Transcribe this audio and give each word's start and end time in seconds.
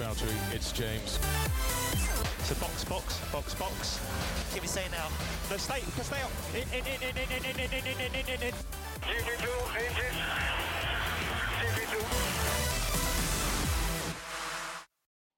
Valtteri, 0.00 0.54
it's 0.54 0.72
James. 0.72 1.18
So 2.48 2.54
box, 2.56 2.84
box, 2.84 3.20
box, 3.32 3.54
box. 3.54 4.00
Give 4.54 4.62
me 4.62 4.68
say 4.68 4.86
now. 4.90 5.08
No, 5.50 5.58
stay, 5.58 5.80
stay 6.02 6.22
up. 6.22 6.32
In, 6.56 6.64
in, 6.72 6.84
in, 6.88 7.00
in, 7.04 7.16
in, 7.20 7.28
in, 7.36 7.56
in, 7.60 7.68
in, 7.68 7.84
in, 7.84 8.14
in, 8.16 8.26
in, 8.32 8.42
in. 8.48 8.54
GP2 9.04 9.46
engine. 9.76 10.16
GP2. 11.60 11.94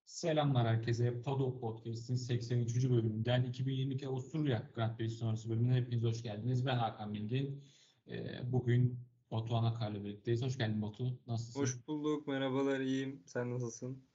Selamlar 0.04 0.66
herkese. 0.66 1.22
Paddock 1.22 1.60
Podcast'in 1.60 2.16
83. 2.16 2.90
bölümünden 2.90 3.42
2022 3.42 4.08
Avusturya 4.08 4.70
Grand 4.74 4.96
Prix 4.96 5.12
sonrası 5.18 5.50
bölümüne 5.50 5.74
hepiniz 5.74 6.02
hoş 6.02 6.22
geldiniz. 6.22 6.66
Ben 6.66 6.76
Hakan 6.76 7.14
Bilgin. 7.14 7.64
Ee, 8.08 8.52
bugün 8.52 9.00
Batuhan 9.30 9.64
Akar'la 9.64 10.04
birlikteyiz. 10.04 10.42
Hoş 10.42 10.58
geldin 10.58 10.82
Batu. 10.82 11.18
Nasılsın? 11.26 11.60
Hoş 11.60 11.86
bulduk. 11.86 12.26
Merhabalar. 12.26 12.80
iyiyim. 12.80 13.22
Sen 13.26 13.50
nasılsın? 13.50 14.11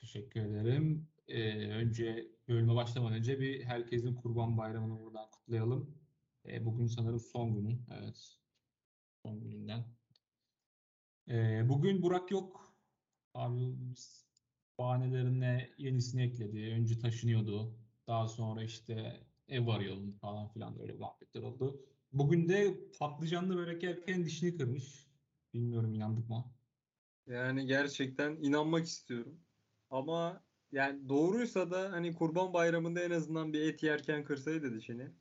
Teşekkür 0.00 0.40
ederim. 0.40 1.08
Ee, 1.28 1.68
önce 1.72 2.28
bölüme 2.48 2.74
başlamadan 2.74 3.16
önce 3.16 3.40
bir 3.40 3.64
herkesin 3.64 4.14
Kurban 4.14 4.58
Bayramı'nı 4.58 5.00
buradan 5.00 5.30
kutlayalım. 5.30 5.98
Ee, 6.46 6.64
bugün 6.64 6.86
sanırım 6.86 7.20
son 7.20 7.54
günü. 7.54 7.78
Evet. 7.90 8.38
Son 9.24 9.40
gününden. 9.40 9.84
Ee, 11.28 11.68
bugün 11.68 12.02
Burak 12.02 12.30
yok. 12.30 12.74
Abi 13.34 13.74
biz 13.76 14.26
bahanelerine 14.78 15.70
yenisini 15.78 16.22
ekledi. 16.22 16.72
Önce 16.72 16.98
taşınıyordu. 16.98 17.78
Daha 18.06 18.28
sonra 18.28 18.62
işte 18.62 19.26
ev 19.48 19.66
arıyordum 19.66 20.12
falan 20.12 20.48
filan 20.48 20.80
öyle 20.80 20.92
muhabbetler 20.92 21.42
oldu. 21.42 21.86
Bugün 22.12 22.48
de 22.48 22.78
patlıcanlı 22.98 23.56
börek 23.56 23.82
yerken 23.82 24.24
dişini 24.24 24.56
kırmış. 24.56 25.06
Bilmiyorum 25.54 25.94
inandık 25.94 26.28
mı? 26.28 26.44
Yani 27.26 27.66
gerçekten 27.66 28.36
inanmak 28.36 28.86
istiyorum. 28.86 29.40
Ama 29.90 30.44
yani 30.72 31.08
doğruysa 31.08 31.70
da 31.70 31.92
hani 31.92 32.14
Kurban 32.14 32.52
Bayramı'nda 32.52 33.00
en 33.00 33.10
azından 33.10 33.52
bir 33.52 33.60
et 33.60 33.82
yerken 33.82 34.24
kırsaydı 34.24 34.74
dişini 34.74 35.12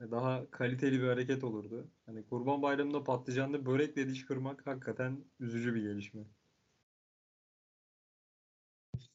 daha 0.00 0.50
kaliteli 0.50 1.00
bir 1.02 1.06
hareket 1.08 1.44
olurdu. 1.44 1.92
Hani 2.06 2.26
Kurban 2.26 2.62
Bayramı'nda 2.62 3.04
patlıcanlı 3.04 3.66
börekle 3.66 4.08
diş 4.08 4.26
kırmak 4.26 4.66
hakikaten 4.66 5.24
üzücü 5.40 5.74
bir 5.74 5.82
gelişme. 5.82 6.26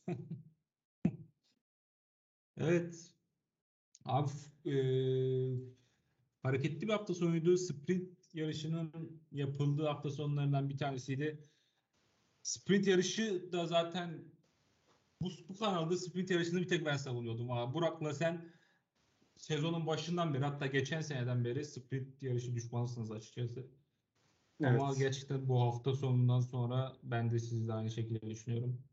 Evet. 2.57 3.13
Abi 4.05 4.31
e, 4.65 4.73
hareketli 6.43 6.87
bir 6.87 6.93
hafta 6.93 7.13
sonuydu. 7.13 7.57
Sprint 7.57 8.35
yarışının 8.35 9.27
yapıldığı 9.31 9.85
hafta 9.85 10.09
sonlarından 10.09 10.69
bir 10.69 10.77
tanesiydi. 10.77 11.49
Sprint 12.43 12.87
yarışı 12.87 13.51
da 13.51 13.67
zaten 13.67 14.31
bu, 15.21 15.29
bu 15.49 15.57
kanalda 15.59 15.97
sprint 15.97 16.29
yarışını 16.29 16.61
bir 16.61 16.67
tek 16.67 16.85
ben 16.85 16.97
savunuyordum. 16.97 17.51
Abi. 17.51 17.73
Burak'la 17.73 18.13
sen 18.13 18.51
sezonun 19.37 19.87
başından 19.87 20.33
beri 20.33 20.43
hatta 20.43 20.67
geçen 20.67 21.01
seneden 21.01 21.45
beri 21.45 21.65
sprint 21.65 22.23
yarışı 22.23 22.55
düşmanısınız 22.55 23.11
açıkçası. 23.11 23.67
Evet. 24.61 24.81
Ama 24.81 24.93
gerçekten 24.93 25.47
bu 25.49 25.61
hafta 25.61 25.93
sonundan 25.93 26.39
sonra 26.39 26.97
ben 27.03 27.31
de 27.31 27.39
sizle 27.39 27.73
aynı 27.73 27.91
şekilde 27.91 28.29
düşünüyorum. 28.29 28.83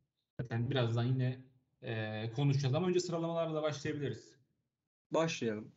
Zaten 0.41 0.71
birazdan 0.71 1.05
yine 1.05 1.45
e, 1.83 2.33
konuşacağız 2.33 2.75
ama 2.75 2.89
önce 2.89 3.01
sıralamalarla 3.01 3.63
başlayabiliriz. 3.63 4.35
Başlayalım. 5.11 5.73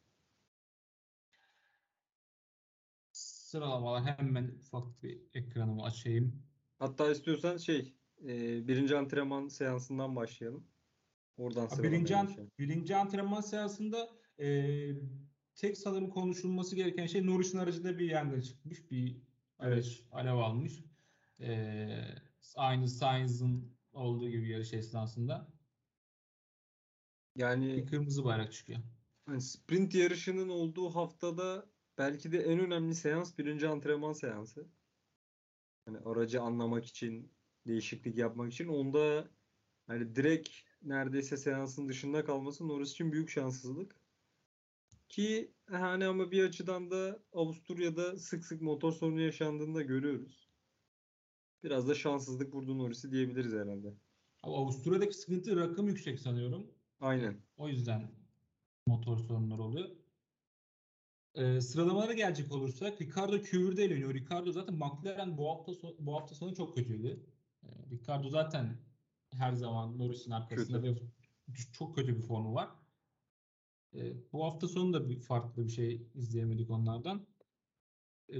Sıralamalar 3.11 4.03
hemen 4.03 4.51
ufak 4.59 5.03
bir 5.03 5.21
ekranımı 5.33 5.83
açayım. 5.83 6.43
Hatta 6.79 7.11
istiyorsan 7.11 7.57
şey 7.57 8.00
e, 8.23 8.67
birinci 8.67 8.97
antrenman 8.97 9.47
seansından 9.47 10.15
başlayalım. 10.15 10.67
Oradan 11.37 11.67
Ha, 11.67 11.83
Birinci, 11.83 12.15
an, 12.15 12.29
birinci 12.59 12.95
antrenman 12.95 13.41
seansında 13.41 14.09
e, 14.39 14.91
tek 15.55 15.77
sanırım 15.77 16.09
konuşulması 16.09 16.75
gereken 16.75 17.05
şey 17.05 17.25
Norris'in 17.25 17.57
aracında 17.57 17.99
bir 17.99 18.09
yangın 18.09 18.41
çıkmış. 18.41 18.91
Bir 18.91 19.17
araç 19.59 20.01
alev 20.11 20.33
almış. 20.35 20.83
E, 21.39 21.87
aynı 22.55 22.87
Sainz'ın 22.89 23.77
olduğu 23.93 24.29
gibi 24.29 24.49
yarış 24.49 24.73
esnasında. 24.73 25.53
Yani 27.35 27.77
Bir 27.77 27.85
kırmızı 27.87 28.23
bayrak 28.23 28.53
çıkıyor. 28.53 28.79
Hani 29.25 29.41
sprint 29.41 29.95
yarışının 29.95 30.49
olduğu 30.49 30.89
haftada 30.89 31.71
belki 31.97 32.31
de 32.31 32.39
en 32.39 32.59
önemli 32.59 32.95
seans 32.95 33.37
birinci 33.37 33.67
antrenman 33.67 34.13
seansı. 34.13 34.67
Hani 35.85 35.97
aracı 35.99 36.41
anlamak 36.41 36.85
için, 36.85 37.31
değişiklik 37.67 38.17
yapmak 38.17 38.53
için. 38.53 38.67
Onda 38.67 39.27
hani 39.87 40.15
direkt 40.15 40.49
neredeyse 40.81 41.37
seansın 41.37 41.89
dışında 41.89 42.25
kalması 42.25 42.67
Norris 42.67 42.91
için 42.91 43.11
büyük 43.11 43.29
şanssızlık. 43.29 43.95
Ki 45.09 45.51
hani 45.65 46.05
ama 46.05 46.31
bir 46.31 46.43
açıdan 46.43 46.91
da 46.91 47.23
Avusturya'da 47.33 48.17
sık 48.17 48.45
sık 48.45 48.61
motor 48.61 48.91
sorunu 48.91 49.21
yaşandığını 49.21 49.75
da 49.75 49.81
görüyoruz. 49.81 50.51
Biraz 51.63 51.87
da 51.87 51.95
şanssızlık 51.95 52.53
vurdu 52.53 52.77
Norris'i 52.77 53.11
diyebiliriz 53.11 53.53
herhalde. 53.53 53.93
Ama 54.43 54.57
Avusturya'daki 54.57 55.13
sıkıntı 55.13 55.55
rakım 55.55 55.87
yüksek 55.87 56.19
sanıyorum. 56.19 56.71
Aynen. 56.99 57.37
O 57.57 57.67
yüzden 57.67 58.11
motor 58.87 59.17
sorunları 59.17 59.61
oluyor. 59.61 59.89
Ee, 61.35 61.61
sıralamalara 61.61 62.13
gelecek 62.13 62.51
olursak 62.51 63.01
Ricardo 63.01 63.41
küvürde 63.41 63.83
eğleniyor. 63.83 64.13
Ricardo 64.13 64.51
zaten 64.51 64.75
McLaren 64.75 65.37
bu 65.37 65.49
hafta 65.49 65.71
so- 65.71 65.95
bu 65.99 66.15
hafta 66.15 66.35
sonu 66.35 66.55
çok 66.55 66.75
kötüydü. 66.75 67.30
Ee, 67.63 67.67
Ricardo 67.91 68.29
zaten 68.29 68.77
her 69.31 69.53
zaman 69.53 69.97
Norris'in 69.99 70.31
arkasında 70.31 70.83
ve 70.83 70.95
çok 71.73 71.95
kötü 71.95 72.15
bir 72.17 72.21
formu 72.21 72.53
var. 72.53 72.69
Ee, 73.95 74.13
bu 74.33 74.45
hafta 74.45 74.67
sonu 74.67 74.93
da 74.93 75.09
bir 75.09 75.19
farklı 75.19 75.65
bir 75.65 75.71
şey 75.71 76.07
izleyemedik 76.13 76.69
onlardan. 76.69 77.27
Ee, 78.33 78.39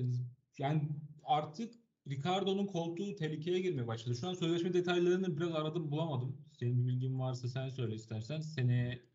yani 0.58 0.90
artık 1.24 1.74
Ricardo'nun 2.08 2.68
koltuğu 2.68 3.16
tehlikeye 3.16 3.59
girmeye 3.62 3.88
başladı. 3.88 4.16
Şu 4.16 4.28
an 4.28 4.34
sözleşme 4.34 4.74
detaylarını 4.74 5.38
biraz 5.38 5.52
aradım 5.52 5.92
bulamadım. 5.92 6.46
Senin 6.59 6.78
bir 6.78 6.88
bilgin 6.88 7.20
varsa 7.20 7.48
sen 7.48 7.70
söyle 7.70 7.96
istersen. 7.96 8.40
Seneye 8.40 9.12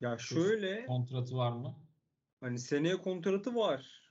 Ya 0.00 0.18
şöyle 0.18 0.86
kontratı 0.86 1.36
var 1.36 1.52
mı? 1.52 1.86
Hani 2.40 2.58
seneye 2.58 2.96
kontratı 2.96 3.54
var. 3.54 4.05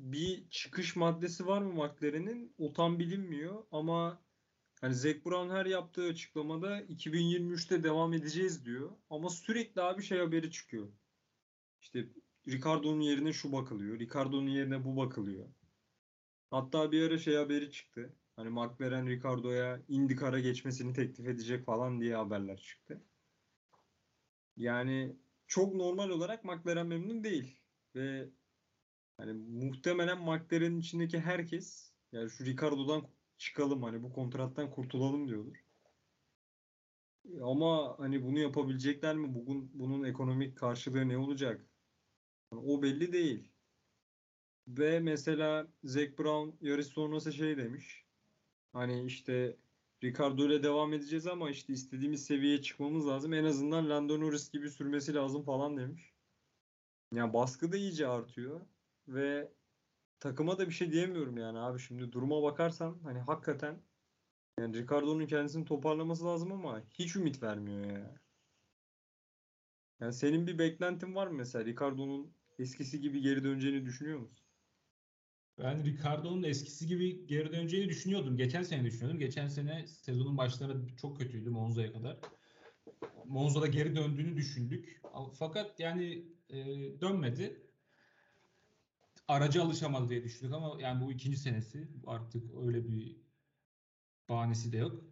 Bir 0.00 0.50
çıkış 0.50 0.96
maddesi 0.96 1.46
var 1.46 1.62
mı 1.62 1.72
McLaren'in? 1.72 2.54
O 2.58 2.72
tam 2.72 2.98
bilinmiyor 2.98 3.64
ama 3.72 4.22
hani 4.80 4.94
Zac 4.94 5.24
Brown 5.24 5.50
her 5.50 5.66
yaptığı 5.66 6.04
açıklamada 6.04 6.80
2023'te 6.82 7.82
devam 7.82 8.12
edeceğiz 8.12 8.64
diyor. 8.64 8.90
Ama 9.10 9.30
sürekli 9.30 9.82
abi 9.82 10.02
şey 10.02 10.18
haberi 10.18 10.50
çıkıyor. 10.50 10.88
İşte 11.80 12.08
Ricardo'nun 12.48 13.00
yerine 13.00 13.32
şu 13.32 13.52
bakılıyor. 13.52 13.98
Ricardo'nun 13.98 14.48
yerine 14.48 14.84
bu 14.84 14.96
bakılıyor. 14.96 15.48
Hatta 16.50 16.92
bir 16.92 17.02
ara 17.02 17.18
şey 17.18 17.34
haberi 17.36 17.70
çıktı. 17.70 18.16
Hani 18.36 18.48
McLaren 18.50 19.08
Ricardo'ya 19.08 19.82
IndyCar'a 19.88 20.40
geçmesini 20.40 20.92
teklif 20.92 21.28
edecek 21.28 21.64
falan 21.66 22.00
diye 22.00 22.16
haberler 22.16 22.56
çıktı. 22.56 23.02
Yani 24.56 25.16
çok 25.46 25.74
normal 25.74 26.10
olarak 26.10 26.44
McLaren 26.44 26.86
memnun 26.86 27.24
değil. 27.24 27.60
Ve 27.94 28.30
hani 29.20 29.32
muhtemelen 29.32 30.18
McLaren'in 30.18 30.80
içindeki 30.80 31.20
herkes 31.20 31.92
yani 32.12 32.30
şu 32.30 32.44
Ricardo'dan 32.44 33.08
çıkalım 33.38 33.82
hani 33.82 34.02
bu 34.02 34.12
kontrattan 34.12 34.70
kurtulalım 34.70 35.28
diyordur. 35.28 35.56
Ama 37.42 37.98
hani 37.98 38.24
bunu 38.24 38.38
yapabilecekler 38.38 39.16
mi? 39.16 39.34
Bugün 39.34 39.70
bunun 39.74 40.04
ekonomik 40.04 40.58
karşılığı 40.58 41.08
ne 41.08 41.18
olacak? 41.18 41.66
Yani 42.52 42.62
o 42.66 42.82
belli 42.82 43.12
değil. 43.12 43.52
Ve 44.68 45.00
mesela 45.00 45.68
Zac 45.84 46.18
Brown 46.18 46.66
yarış 46.66 46.86
sonrası 46.86 47.32
şey 47.32 47.56
demiş. 47.56 48.04
Hani 48.72 49.04
işte 49.06 49.56
Ricardo 50.04 50.46
ile 50.46 50.62
devam 50.62 50.92
edeceğiz 50.92 51.26
ama 51.26 51.50
işte 51.50 51.72
istediğimiz 51.72 52.24
seviyeye 52.24 52.62
çıkmamız 52.62 53.06
lazım. 53.06 53.32
En 53.32 53.44
azından 53.44 53.90
Lando 53.90 54.20
Norris 54.20 54.50
gibi 54.50 54.70
sürmesi 54.70 55.14
lazım 55.14 55.44
falan 55.44 55.76
demiş. 55.76 56.14
Yani 57.14 57.32
baskı 57.32 57.72
da 57.72 57.76
iyice 57.76 58.08
artıyor 58.08 58.60
ve 59.08 59.52
takıma 60.20 60.58
da 60.58 60.68
bir 60.68 60.74
şey 60.74 60.92
diyemiyorum 60.92 61.36
yani 61.36 61.58
abi 61.58 61.78
şimdi 61.78 62.12
duruma 62.12 62.42
bakarsan 62.42 62.98
hani 63.02 63.18
hakikaten 63.18 63.82
yani 64.58 64.76
Ricardo'nun 64.76 65.26
kendisini 65.26 65.64
toparlaması 65.64 66.24
lazım 66.24 66.52
ama 66.52 66.82
hiç 66.90 67.16
ümit 67.16 67.42
vermiyor 67.42 67.84
ya. 67.84 68.14
Yani 70.00 70.12
senin 70.12 70.46
bir 70.46 70.58
beklentin 70.58 71.14
var 71.14 71.26
mı 71.26 71.34
mesela 71.34 71.64
Ricardo'nun 71.64 72.34
eskisi 72.58 73.00
gibi 73.00 73.20
geri 73.20 73.44
döneceğini 73.44 73.84
düşünüyor 73.84 74.18
musun? 74.18 74.46
Ben 75.58 75.84
Ricardo'nun 75.84 76.42
eskisi 76.42 76.86
gibi 76.86 77.26
geri 77.26 77.52
döneceğini 77.52 77.88
düşünüyordum. 77.88 78.36
Geçen 78.36 78.62
sene 78.62 78.84
düşünüyordum. 78.84 79.18
Geçen 79.18 79.48
sene 79.48 79.86
sezonun 79.86 80.38
başları 80.38 80.96
çok 80.96 81.18
kötüydü 81.18 81.50
Monza'ya 81.50 81.92
kadar. 81.92 82.18
Monza'da 83.24 83.66
geri 83.66 83.96
döndüğünü 83.96 84.36
düşündük. 84.36 85.00
Fakat 85.38 85.80
yani 85.80 86.24
e, 86.48 86.56
dönmedi. 87.00 87.69
Araca 89.30 89.62
alışamadı 89.64 90.08
diye 90.08 90.24
düşündük 90.24 90.54
ama 90.54 90.82
yani 90.82 91.06
bu 91.06 91.12
ikinci 91.12 91.36
senesi 91.36 91.88
artık 92.06 92.54
öyle 92.66 92.88
bir 92.88 93.16
bahanesi 94.28 94.72
de 94.72 94.76
yok. 94.76 95.04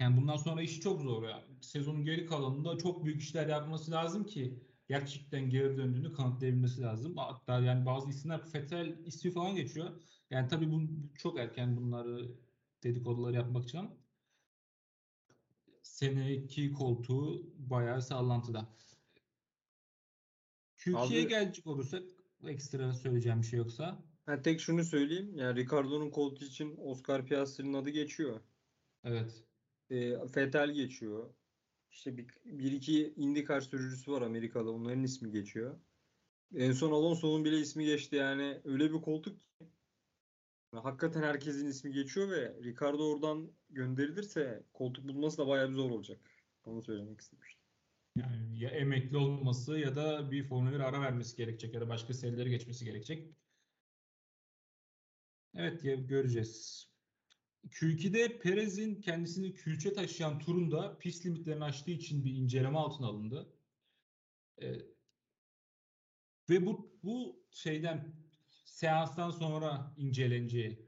Yani 0.00 0.16
bundan 0.16 0.36
sonra 0.36 0.62
işi 0.62 0.80
çok 0.80 1.00
zor 1.00 1.28
ya. 1.28 1.44
Sezonun 1.60 2.04
geri 2.04 2.26
kalanında 2.26 2.78
çok 2.78 3.04
büyük 3.04 3.22
işler 3.22 3.48
yapması 3.48 3.90
lazım 3.90 4.24
ki 4.26 4.62
gerçekten 4.88 5.50
geri 5.50 5.76
döndüğünü 5.76 6.12
kanıtlayabilmesi 6.12 6.82
lazım. 6.82 7.16
Hatta 7.16 7.60
yani 7.60 7.86
bazı 7.86 8.10
isimler 8.10 8.46
Fetel 8.46 9.06
ismi 9.06 9.30
falan 9.30 9.56
geçiyor. 9.56 10.00
Yani 10.30 10.48
tabii 10.48 10.72
bu 10.72 10.82
çok 11.18 11.38
erken 11.38 11.76
bunları 11.76 12.28
dedikoduları 12.82 13.36
yapmak 13.36 13.64
için 13.64 13.78
ama 13.78 13.90
seneki 15.82 16.72
koltuğu 16.72 17.42
bayağı 17.70 18.02
sallantıda. 18.02 18.76
Abi- 20.94 21.28
gelecek 21.28 21.66
olursak 21.66 22.15
ekstra 22.48 22.92
söyleyeceğim 22.92 23.40
bir 23.42 23.46
şey 23.46 23.58
yoksa. 23.58 24.02
Ha, 24.26 24.42
tek 24.42 24.60
şunu 24.60 24.84
söyleyeyim. 24.84 25.36
Yani 25.36 25.60
Ricardo'nun 25.60 26.10
koltuğu 26.10 26.44
için 26.44 26.76
Oscar 26.76 27.26
Piastri'nin 27.26 27.74
adı 27.74 27.90
geçiyor. 27.90 28.40
Evet. 29.04 29.44
E, 29.90 30.12
Vettel 30.36 30.70
geçiyor. 30.70 31.34
İşte 31.90 32.16
bir, 32.16 32.26
bir 32.44 32.72
iki 32.72 33.14
IndyCar 33.16 33.60
sürücüsü 33.60 34.12
var 34.12 34.22
Amerika'da. 34.22 34.70
Onların 34.70 35.02
ismi 35.02 35.30
geçiyor. 35.30 35.80
En 36.54 36.72
son 36.72 36.92
Alonso'nun 36.92 37.44
bile 37.44 37.58
ismi 37.58 37.84
geçti. 37.84 38.16
Yani 38.16 38.60
öyle 38.64 38.92
bir 38.92 39.00
koltuk 39.00 39.40
ki 39.58 39.66
hakikaten 40.72 41.22
herkesin 41.22 41.66
ismi 41.66 41.92
geçiyor 41.92 42.30
ve 42.30 42.56
Ricardo 42.64 43.10
oradan 43.10 43.52
gönderilirse 43.70 44.62
koltuk 44.72 45.08
bulması 45.08 45.38
da 45.38 45.46
bayağı 45.48 45.68
bir 45.68 45.74
zor 45.74 45.90
olacak. 45.90 46.20
Onu 46.64 46.82
söylemek 46.82 47.20
istemiştim. 47.20 47.65
Yani 48.16 48.58
ya 48.58 48.70
emekli 48.70 49.16
olması 49.16 49.78
ya 49.78 49.96
da 49.96 50.30
bir 50.30 50.44
Formula 50.48 50.72
1 50.72 50.80
ara 50.80 51.00
vermesi 51.00 51.36
gerekecek 51.36 51.74
ya 51.74 51.80
da 51.80 51.88
başka 51.88 52.14
serileri 52.14 52.50
geçmesi 52.50 52.84
gerekecek. 52.84 53.36
Evet 55.54 55.84
ya 55.84 55.94
göreceğiz. 55.94 56.86
Q2'de 57.70 58.38
Perez'in 58.38 59.00
kendisini 59.00 59.54
Q3'e 59.54 59.92
taşıyan 59.92 60.38
turunda 60.38 60.98
pist 60.98 61.26
limitlerini 61.26 61.64
aştığı 61.64 61.90
için 61.90 62.24
bir 62.24 62.34
inceleme 62.34 62.78
altına 62.78 63.06
alındı. 63.06 63.52
Ee, 64.62 64.96
ve 66.50 66.66
bu 66.66 66.98
bu 67.02 67.46
şeyden 67.50 68.14
seanstan 68.64 69.30
sonra 69.30 69.94
inceleneceği 69.96 70.86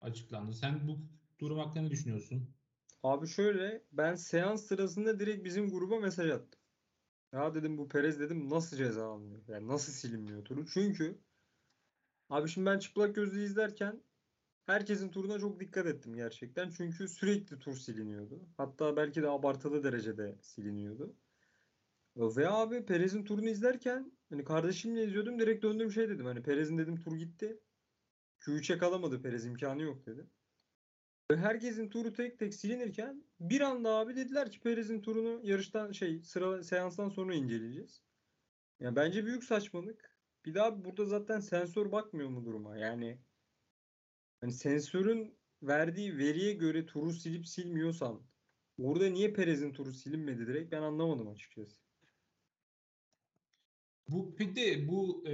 açıklandı. 0.00 0.52
Sen 0.54 0.88
bu 0.88 1.08
durum 1.40 1.58
hakkında 1.58 1.82
ne 1.82 1.90
düşünüyorsun? 1.90 2.57
Abi 3.02 3.26
şöyle 3.26 3.84
ben 3.92 4.14
seans 4.14 4.66
sırasında 4.66 5.20
direkt 5.20 5.44
bizim 5.44 5.70
gruba 5.70 6.00
mesaj 6.00 6.30
attım. 6.30 6.60
Ya 7.32 7.54
dedim 7.54 7.78
bu 7.78 7.88
Perez 7.88 8.20
dedim 8.20 8.50
nasıl 8.50 8.76
ceza 8.76 9.06
almıyor? 9.12 9.42
Yani 9.48 9.68
nasıl 9.68 9.92
silinmiyor 9.92 10.44
turu? 10.44 10.66
Çünkü 10.66 11.24
abi 12.28 12.48
şimdi 12.48 12.66
ben 12.66 12.78
çıplak 12.78 13.14
gözle 13.14 13.44
izlerken 13.44 14.02
herkesin 14.66 15.10
turuna 15.10 15.38
çok 15.38 15.60
dikkat 15.60 15.86
ettim 15.86 16.14
gerçekten. 16.16 16.70
Çünkü 16.70 17.08
sürekli 17.08 17.58
tur 17.58 17.76
siliniyordu. 17.76 18.48
Hatta 18.56 18.96
belki 18.96 19.22
de 19.22 19.28
abartılı 19.28 19.84
derecede 19.84 20.38
siliniyordu. 20.42 21.16
Ve 22.16 22.48
abi 22.48 22.84
Perez'in 22.86 23.24
turunu 23.24 23.48
izlerken 23.48 24.18
hani 24.30 24.44
kardeşimle 24.44 25.04
izliyordum 25.04 25.38
direkt 25.38 25.64
döndüğüm 25.64 25.92
şey 25.92 26.08
dedim. 26.08 26.26
Hani 26.26 26.42
Perez'in 26.42 26.78
dedim 26.78 26.96
tur 26.96 27.16
gitti. 27.16 27.60
Q3'e 28.40 28.78
kalamadı 28.78 29.22
Perez 29.22 29.46
imkanı 29.46 29.82
yok 29.82 30.06
dedim. 30.06 30.30
Herkesin 31.36 31.88
turu 31.88 32.12
tek 32.12 32.38
tek 32.38 32.54
silinirken 32.54 33.24
bir 33.40 33.60
anda 33.60 33.90
abi 33.90 34.16
dediler 34.16 34.50
ki 34.50 34.60
Perez'in 34.60 35.00
turunu 35.00 35.40
yarıştan 35.42 35.92
şey 35.92 36.22
sıra 36.22 36.62
seanstan 36.62 37.08
sonra 37.08 37.34
inceleyeceğiz. 37.34 38.02
Ya 38.80 38.96
bence 38.96 39.26
büyük 39.26 39.44
saçmalık. 39.44 40.16
Bir 40.44 40.54
daha 40.54 40.84
burada 40.84 41.04
zaten 41.04 41.40
sensör 41.40 41.92
bakmıyor 41.92 42.28
mu 42.28 42.44
duruma? 42.44 42.76
Yani 42.76 43.18
hani 44.40 44.52
sensörün 44.52 45.38
verdiği 45.62 46.18
veriye 46.18 46.52
göre 46.52 46.86
turu 46.86 47.12
silip 47.12 47.46
silmiyorsan 47.46 48.22
orada 48.78 49.06
niye 49.06 49.32
Perez'in 49.32 49.72
turu 49.72 49.92
silinmedi 49.92 50.46
direkt 50.46 50.72
ben 50.72 50.82
anlamadım 50.82 51.28
açıkçası. 51.28 51.76
Bu 54.08 54.38
bir 54.38 54.56
de 54.56 54.88
bu 54.88 55.24
e, 55.28 55.32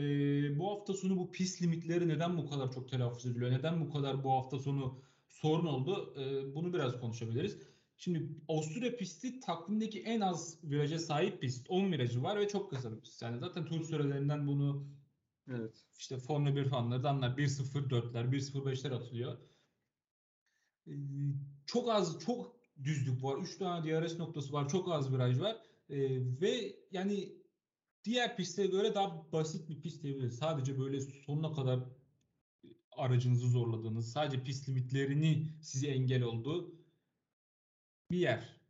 bu 0.59 0.71
hafta 0.71 0.95
sonu 0.95 1.17
bu 1.17 1.33
pist 1.33 1.63
limitleri 1.63 2.09
neden 2.09 2.37
bu 2.37 2.51
kadar 2.51 2.73
çok 2.73 2.89
telaffuz 2.89 3.27
ediliyor? 3.27 3.51
Neden 3.51 3.81
bu 3.81 3.93
kadar 3.93 4.25
bu 4.25 4.33
hafta 4.33 4.59
sonu 4.59 5.05
sorun 5.45 5.67
oldu? 5.67 6.15
E, 6.21 6.55
bunu 6.55 6.73
biraz 6.73 7.01
konuşabiliriz. 7.01 7.59
Şimdi 7.97 8.29
Avusturya 8.49 8.97
pisti 8.97 9.41
takvimdeki 9.41 10.03
en 10.03 10.21
az 10.21 10.65
viraja 10.65 10.99
sahip 10.99 11.41
pist. 11.41 11.71
10 11.71 11.93
virajı 11.93 12.23
var 12.23 12.41
ve 12.41 12.49
çok 12.49 12.71
kısa 12.71 12.97
bir 12.97 13.01
pist. 13.01 13.23
Yani 13.23 13.39
zaten 13.39 13.65
tur 13.67 13.85
sürelerinden 13.85 14.47
bunu 14.47 14.87
Evet. 15.49 15.85
işte 15.99 16.19
Formula 16.19 16.57
1 16.57 16.65
fanları 16.65 17.03
da 17.03 17.11
anlar. 17.11 17.37
1.04'ler, 17.37 18.31
1.05'ler 18.31 18.95
atılıyor. 18.95 19.39
Ee, 20.87 20.93
çok 21.67 21.91
az, 21.91 22.21
çok 22.21 22.57
düzlük 22.85 23.25
var. 23.25 23.43
3 23.43 23.59
tane 23.59 23.85
DRS 23.91 24.19
noktası 24.19 24.53
var. 24.53 24.69
Çok 24.69 24.93
az 24.93 25.13
viraj 25.13 25.41
var. 25.41 25.57
Ee, 25.89 25.97
ve 26.41 26.77
yani 26.91 27.33
diğer 28.05 28.37
pistlere 28.37 28.67
göre 28.67 28.95
daha 28.95 29.33
basit 29.33 29.69
bir 29.69 29.81
pist 29.81 30.03
diyebiliriz. 30.03 30.39
Sadece 30.39 30.79
böyle 30.79 31.01
sonuna 31.01 31.53
kadar 31.53 31.81
aracınızı 32.97 33.49
zorladığınız, 33.49 34.13
sadece 34.13 34.43
pist 34.43 34.69
limitlerini 34.69 35.47
size 35.63 35.89
engel 35.89 36.23
olduğu 36.23 36.75
bir 38.11 38.19
yer. 38.19 38.61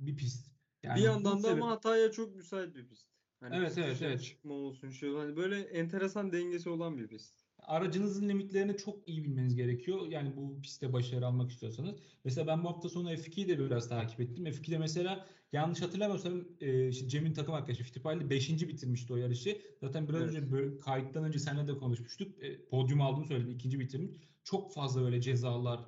Bir 0.00 0.16
pist. 0.16 0.52
Yani 0.82 0.98
bir 0.98 1.04
yandan 1.04 1.42
da 1.42 1.50
ama 1.50 1.70
hataya 1.70 2.10
çok 2.12 2.36
müsait 2.36 2.74
bir 2.74 2.88
pist. 2.88 3.08
Hani 3.40 3.56
Evet, 3.56 3.78
evet, 3.78 4.02
evet. 4.02 4.22
çıkma 4.24 4.54
olsun 4.54 4.90
şey 4.90 5.14
hani 5.14 5.36
böyle 5.36 5.60
enteresan 5.60 6.32
dengesi 6.32 6.70
olan 6.70 6.98
bir 6.98 7.08
pist. 7.08 7.47
Aracınızın 7.68 8.28
limitlerini 8.28 8.76
çok 8.76 9.08
iyi 9.08 9.24
bilmeniz 9.24 9.56
gerekiyor. 9.56 10.06
Yani 10.06 10.36
bu 10.36 10.60
pistte 10.62 10.92
başarı 10.92 11.26
almak 11.26 11.50
istiyorsanız. 11.50 11.96
Mesela 12.24 12.46
ben 12.46 12.64
bu 12.64 12.68
hafta 12.68 12.88
sonu 12.88 13.12
F2'yi 13.12 13.48
de 13.48 13.58
biraz 13.58 13.88
takip 13.88 14.20
ettim. 14.20 14.46
F2'de 14.46 14.78
mesela 14.78 15.26
yanlış 15.52 15.82
hatırlamıyorsam 15.82 16.44
e, 16.60 16.88
işte 16.88 17.08
Cem'in 17.08 17.32
takım 17.32 17.54
arkadaşı 17.54 17.84
Fittipaldi 17.84 18.30
5. 18.30 18.50
bitirmişti 18.68 19.12
o 19.12 19.16
yarışı. 19.16 19.58
Zaten 19.80 20.08
biraz 20.08 20.22
Evet. 20.22 20.30
önce 20.34 20.52
böyle 20.52 20.78
kayıttan 20.78 21.24
önce 21.24 21.38
seninle 21.38 21.68
de 21.68 21.78
konuşmuştuk. 21.78 22.42
E, 22.44 22.64
podyum 22.64 23.00
aldığını 23.00 23.26
söyledi. 23.26 23.50
ikinci 23.50 23.80
bitirmiş. 23.80 24.10
Çok 24.44 24.74
fazla 24.74 25.02
böyle 25.02 25.20
cezalar, 25.20 25.80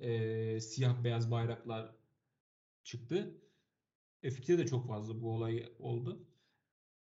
e, 0.00 0.60
siyah 0.60 1.04
beyaz 1.04 1.30
bayraklar 1.30 1.90
çıktı. 2.84 3.34
F2'de 4.22 4.58
de 4.58 4.66
çok 4.66 4.86
fazla 4.86 5.20
bu 5.22 5.30
olay 5.34 5.72
oldu. 5.78 6.26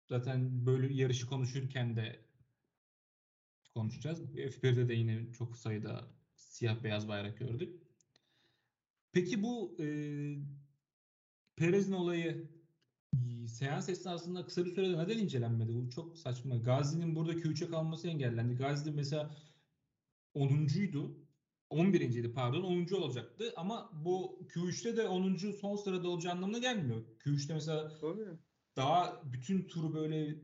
Zaten 0.08 0.66
böyle 0.66 0.94
yarışı 0.94 1.26
konuşurken 1.26 1.96
de 1.96 2.29
konuşacağız. 3.74 4.20
F1'de 4.20 4.88
de 4.88 4.94
yine 4.94 5.32
çok 5.32 5.56
sayıda 5.56 6.08
siyah 6.34 6.82
beyaz 6.82 7.08
bayrak 7.08 7.38
gördük. 7.38 7.82
Peki 9.12 9.42
bu 9.42 9.76
e, 9.80 9.86
Perez'in 11.56 11.92
olayı 11.92 12.50
seans 13.48 13.88
esnasında 13.88 14.46
kısa 14.46 14.64
bir 14.64 14.74
sürede 14.74 14.98
neden 14.98 15.18
incelenmedi? 15.18 15.74
Bu 15.74 15.90
çok 15.90 16.18
saçma. 16.18 16.56
Gazi'nin 16.56 17.16
burada 17.16 17.32
Q3'e 17.32 17.68
kalması 17.68 18.08
engellendi. 18.08 18.54
Gazi 18.54 18.90
mesela 18.90 19.30
10'uncuydu. 20.34 21.14
11.ydi 21.70 22.32
pardon 22.32 22.62
10. 22.62 22.94
olacaktı 22.94 23.52
ama 23.56 23.90
bu 24.04 24.38
Q3'te 24.48 24.96
de 24.96 25.08
10. 25.08 25.36
son 25.60 25.76
sırada 25.76 26.08
olacağı 26.08 26.32
anlamına 26.32 26.58
gelmiyor. 26.58 27.04
Q3'te 27.18 27.54
mesela 27.54 27.98
Tabii. 28.00 28.38
daha 28.76 29.22
bütün 29.32 29.62
turu 29.62 29.94
böyle 29.94 30.36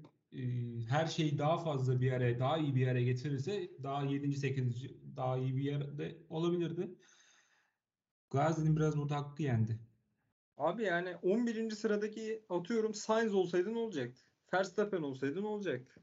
her 0.88 1.06
şeyi 1.06 1.38
daha 1.38 1.58
fazla 1.58 2.00
bir 2.00 2.06
yere, 2.06 2.38
daha 2.38 2.58
iyi 2.58 2.74
bir 2.74 2.80
yere 2.80 3.02
getirirse 3.02 3.70
daha 3.82 4.04
7. 4.04 4.36
8. 4.36 5.16
daha 5.16 5.38
iyi 5.38 5.56
bir 5.56 5.62
yerde 5.62 6.18
olabilirdi. 6.28 6.94
Gazi'nin 8.30 8.76
biraz 8.76 8.96
burada 8.96 9.16
hakkı 9.16 9.42
yendi. 9.42 9.80
Abi 10.56 10.82
yani 10.82 11.16
11. 11.16 11.70
sıradaki 11.70 12.44
atıyorum 12.48 12.94
Sainz 12.94 13.34
olsaydı 13.34 13.74
ne 13.74 13.78
olacaktı? 13.78 14.22
Verstappen 14.54 15.02
olsaydı 15.02 15.42
ne 15.42 15.46
olacaktı? 15.46 16.02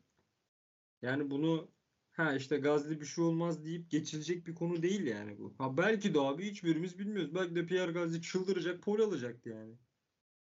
Yani 1.01 1.31
bunu 1.31 1.71
ha 2.11 2.35
işte 2.35 2.57
Gazli 2.57 3.01
bir 3.01 3.05
şey 3.05 3.23
olmaz 3.23 3.65
deyip 3.65 3.91
geçilecek 3.91 4.47
bir 4.47 4.55
konu 4.55 4.83
değil 4.83 5.05
yani 5.05 5.37
bu. 5.37 5.53
Ha 5.57 5.77
belki 5.77 6.13
de 6.13 6.19
abi 6.19 6.51
hiçbirimiz 6.51 6.99
bilmiyoruz. 6.99 7.35
Belki 7.35 7.55
de 7.55 7.65
Pierre 7.65 7.91
Gasly 7.91 8.21
çıldıracak, 8.21 8.83
pol 8.83 8.99
alacaktı 8.99 9.49
yani. 9.49 9.77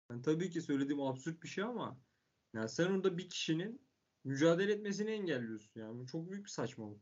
Yani 0.09 0.21
tabii 0.21 0.49
ki 0.49 0.61
söylediğim 0.61 1.01
absürt 1.01 1.43
bir 1.43 1.47
şey 1.47 1.63
ama 1.63 2.01
yani 2.53 2.69
sen 2.69 2.91
orada 2.91 3.17
bir 3.17 3.29
kişinin 3.29 3.81
mücadele 4.23 4.71
etmesini 4.73 5.11
engelliyorsun 5.11 5.79
yani. 5.81 5.99
Bu 5.99 6.07
çok 6.07 6.29
büyük 6.31 6.45
bir 6.45 6.49
saçmalık. 6.49 7.01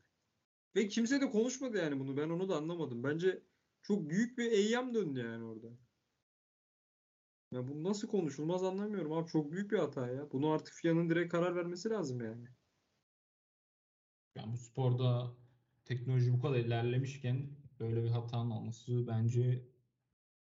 Ve 0.76 0.88
kimse 0.88 1.22
de 1.22 1.30
konuşmadı 1.30 1.78
yani 1.78 2.00
bunu. 2.00 2.18
Ben 2.18 2.30
onu 2.30 2.50
da 2.50 2.58
anlamadım. 2.58 3.04
Bence 3.04 3.44
çok 3.82 4.10
büyük 4.10 4.38
bir 4.38 4.52
eyyam 4.52 4.94
döndü 4.94 5.20
yani 5.20 5.44
orada. 5.44 5.68
Ya 7.52 7.68
bu 7.68 7.84
nasıl 7.84 8.08
konuşulmaz 8.08 8.64
anlamıyorum 8.64 9.12
abi. 9.14 9.32
Çok 9.32 9.52
büyük 9.52 9.72
bir 9.72 9.78
hata 9.78 10.08
ya. 10.08 10.32
Bunu 10.32 10.50
artık 10.52 10.74
FIA'nın 10.74 11.10
direkt 11.10 11.32
karar 11.32 11.56
vermesi 11.56 11.90
lazım 11.90 12.22
yani. 12.22 12.48
Yani 14.36 14.54
bu 14.54 14.58
sporda 14.58 15.36
teknoloji 15.86 16.34
bu 16.34 16.42
kadar 16.42 16.60
ilerlemişken 16.60 17.50
böyle 17.80 18.04
bir 18.04 18.10
hatanın 18.10 18.52
olması 18.52 19.08
bence 19.08 19.66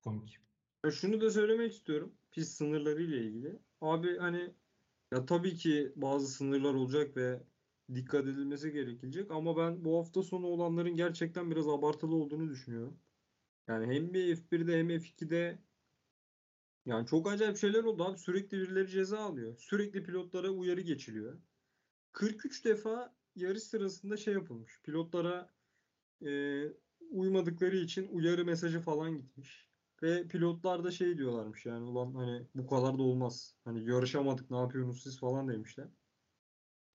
komik. 0.01 0.37
Ya 0.85 0.91
şunu 0.91 1.21
da 1.21 1.31
söylemek 1.31 1.73
istiyorum. 1.73 2.15
Pist 2.31 2.57
sınırları 2.57 3.03
ile 3.03 3.23
ilgili. 3.23 3.59
Abi 3.81 4.17
hani 4.17 4.53
ya 5.13 5.25
tabii 5.25 5.55
ki 5.55 5.93
bazı 5.95 6.27
sınırlar 6.27 6.73
olacak 6.73 7.17
ve 7.17 7.43
dikkat 7.95 8.23
edilmesi 8.27 8.71
gerekecek 8.71 9.31
ama 9.31 9.57
ben 9.57 9.85
bu 9.85 9.99
hafta 9.99 10.23
sonu 10.23 10.47
olanların 10.47 10.95
gerçekten 10.95 11.51
biraz 11.51 11.67
abartılı 11.67 12.15
olduğunu 12.15 12.49
düşünüyorum. 12.49 12.99
Yani 13.67 13.95
hem 13.95 14.13
bir 14.13 14.35
F1'de 14.35 14.79
hem 14.79 14.89
F2'de 14.89 15.59
yani 16.85 17.07
çok 17.07 17.27
acayip 17.31 17.57
şeyler 17.57 17.83
oldu 17.83 18.03
abi. 18.03 18.17
Sürekli 18.17 18.59
birileri 18.59 18.87
ceza 18.89 19.19
alıyor. 19.19 19.57
Sürekli 19.57 20.03
pilotlara 20.03 20.49
uyarı 20.49 20.81
geçiliyor. 20.81 21.41
43 22.13 22.65
defa 22.65 23.15
yarış 23.35 23.63
sırasında 23.63 24.17
şey 24.17 24.33
yapılmış. 24.33 24.81
Pilotlara 24.83 25.55
e, 26.25 26.63
uymadıkları 27.11 27.77
için 27.77 28.07
uyarı 28.07 28.45
mesajı 28.45 28.81
falan 28.81 29.17
gitmiş. 29.17 29.68
Ve 30.03 30.27
pilotlar 30.27 30.83
da 30.83 30.91
şey 30.91 31.17
diyorlarmış 31.17 31.65
yani 31.65 31.85
ulan 31.85 32.13
hani 32.13 32.47
bu 32.55 32.67
kadar 32.67 32.97
da 32.97 33.03
olmaz. 33.03 33.55
Hani 33.65 33.89
yarışamadık 33.89 34.51
ne 34.51 34.57
yapıyorsunuz 34.57 35.03
siz 35.03 35.19
falan 35.19 35.47
demişler. 35.47 35.87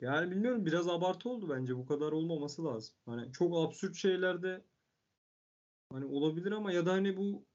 Yani 0.01 0.31
bilmiyorum 0.31 0.67
biraz 0.67 0.89
abartı 0.89 1.29
oldu 1.29 1.49
bence. 1.51 1.77
Bu 1.77 1.87
kadar 1.87 2.13
olmaması 2.13 2.65
lazım. 2.65 2.95
Hani 3.07 3.33
çok 3.33 3.57
absürt 3.57 3.97
şeylerde 3.97 4.65
hani 5.91 6.05
olabilir 6.05 6.53
ama 6.53 6.73
ya 6.73 6.87
da 6.87 6.93
hani 6.93 7.17
bu 7.17 7.47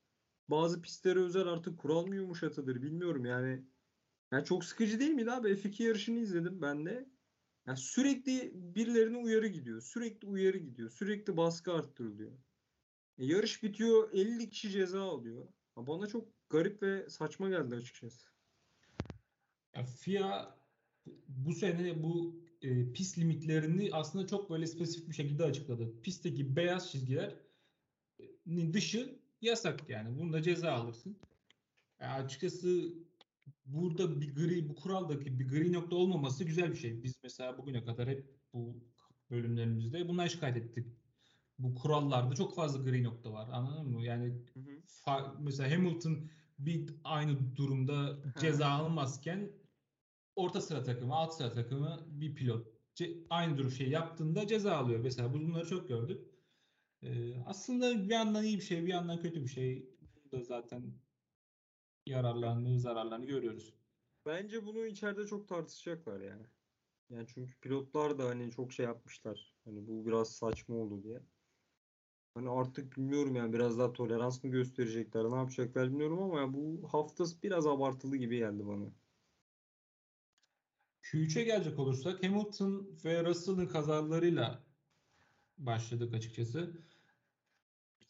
bazı 0.49 0.81
pistlere 0.81 1.19
özel 1.19 1.47
artık 1.47 1.79
kural 1.79 2.05
mı 2.07 2.15
yumuşatıdır 2.15 2.81
bilmiyorum 2.81 3.25
yani. 3.25 3.65
Yani 4.31 4.45
çok 4.45 4.65
sıkıcı 4.65 4.99
değil 4.99 5.11
miydi 5.11 5.31
abi? 5.31 5.55
F2 5.55 5.83
yarışını 5.83 6.19
izledim 6.19 6.61
ben 6.61 6.85
de. 6.85 7.09
Yani 7.67 7.77
sürekli 7.77 8.51
birilerine 8.55 9.17
uyarı 9.17 9.47
gidiyor. 9.47 9.81
Sürekli 9.81 10.27
uyarı 10.27 10.57
gidiyor. 10.57 10.89
Sürekli 10.89 11.37
baskı 11.37 11.73
arttırılıyor. 11.73 12.31
E, 13.17 13.25
yarış 13.25 13.63
bitiyor 13.63 14.13
50 14.13 14.49
kişi 14.49 14.69
ceza 14.69 15.03
alıyor. 15.03 15.47
Ya 15.77 15.87
bana 15.87 16.07
çok 16.07 16.27
garip 16.49 16.83
ve 16.83 17.09
saçma 17.09 17.49
geldi 17.49 17.75
açıkçası. 17.75 18.27
Ya 19.75 19.83
FIA 19.83 20.57
bu 21.27 21.53
sene 21.53 22.03
bu 22.03 22.43
e, 22.61 22.93
pist 22.93 23.17
limitlerini 23.17 23.89
aslında 23.91 24.27
çok 24.27 24.49
böyle 24.49 24.67
spesifik 24.67 25.09
bir 25.09 25.15
şekilde 25.15 25.43
açıkladı. 25.43 26.01
Pistteki 26.01 26.55
beyaz 26.55 26.91
çizgilerin 26.91 28.73
dışı 28.73 29.19
yasak 29.41 29.89
yani. 29.89 30.19
Bunda 30.19 30.41
ceza 30.41 30.71
alırsın. 30.71 31.17
Ya 32.01 32.13
açıkçası 32.13 32.93
burada 33.65 34.21
bir 34.21 34.35
gri, 34.35 34.69
bu 34.69 34.75
kuraldaki 34.75 35.39
bir 35.39 35.47
gri 35.47 35.73
nokta 35.73 35.95
olmaması 35.95 36.43
güzel 36.43 36.71
bir 36.71 36.77
şey. 36.77 37.03
Biz 37.03 37.15
mesela 37.23 37.57
bugüne 37.57 37.85
kadar 37.85 38.09
hep 38.09 38.25
bu 38.53 38.83
bölümlerimizde 39.29 40.07
bundan 40.07 40.27
şikayet 40.27 40.57
ettik. 40.57 40.96
Bu 41.59 41.75
kurallarda 41.75 42.35
çok 42.35 42.55
fazla 42.55 42.83
gri 42.89 43.03
nokta 43.03 43.33
var. 43.33 43.49
Anladın 43.51 43.87
mı? 43.91 44.03
Yani 44.03 44.25
Hı 44.53 44.59
hı. 44.59 44.81
fa- 45.05 45.35
mesela 45.43 45.71
Hamilton 45.71 46.29
bir 46.59 46.95
aynı 47.03 47.55
durumda 47.55 48.17
ceza 48.41 48.67
almazken 48.67 49.51
orta 50.35 50.61
sıra 50.61 50.83
takımı, 50.83 51.15
alt 51.15 51.33
sıra 51.33 51.51
takımı 51.51 52.05
bir 52.07 52.35
pilot 52.35 52.67
ce- 52.95 53.27
aynı 53.29 53.57
durum 53.57 53.71
şey 53.71 53.89
yaptığında 53.89 54.47
ceza 54.47 54.77
alıyor. 54.77 54.99
Mesela 54.99 55.33
bunları 55.33 55.67
çok 55.67 55.87
gördük. 55.87 56.27
Ee, 57.01 57.39
aslında 57.45 58.03
bir 58.09 58.13
yandan 58.13 58.43
iyi 58.43 58.57
bir 58.57 58.63
şey, 58.63 58.83
bir 58.83 58.91
yandan 58.91 59.19
kötü 59.21 59.43
bir 59.43 59.47
şey. 59.47 59.89
Burada 60.15 60.43
zaten 60.43 60.93
yararlarını, 62.05 62.79
zararlarını 62.79 63.25
görüyoruz. 63.25 63.73
Bence 64.25 64.65
bunu 64.65 64.85
içeride 64.85 65.27
çok 65.27 65.47
tartışacaklar 65.49 66.21
yani. 66.21 66.45
Yani 67.09 67.27
çünkü 67.33 67.59
pilotlar 67.59 68.19
da 68.19 68.25
hani 68.25 68.51
çok 68.51 68.73
şey 68.73 68.85
yapmışlar. 68.85 69.55
Hani 69.65 69.87
bu 69.87 70.05
biraz 70.05 70.35
saçma 70.35 70.75
oldu 70.75 71.03
diye. 71.03 71.36
Hani 72.37 72.49
artık 72.49 72.97
bilmiyorum 72.97 73.35
yani 73.35 73.53
biraz 73.53 73.79
daha 73.79 73.93
tolerans 73.93 74.43
mı 74.43 74.51
gösterecekler, 74.51 75.23
ne 75.31 75.35
yapacaklar 75.35 75.89
bilmiyorum 75.89 76.19
ama 76.23 76.53
bu 76.53 76.87
hafta 76.91 77.23
biraz 77.43 77.67
abartılı 77.67 78.17
gibi 78.17 78.37
geldi 78.37 78.67
bana. 78.67 78.85
Q3'e 81.03 81.43
gelecek 81.43 81.79
olursak 81.79 82.23
Hamilton 82.23 82.99
ve 83.05 83.25
Russell'ın 83.25 83.67
kazalarıyla 83.67 84.63
başladık 85.57 86.13
açıkçası. 86.13 86.83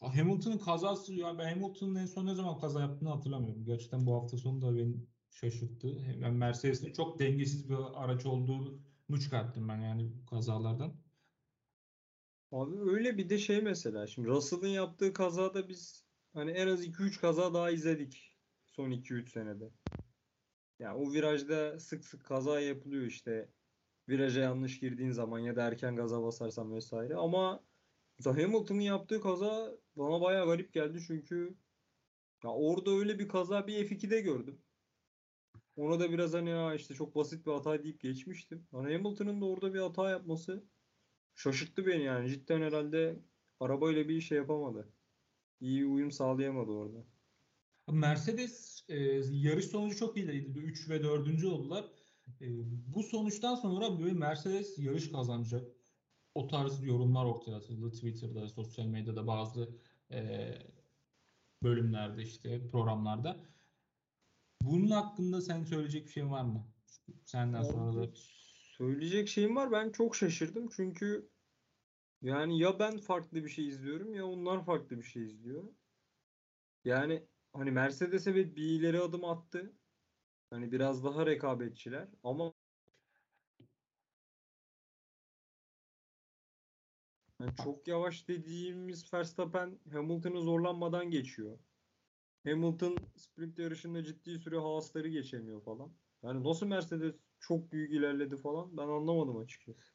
Hamilton'ın 0.00 0.58
kazası 0.58 1.14
ya 1.14 1.38
ben 1.38 1.54
Hamilton'ın 1.54 1.94
en 1.94 2.06
son 2.06 2.26
ne 2.26 2.34
zaman 2.34 2.58
kaza 2.58 2.80
yaptığını 2.80 3.08
hatırlamıyorum. 3.08 3.64
Gerçekten 3.64 4.06
bu 4.06 4.14
hafta 4.14 4.36
sonu 4.38 4.62
da 4.62 4.76
beni 4.76 4.96
şaşırttı. 5.30 5.96
Ben 6.22 6.34
Mercedes'in 6.34 6.92
çok 6.92 7.18
dengesiz 7.18 7.70
bir 7.70 7.76
araç 7.94 8.26
olduğunu 8.26 9.20
çıkarttım 9.20 9.68
ben 9.68 9.80
yani 9.80 10.12
bu 10.22 10.26
kazalardan. 10.26 10.97
Abi 12.52 12.90
öyle 12.90 13.18
bir 13.18 13.28
de 13.28 13.38
şey 13.38 13.62
mesela 13.62 14.06
şimdi 14.06 14.28
Russell'ın 14.28 14.68
yaptığı 14.68 15.12
kazada 15.12 15.68
biz 15.68 16.04
hani 16.34 16.50
en 16.50 16.68
az 16.68 16.84
2-3 16.84 17.20
kaza 17.20 17.54
daha 17.54 17.70
izledik 17.70 18.36
son 18.66 18.90
2-3 18.90 19.30
senede. 19.30 19.70
Ya 20.78 20.96
o 20.96 21.12
virajda 21.12 21.80
sık 21.80 22.04
sık 22.04 22.24
kaza 22.24 22.60
yapılıyor 22.60 23.02
işte 23.06 23.48
viraja 24.08 24.40
yanlış 24.40 24.80
girdiğin 24.80 25.10
zaman 25.10 25.38
ya 25.38 25.56
da 25.56 25.62
erken 25.66 25.96
gaza 25.96 26.22
basarsan 26.22 26.74
vesaire 26.74 27.14
ama 27.14 27.60
Hamilton'ın 28.24 28.80
yaptığı 28.80 29.20
kaza 29.20 29.72
bana 29.96 30.20
bayağı 30.20 30.46
garip 30.46 30.72
geldi 30.72 30.98
çünkü 31.06 31.56
ya 32.44 32.50
orada 32.50 32.90
öyle 32.90 33.18
bir 33.18 33.28
kaza 33.28 33.66
bir 33.66 33.88
F2'de 33.88 34.20
gördüm. 34.20 34.62
Ona 35.76 36.00
da 36.00 36.10
biraz 36.10 36.34
hani 36.34 36.50
ya 36.50 36.74
işte 36.74 36.94
çok 36.94 37.14
basit 37.14 37.46
bir 37.46 37.52
hata 37.52 37.82
deyip 37.84 38.00
geçmiştim. 38.00 38.66
Hani 38.72 38.92
Hamilton'ın 38.92 39.40
da 39.40 39.46
orada 39.46 39.74
bir 39.74 39.78
hata 39.78 40.10
yapması 40.10 40.64
şaşırttı 41.38 41.86
beni 41.86 42.04
yani. 42.04 42.28
Cidden 42.28 42.62
herhalde 42.62 43.22
arabayla 43.60 44.08
bir 44.08 44.20
şey 44.20 44.38
yapamadı. 44.38 44.88
İyi 45.60 45.80
bir 45.80 45.86
uyum 45.86 46.10
sağlayamadı 46.10 46.70
orada. 46.70 47.04
Mercedes 47.88 48.84
e, 48.88 48.96
yarış 49.30 49.64
sonucu 49.66 49.96
çok 49.96 50.16
iyiydi. 50.16 50.58
3 50.58 50.88
ve 50.88 51.02
4. 51.02 51.44
oldular. 51.44 51.84
E, 52.40 52.46
bu 52.94 53.02
sonuçtan 53.02 53.54
sonra 53.54 54.00
böyle 54.00 54.12
Mercedes 54.12 54.78
yarış 54.78 55.12
kazanacak. 55.12 55.68
O 56.34 56.48
tarz 56.48 56.84
yorumlar 56.84 57.24
ortaya 57.24 57.56
atıldı. 57.56 57.90
Twitter'da, 57.90 58.48
sosyal 58.48 58.86
medyada 58.86 59.26
bazı 59.26 59.78
e, 60.10 60.52
bölümlerde 61.62 62.22
işte 62.22 62.68
programlarda. 62.68 63.36
Bunun 64.62 64.90
hakkında 64.90 65.40
sen 65.40 65.64
söyleyecek 65.64 66.06
bir 66.06 66.12
şey 66.12 66.30
var 66.30 66.42
mı? 66.42 66.66
Senden 67.24 67.62
sonra 67.62 68.02
da 68.02 68.12
söyleyecek 68.80 69.28
şeyim 69.28 69.56
var. 69.56 69.72
Ben 69.72 69.90
çok 69.92 70.16
şaşırdım 70.16 70.68
çünkü 70.76 71.30
yani 72.22 72.58
ya 72.58 72.78
ben 72.78 72.98
farklı 72.98 73.44
bir 73.44 73.48
şey 73.48 73.68
izliyorum 73.68 74.14
ya 74.14 74.26
onlar 74.26 74.64
farklı 74.64 74.98
bir 74.98 75.02
şey 75.02 75.24
izliyor. 75.26 75.64
Yani 76.84 77.28
hani 77.52 77.70
Mercedes 77.70 78.26
evet 78.26 78.56
bir 78.56 78.62
ileri 78.62 79.00
adım 79.00 79.24
attı. 79.24 79.72
Hani 80.50 80.72
biraz 80.72 81.04
daha 81.04 81.26
rekabetçiler 81.26 82.08
ama 82.24 82.54
yani 87.40 87.52
çok 87.64 87.88
yavaş 87.88 88.28
dediğimiz 88.28 89.14
Verstappen 89.14 89.78
Hamilton'ı 89.92 90.40
zorlanmadan 90.42 91.10
geçiyor. 91.10 91.58
Hamilton 92.46 92.96
sprint 93.16 93.58
yarışında 93.58 94.04
ciddi 94.04 94.38
süre 94.38 94.58
Haas'ları 94.58 95.08
geçemiyor 95.08 95.64
falan. 95.64 95.92
Yani 96.22 96.44
nasıl 96.44 96.66
Mercedes 96.66 97.14
çok 97.40 97.72
büyük 97.72 97.92
ilerledi 97.92 98.36
falan 98.36 98.76
ben 98.76 98.88
anlamadım 98.88 99.36
açıkçası. 99.36 99.92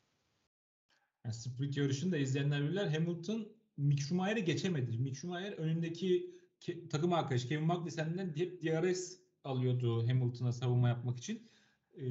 Yani 1.26 1.34
sprint 1.36 1.78
yarışını 1.78 2.12
da 2.12 2.18
izleyenler 2.18 2.64
bilirler. 2.64 2.88
Hamilton 2.88 3.48
Mick 3.78 4.02
Schumacher'i 4.02 4.46
geçemedi. 4.46 4.98
Mick 4.98 5.18
Schumacher 5.18 5.54
önündeki 5.54 6.36
ke- 6.62 6.90
takım 6.90 7.14
arkadaşı 7.14 7.48
Kevin 7.48 7.66
Magnussen'den 7.66 8.36
hep 8.36 8.64
DRS 8.64 9.18
alıyordu 9.44 10.08
Hamilton'a 10.08 10.52
savunma 10.52 10.90
yapmak 10.90 11.18
için. 11.18 11.50
Ee, 11.94 12.04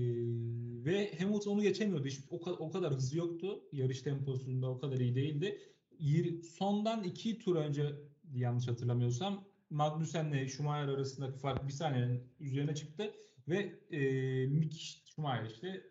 ve 0.84 1.18
Hamilton 1.18 1.52
onu 1.52 1.62
geçemiyordu. 1.62 2.06
Hiç 2.06 2.20
o, 2.30 2.36
ka- 2.36 2.56
o 2.56 2.70
kadar 2.70 2.94
hızı 2.94 3.18
yoktu. 3.18 3.64
Yarış 3.72 4.02
temposunda 4.02 4.70
o 4.70 4.78
kadar 4.78 4.98
iyi 4.98 5.14
değildi. 5.14 5.58
Yir- 5.98 6.42
Sondan 6.42 7.04
iki 7.04 7.38
tur 7.38 7.56
önce 7.56 7.92
yanlış 8.34 8.68
hatırlamıyorsam 8.68 9.44
Magnussen'le 9.70 10.48
Schumacher 10.48 10.88
arasındaki 10.88 11.38
fark 11.38 11.68
bir 11.68 11.72
saniyenin 11.72 12.22
üzerine 12.40 12.74
çıktı 12.74 13.14
ve 13.48 13.56
e, 13.90 14.46
Mick 14.46 14.74
Schumacher 15.04 15.44
işte 15.50 15.86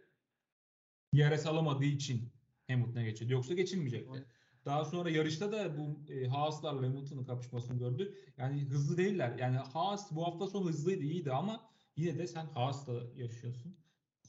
DRS 1.15 1.45
alamadığı 1.45 1.85
için 1.85 2.33
Hamilton'a 2.67 3.03
geçirdi. 3.03 3.33
Yoksa 3.33 3.53
geçilmeyecekti. 3.53 4.11
Evet. 4.17 4.27
Daha 4.65 4.85
sonra 4.85 5.09
yarışta 5.09 5.51
da 5.51 5.77
bu 5.77 6.11
e, 6.13 6.27
Haas'larla 6.27 6.87
Hamilton'ın 6.87 7.25
kapışmasını 7.25 7.79
gördük. 7.79 8.33
Yani 8.37 8.65
hızlı 8.65 8.97
değiller. 8.97 9.37
Yani 9.39 9.57
Haas 9.57 10.11
bu 10.11 10.25
hafta 10.27 10.47
sonu 10.47 10.69
hızlıydı, 10.69 11.03
iyiydi 11.03 11.31
ama 11.31 11.69
yine 11.95 12.17
de 12.17 12.27
sen 12.27 12.45
Haas'la 12.45 12.93
yarışıyorsun. 13.15 13.77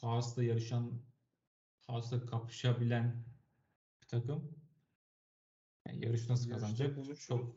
Haas'la 0.00 0.45
yarışan, 0.45 1.02
Haas'la 1.87 2.26
kapışabilen 2.26 3.25
bir 4.02 4.07
takım. 4.09 4.59
Yani 5.87 6.05
yarış 6.05 6.29
nasıl 6.29 6.50
Yarışta 6.50 6.50
kazanacak? 6.50 6.95
konuşuruz. 6.97 7.26
Çok 7.26 7.57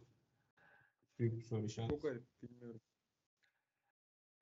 büyük 1.19 1.38
bir 1.39 1.43
soru 1.43 1.65
işareti. 1.65 1.93
Çok 1.93 2.01
garip 2.03 2.41
bilmiyorum. 2.41 2.81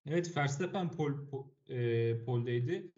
Evet 0.05 0.38
Verstappen 0.38 0.91
pol, 0.91 1.27
pol, 1.29 1.48
e, 1.69 2.24
poldeydi. 2.25 2.91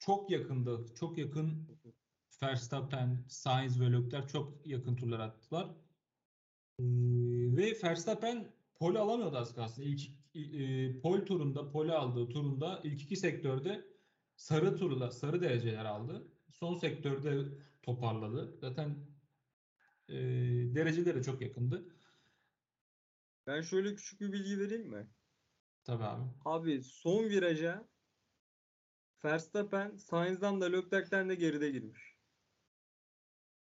Çok 0.00 0.30
yakındı. 0.30 0.86
Çok 0.94 1.18
yakın 1.18 1.68
Verstappen, 2.42 3.24
Sainz 3.28 3.80
ve 3.80 3.92
Leclerc 3.92 4.28
çok 4.28 4.66
yakın 4.66 4.96
turlar 4.96 5.20
attılar. 5.20 5.70
Ee, 6.78 6.84
ve 7.56 7.78
Verstappen 7.84 8.52
pole 8.74 8.98
alamıyordu 8.98 9.36
az 9.36 9.54
kalsın. 9.54 9.82
İlk 9.82 10.00
e, 10.34 11.00
pol 11.00 11.20
turunda, 11.20 11.70
pole 11.70 11.92
aldığı 11.92 12.28
turunda 12.28 12.80
ilk 12.84 13.02
iki 13.02 13.16
sektörde 13.16 13.84
sarı 14.36 14.76
turla, 14.76 15.10
sarı 15.10 15.42
dereceler 15.42 15.84
aldı. 15.84 16.28
Son 16.50 16.74
sektörde 16.74 17.58
toparladı. 17.82 18.56
Zaten 18.60 19.06
e, 20.08 20.14
dereceleri 20.74 21.22
çok 21.22 21.42
yakındı. 21.42 21.84
Ben 23.46 23.60
şöyle 23.60 23.94
küçük 23.94 24.20
bir 24.20 24.32
bilgi 24.32 24.58
vereyim 24.58 24.88
mi? 24.88 25.06
Tabii 25.84 26.04
abi. 26.04 26.24
Abi 26.44 26.82
son 26.82 27.24
viraja 27.28 27.88
Verstappen 29.24 29.96
Sainz'dan 29.96 30.60
da 30.60 30.66
Leclerc'ten 30.66 31.28
de 31.28 31.34
geride 31.34 31.70
girmiş. 31.70 32.16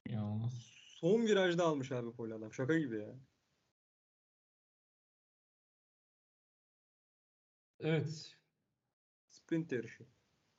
İnanılmaz. 0.06 0.52
Son 1.00 1.26
virajda 1.26 1.64
almış 1.64 1.92
abi 1.92 2.12
pole 2.16 2.34
adam. 2.34 2.52
Şaka 2.52 2.78
gibi 2.78 2.98
ya. 2.98 3.14
Evet. 7.80 8.36
Sprint 9.28 9.72
yarışı. 9.72 10.06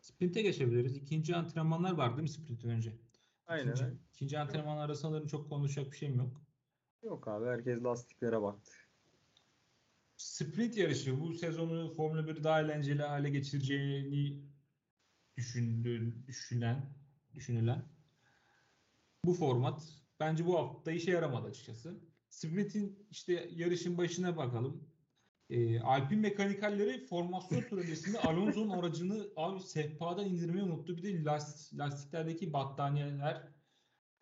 Sprint'e 0.02 0.42
geçebiliriz. 0.42 0.98
İkinci 0.98 1.36
antrenmanlar 1.36 1.92
var 1.92 2.10
değil 2.12 2.22
mi 2.22 2.30
sprintten 2.30 2.70
önce? 2.70 2.98
Aynen. 3.46 3.72
İkinci, 3.72 3.98
ikinci 4.14 4.40
antrenmanlarda 4.40 4.96
sanırım 4.96 5.28
çok 5.28 5.50
konuşacak 5.50 5.92
bir 5.92 5.98
şeyim 5.98 6.16
yok. 6.16 6.42
Yok 7.04 7.28
abi 7.28 7.46
herkes 7.46 7.84
lastiklere 7.84 8.42
baktı. 8.42 8.72
Sprint 10.22 10.78
yarışı 10.78 11.22
bu 11.22 11.34
sezonu 11.34 11.94
Formula 11.96 12.28
1 12.28 12.44
daha 12.44 12.62
eğlenceli 12.62 13.02
hale 13.02 13.30
getireceğini 13.30 14.42
düşündü, 15.38 16.28
düşünen, 16.28 16.94
düşünülen 17.34 17.86
bu 19.26 19.34
format 19.34 19.84
bence 20.20 20.46
bu 20.46 20.58
hafta 20.58 20.92
işe 20.92 21.12
yaramadı 21.12 21.48
açıkçası. 21.48 22.00
Sprint'in 22.30 23.08
işte 23.12 23.50
yarışın 23.52 23.98
başına 23.98 24.38
bakalım. 24.38 24.88
Ee, 25.50 25.80
Alpin 25.80 26.20
mekanikerleri 26.20 27.06
formasyon 27.06 27.62
turu 27.70 27.82
öncesinde 27.82 28.20
Alonso'nun 28.20 28.70
aracını 28.70 29.28
abi 29.36 29.60
sehpadan 29.60 30.26
indirmeyi 30.26 30.64
unuttu. 30.64 30.98
Bir 30.98 31.04
de 31.04 31.24
lastik, 31.24 31.80
lastiklerdeki 31.80 32.54
battaniyeler 32.54 33.48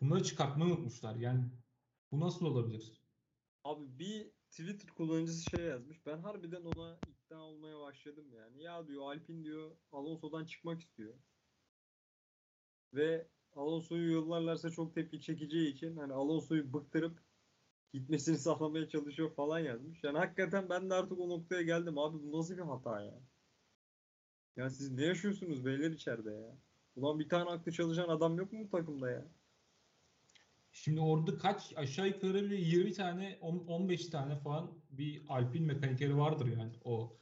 bunları 0.02 0.24
çıkartmayı 0.24 0.72
unutmuşlar. 0.72 1.16
Yani 1.16 1.46
bu 2.12 2.20
nasıl 2.20 2.46
olabilir? 2.46 2.94
Abi 3.64 4.00
bir 4.00 4.39
Twitter 4.52 4.90
kullanıcısı 4.96 5.44
şey 5.44 5.66
yazmış. 5.66 6.06
Ben 6.06 6.18
harbiden 6.20 6.64
ona 6.66 7.02
ikna 7.08 7.42
olmaya 7.44 7.80
başladım 7.80 8.34
yani. 8.34 8.64
Ya 8.64 8.88
diyor 8.88 9.04
Alpin 9.04 9.44
diyor 9.44 9.78
Alonso'dan 9.92 10.46
çıkmak 10.46 10.82
istiyor. 10.82 11.14
Ve 12.94 13.28
Alonso'yu 13.56 14.12
yollarlarsa 14.12 14.70
çok 14.72 14.96
tepki 14.96 15.22
çekeceği 15.22 15.74
için 15.74 15.98
hani 15.98 16.14
Alonso'yu 16.14 16.74
bıktırıp 16.74 17.20
gitmesini 17.94 18.38
sağlamaya 18.40 18.90
çalışıyor 18.90 19.36
falan 19.36 19.60
yazmış. 19.60 20.04
Yani 20.04 20.18
hakikaten 20.18 20.70
ben 20.70 20.90
de 20.90 20.94
artık 20.94 21.20
o 21.20 21.30
noktaya 21.30 21.62
geldim. 21.62 21.98
Abi 22.00 22.18
bu 22.24 22.40
nasıl 22.40 22.54
bir 22.58 22.62
hata 22.62 23.02
ya? 23.02 23.22
Ya 24.56 24.70
siz 24.70 24.92
ne 24.92 25.04
yaşıyorsunuz 25.06 25.66
beyler 25.66 25.92
içeride 25.92 26.32
ya? 26.32 26.58
Ulan 26.96 27.20
bir 27.20 27.30
tane 27.30 27.50
aklı 27.50 27.72
çalışan 27.72 28.10
adam 28.10 28.38
yok 28.38 28.52
mu 28.54 28.60
bu 28.66 28.70
takımda 28.70 29.12
ya? 29.12 29.32
Şimdi 30.84 31.00
orada 31.00 31.38
kaç 31.38 31.74
aşağı 31.76 32.08
yukarı 32.08 32.52
bir 32.52 32.58
20 32.58 32.94
tane 32.94 33.38
on- 33.42 33.66
15 33.68 34.08
tane 34.08 34.36
falan 34.36 34.72
bir 34.92 35.22
Alpin 35.30 35.64
mekanikeri 35.64 36.18
vardır 36.18 36.48
yani 36.58 36.72
o 36.84 37.18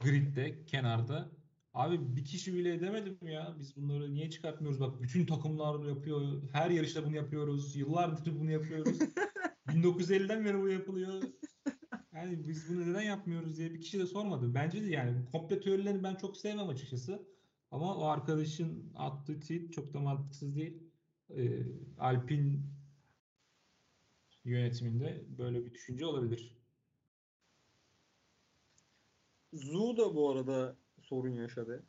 gridde 0.00 0.64
kenarda. 0.64 1.30
Abi 1.74 2.16
bir 2.16 2.24
kişi 2.24 2.54
bile 2.54 2.74
edemedim 2.74 3.18
ya. 3.22 3.56
Biz 3.58 3.76
bunları 3.76 4.14
niye 4.14 4.30
çıkartmıyoruz? 4.30 4.80
Bak 4.80 5.02
bütün 5.02 5.26
takımlar 5.26 5.88
yapıyor. 5.88 6.42
Her 6.52 6.70
yarışta 6.70 7.06
bunu 7.06 7.16
yapıyoruz. 7.16 7.76
Yıllardır 7.76 8.40
bunu 8.40 8.50
yapıyoruz. 8.50 8.98
1950'den 9.68 10.44
beri 10.44 10.62
bu 10.62 10.68
yapılıyor. 10.68 11.22
Yani 12.14 12.48
biz 12.48 12.68
bunu 12.68 12.90
neden 12.90 13.02
yapmıyoruz 13.02 13.58
diye 13.58 13.74
bir 13.74 13.80
kişi 13.80 13.98
de 13.98 14.06
sormadı. 14.06 14.54
Bence 14.54 14.82
de 14.82 14.86
yani 14.90 15.24
komple 15.32 15.60
teorilerini 15.60 16.02
ben 16.02 16.14
çok 16.14 16.36
sevmem 16.36 16.68
açıkçası. 16.68 17.26
Ama 17.70 17.96
o 17.96 18.04
arkadaşın 18.04 18.92
attığı 18.94 19.40
tweet 19.40 19.72
çok 19.72 19.94
da 19.94 20.00
mantıksız 20.00 20.56
değil. 20.56 20.82
Ee, 21.30 21.62
Alpin 21.98 22.73
yönetiminde 24.44 25.24
böyle 25.38 25.64
bir 25.64 25.74
düşünce 25.74 26.06
olabilir. 26.06 26.56
Zu 29.52 29.96
da 29.96 30.14
bu 30.14 30.30
arada 30.30 30.76
sorun 31.02 31.32
yaşadı. 31.34 31.82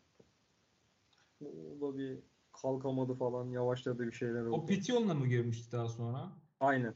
O 1.42 1.82
da 1.82 1.98
bir 1.98 2.20
kalkamadı 2.62 3.14
falan 3.14 3.50
yavaşladı 3.50 4.08
bir 4.08 4.12
şeyler 4.12 4.42
oldu. 4.42 4.56
O 4.56 4.66
pit 4.66 4.90
yoluna 4.90 5.14
mı 5.14 5.28
girmişti 5.28 5.72
daha 5.72 5.88
sonra? 5.88 6.32
Aynen. 6.60 6.96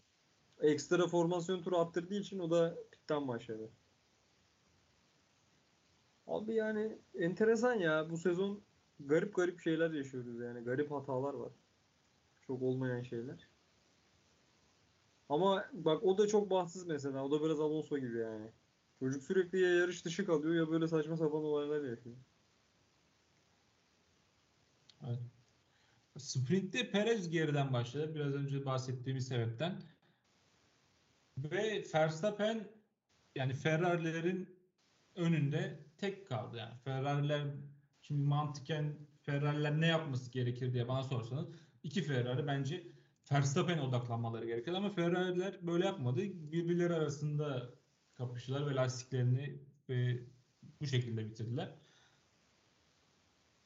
Ekstra 0.60 1.08
formasyon 1.08 1.62
turu 1.62 1.78
attırdığı 1.78 2.16
için 2.16 2.40
o 2.40 2.52
da 2.52 2.78
pitten 2.92 3.28
başladı. 3.28 3.72
Abi 6.28 6.56
yani 6.56 6.98
enteresan 7.16 7.74
ya 7.74 8.10
bu 8.10 8.18
sezon 8.18 8.62
garip 9.00 9.36
garip 9.36 9.60
şeyler 9.60 9.92
yaşıyoruz 9.92 10.40
yani 10.40 10.64
garip 10.64 10.92
hatalar 10.92 11.34
var. 11.34 11.52
Çok 12.42 12.62
olmayan 12.62 13.04
şeyler. 13.04 13.49
Ama 15.30 15.66
bak 15.74 16.04
o 16.04 16.18
da 16.18 16.28
çok 16.28 16.50
bahtsız 16.50 16.88
mesela. 16.88 17.26
O 17.26 17.32
da 17.32 17.44
biraz 17.44 17.60
Alonso 17.60 17.98
gibi 17.98 18.18
yani. 18.18 18.52
Çocuk 19.00 19.24
sürekli 19.24 19.62
ya 19.62 19.76
yarış 19.76 20.06
dışı 20.06 20.26
kalıyor 20.26 20.56
ya 20.56 20.72
böyle 20.72 20.88
saçma 20.88 21.18
sapan 21.18 21.44
olaylar 21.44 21.90
yaşıyor. 21.90 22.16
Evet. 25.08 25.20
Sprint'te 26.18 26.92
Perez 26.92 27.30
geriden 27.30 27.74
başladı. 27.74 28.16
Biraz 28.16 28.34
önce 28.34 28.66
bahsettiğimiz 28.66 29.28
sebepten. 29.28 29.82
Ve 31.38 31.84
Verstappen 31.94 32.68
yani 33.36 33.54
Ferrari'lerin 33.54 34.60
önünde 35.16 35.80
tek 35.98 36.28
kaldı. 36.28 36.58
Yani 36.58 36.76
Ferrari'ler 36.84 37.48
şimdi 38.02 38.22
mantıken 38.22 38.98
Ferrari'ler 39.22 39.82
ne 39.82 39.88
yapması 39.88 40.32
gerekir 40.32 40.74
diye 40.74 40.88
bana 40.88 41.04
sorsanız 41.04 41.48
iki 41.84 42.02
Ferrari 42.02 42.48
bence 42.48 42.99
Verstappen'e 43.32 43.82
odaklanmaları 43.82 44.46
gerekir 44.46 44.74
ama 44.74 44.90
Ferrari'ler 44.90 45.68
böyle 45.68 45.86
yapmadı. 45.86 46.22
Birbirleri 46.24 46.94
arasında 46.94 47.70
kapıştılar 48.14 48.68
ve 48.68 48.76
lastiklerini 48.76 49.60
ve 49.90 50.24
bu 50.82 50.88
şekilde 50.88 51.26
bitirdiler. 51.26 51.76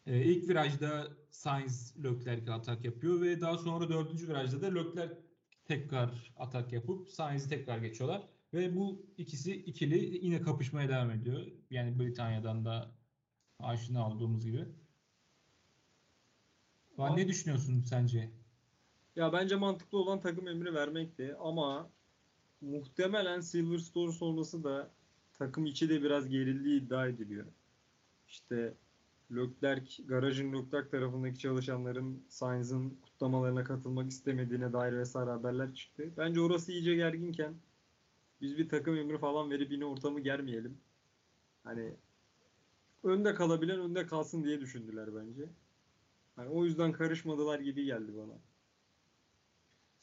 Ee, 0.06 0.24
ilk 0.24 0.50
virajda 0.50 1.08
Sainz 1.30 2.04
Leclerc'e 2.04 2.52
atak 2.52 2.86
yapıyor 2.86 3.22
ve 3.22 3.42
daha 3.42 3.58
sonra 3.58 3.90
dördüncü 3.90 4.28
virajda 4.28 4.62
da 4.62 4.68
Leclerc 4.68 5.16
tekrar 5.66 6.34
atak 6.38 6.74
yapıp 6.74 7.10
Sainz'i 7.10 7.50
tekrar 7.50 7.78
geçiyorlar. 7.78 8.28
Ve 8.54 8.76
bu 8.76 9.06
ikisi 9.18 9.56
ikili 9.56 10.26
yine 10.26 10.42
kapışmaya 10.42 10.90
devam 10.90 11.12
ediyor. 11.12 11.48
Yani 11.70 12.00
Britanya'dan 12.00 12.66
da 12.66 12.92
aşina 13.60 14.10
olduğumuz 14.10 14.46
gibi. 14.46 14.66
Van, 16.98 17.18
ne 17.18 17.28
düşünüyorsun 17.28 17.82
sence? 17.82 18.43
Ya 19.16 19.34
bence 19.34 19.56
mantıklı 19.56 19.98
olan 19.98 20.20
takım 20.20 20.48
emri 20.48 20.74
vermekti 20.74 21.36
ama 21.40 21.90
muhtemelen 22.62 23.42
Silverstone 23.42 24.12
sonrası 24.12 24.64
da 24.64 24.92
takım 25.34 25.66
içi 25.66 25.90
de 25.90 26.04
biraz 26.04 26.30
gerildiği 26.30 26.82
iddia 26.82 27.08
ediliyor. 27.08 27.46
İşte 28.28 28.74
Leclerc, 29.32 30.04
garajın 30.04 30.54
Leclerc 30.54 30.90
tarafındaki 30.90 31.40
çalışanların 31.40 32.26
Sainz'ın 32.30 32.90
kutlamalarına 33.02 33.64
katılmak 33.64 34.12
istemediğine 34.12 34.74
dair 34.74 34.94
vesaire 34.94 35.30
haberler 35.30 35.76
çıktı. 35.76 36.14
Bence 36.18 36.42
orası 36.42 36.72
iyice 36.72 36.96
gerginken 36.96 37.54
biz 38.42 38.58
bir 38.58 38.70
takım 38.70 38.98
emri 38.98 39.18
falan 39.18 39.52
verip 39.52 39.72
yine 39.72 39.86
ortamı 39.86 40.20
germeyelim. 40.20 40.78
Hani 41.64 41.94
önde 43.04 43.36
kalabilen 43.36 43.80
önde 43.80 44.06
kalsın 44.06 44.44
diye 44.44 44.62
düşündüler 44.62 45.16
bence. 45.16 45.50
Hani 46.36 46.50
o 46.50 46.66
yüzden 46.66 46.92
karışmadılar 46.92 47.60
gibi 47.60 47.86
geldi 47.86 48.12
bana. 48.18 48.34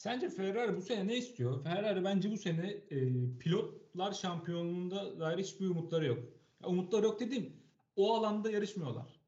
Sence 0.01 0.31
Ferrari 0.31 0.77
bu 0.77 0.83
sene 0.83 1.07
ne 1.07 1.17
istiyor? 1.17 1.65
Ferrari 1.65 2.05
bence 2.05 2.31
bu 2.31 2.37
sene 2.37 2.67
e, 2.91 2.99
pilotlar 3.39 4.13
şampiyonluğunda 4.13 5.21
dair 5.21 5.39
hiçbir 5.39 5.67
umutları 5.67 6.07
yok. 6.07 6.19
Ya, 6.63 6.69
umutları 6.69 7.07
yok 7.07 7.21
dediğim 7.21 7.57
o 7.97 8.15
alanda 8.15 8.51
yarışmıyorlar. 8.51 9.21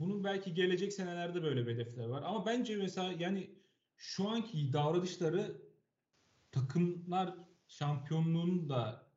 Bunun 0.00 0.24
belki 0.24 0.54
gelecek 0.54 0.92
senelerde 0.92 1.42
böyle 1.42 1.66
bir 1.66 1.74
hedefler 1.74 2.06
var. 2.06 2.22
Ama 2.22 2.46
bence 2.46 2.76
mesela 2.76 3.12
yani 3.18 3.50
şu 3.96 4.28
anki 4.28 4.72
davranışları 4.72 5.62
takımlar 6.52 7.34
şampiyonluğunu 7.68 8.68
da 8.68 9.10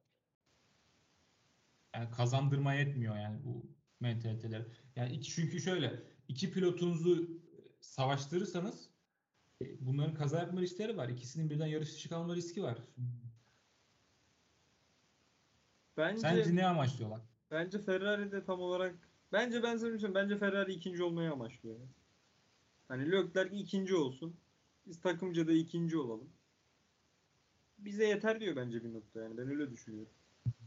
yani 1.95 2.11
kazandırmaya 2.11 2.79
yetmiyor 2.79 3.17
yani 3.17 3.39
bu 3.45 3.65
mentaliteler. 3.99 4.65
Yani 4.95 5.13
iki, 5.13 5.29
çünkü 5.29 5.61
şöyle 5.61 6.03
iki 6.27 6.51
pilotunuzu 6.51 7.41
savaştırırsanız 7.81 8.92
bunların 9.81 10.13
kaza 10.15 10.39
yapma 10.39 10.61
riskleri 10.61 10.97
var. 10.97 11.09
İkisinin 11.09 11.49
birden 11.49 11.67
yarış 11.67 11.93
dışı 11.93 12.09
kalma 12.09 12.35
riski 12.35 12.63
var. 12.63 12.77
Bence 15.97 16.21
Sence 16.21 16.55
ne 16.55 16.65
amaçlıyorlar? 16.65 17.21
Bence 17.51 17.79
Ferrari 17.79 18.31
de 18.31 18.43
tam 18.43 18.59
olarak 18.59 18.95
bence 19.31 19.63
ben 19.63 19.69
şey 19.71 19.79
söyleyeyim, 19.79 20.15
Bence 20.15 20.37
Ferrari 20.37 20.73
ikinci 20.73 21.03
olmayı 21.03 21.31
amaçlıyor. 21.31 21.79
Hani 22.87 23.11
Leclerc 23.11 23.55
ikinci 23.57 23.95
olsun. 23.95 24.35
Biz 24.87 25.01
takımca 25.01 25.47
da 25.47 25.53
ikinci 25.53 25.97
olalım. 25.97 26.29
Bize 27.77 28.07
yeter 28.07 28.39
diyor 28.39 28.55
bence 28.55 28.83
bir 28.83 28.93
nokta 28.93 29.21
yani. 29.21 29.37
Ben 29.37 29.49
öyle 29.49 29.71
düşünüyorum. 29.71 30.13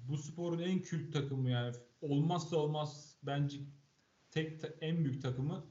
Bu 0.09 0.17
sporun 0.17 0.59
en 0.59 0.83
kült 0.83 1.13
takımı 1.13 1.51
yani 1.51 1.75
olmazsa 2.01 2.57
olmaz 2.57 3.17
bence 3.23 3.59
tek 4.31 4.61
ta- 4.61 4.75
en 4.81 5.05
büyük 5.05 5.23
takımı 5.23 5.67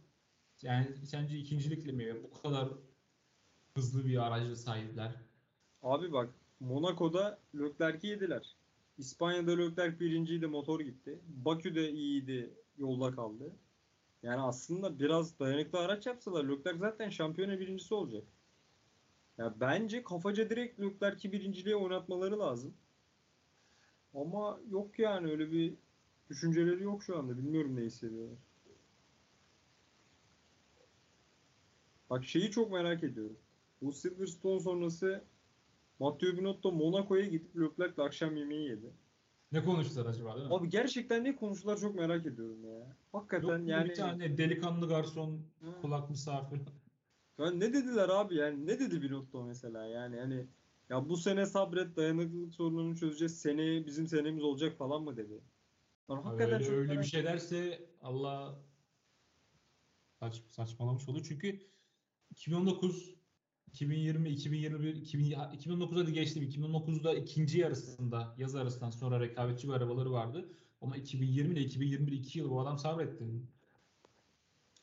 yani 0.62 0.88
sence 1.06 1.38
ikincilikle 1.38 1.92
mi 1.92 2.24
bu 2.24 2.42
kadar 2.42 2.70
hızlı 3.76 4.06
bir 4.06 4.28
araca 4.28 4.56
sahipler? 4.56 5.12
Abi 5.82 6.12
bak 6.12 6.30
Monaco'da 6.60 7.40
Leclerc'i 7.56 8.08
yediler. 8.08 8.56
İspanya'da 8.98 9.52
Leclerc 9.52 10.00
birinciydi 10.00 10.48
motor 10.48 10.80
gitti. 10.80 11.20
Bakü'de 11.28 11.92
iyiydi 11.92 12.54
yolda 12.78 13.16
kaldı. 13.16 13.52
Yani 14.24 14.42
aslında 14.42 15.00
biraz 15.00 15.40
dayanıklı 15.40 15.80
araç 15.80 16.06
yapsalar 16.06 16.44
Leclerc 16.44 16.80
zaten 16.80 17.10
şampiyona 17.10 17.60
birincisi 17.60 17.94
olacak. 17.94 18.24
Ya 19.38 19.54
bence 19.60 20.04
kafaca 20.04 20.50
direkt 20.50 20.80
Leclerc'i 20.80 21.32
birinciliğe 21.32 21.76
oynatmaları 21.76 22.40
lazım. 22.40 22.74
Ama 24.14 24.60
yok 24.70 25.00
yani 25.00 25.32
öyle 25.32 25.52
bir 25.52 25.74
düşünceleri 26.30 26.84
yok 26.84 27.04
şu 27.04 27.18
anda. 27.18 27.38
Bilmiyorum 27.38 27.76
ne 27.76 27.82
hissediyorlar. 27.82 28.38
Bak 32.10 32.26
şeyi 32.26 32.52
çok 32.52 32.72
merak 32.72 33.04
ediyorum. 33.04 33.38
Bu 33.82 33.92
Silverstone 33.92 34.60
sonrası 34.60 35.24
Matteo 36.00 36.38
Binotto 36.38 36.72
Monaco'ya 36.72 37.26
gidip 37.26 37.58
Leclerc'le 37.60 38.00
akşam 38.00 38.38
yemeği 38.38 38.70
yedi. 38.70 38.94
Ne 39.52 39.66
konuştular 39.66 40.06
acaba 40.06 40.36
değil 40.36 40.48
mi? 40.48 40.54
Abi 40.54 40.70
gerçekten 40.70 41.24
ne 41.24 41.36
konuştular 41.36 41.78
çok 41.78 41.96
merak 41.96 42.26
ediyorum 42.26 42.66
ya. 42.66 42.96
Hakikaten 43.12 43.58
Yok 43.58 43.70
yani 43.70 43.90
bir 43.90 43.96
tane 43.96 44.38
delikanlı 44.38 44.88
garson 44.88 45.40
Ha. 45.62 45.82
kulak 45.82 46.10
misafir. 46.10 46.62
Ya 47.38 47.52
ne 47.52 47.74
dediler 47.74 48.10
abi 48.10 48.36
yani 48.36 48.66
ne 48.66 48.80
dedi 48.80 49.02
Binotto 49.02 49.44
mesela 49.44 49.86
yani 49.86 50.20
hani 50.20 50.48
ya 50.90 51.10
bu 51.10 51.18
sene 51.18 51.46
sabret 51.46 51.96
dayanıklılık 51.96 52.54
sorununu 52.54 52.96
çözeceğiz 52.98 53.40
seneye 53.40 53.86
bizim 53.86 54.08
senemiz 54.08 54.44
olacak 54.44 54.78
falan 54.78 55.04
mı 55.04 55.18
dedi. 55.18 55.42
Lan 56.10 56.22
hakikaten 56.22 56.54
öyle, 56.54 56.66
çok 56.66 56.74
öyle 56.74 57.00
bir 57.00 57.04
şey 57.04 57.24
derse 57.24 57.90
Allah 58.02 58.60
saç, 60.20 60.44
saçmalamış 60.50 61.10
olur. 61.10 61.26
Çünkü 61.28 61.60
2019 62.32 63.15
2020, 63.76 64.30
2021, 64.30 64.96
2000, 64.96 65.36
2019 65.54 65.98
hadi 65.98 66.14
geçtim. 66.14 66.44
2019'da 66.44 67.14
ikinci 67.14 67.60
yarısında 67.60 68.36
yaz 68.38 68.56
arasından 68.56 68.90
sonra 68.90 69.20
rekabetçi 69.20 69.68
bir 69.68 69.74
arabaları 69.74 70.12
vardı. 70.12 70.50
Ama 70.82 70.98
2020 70.98 71.54
ile 71.54 71.62
2021 71.62 72.12
iki 72.12 72.40
yıl 72.40 72.50
bu 72.50 72.62
adam 72.62 72.80
sabretti. 72.80 73.26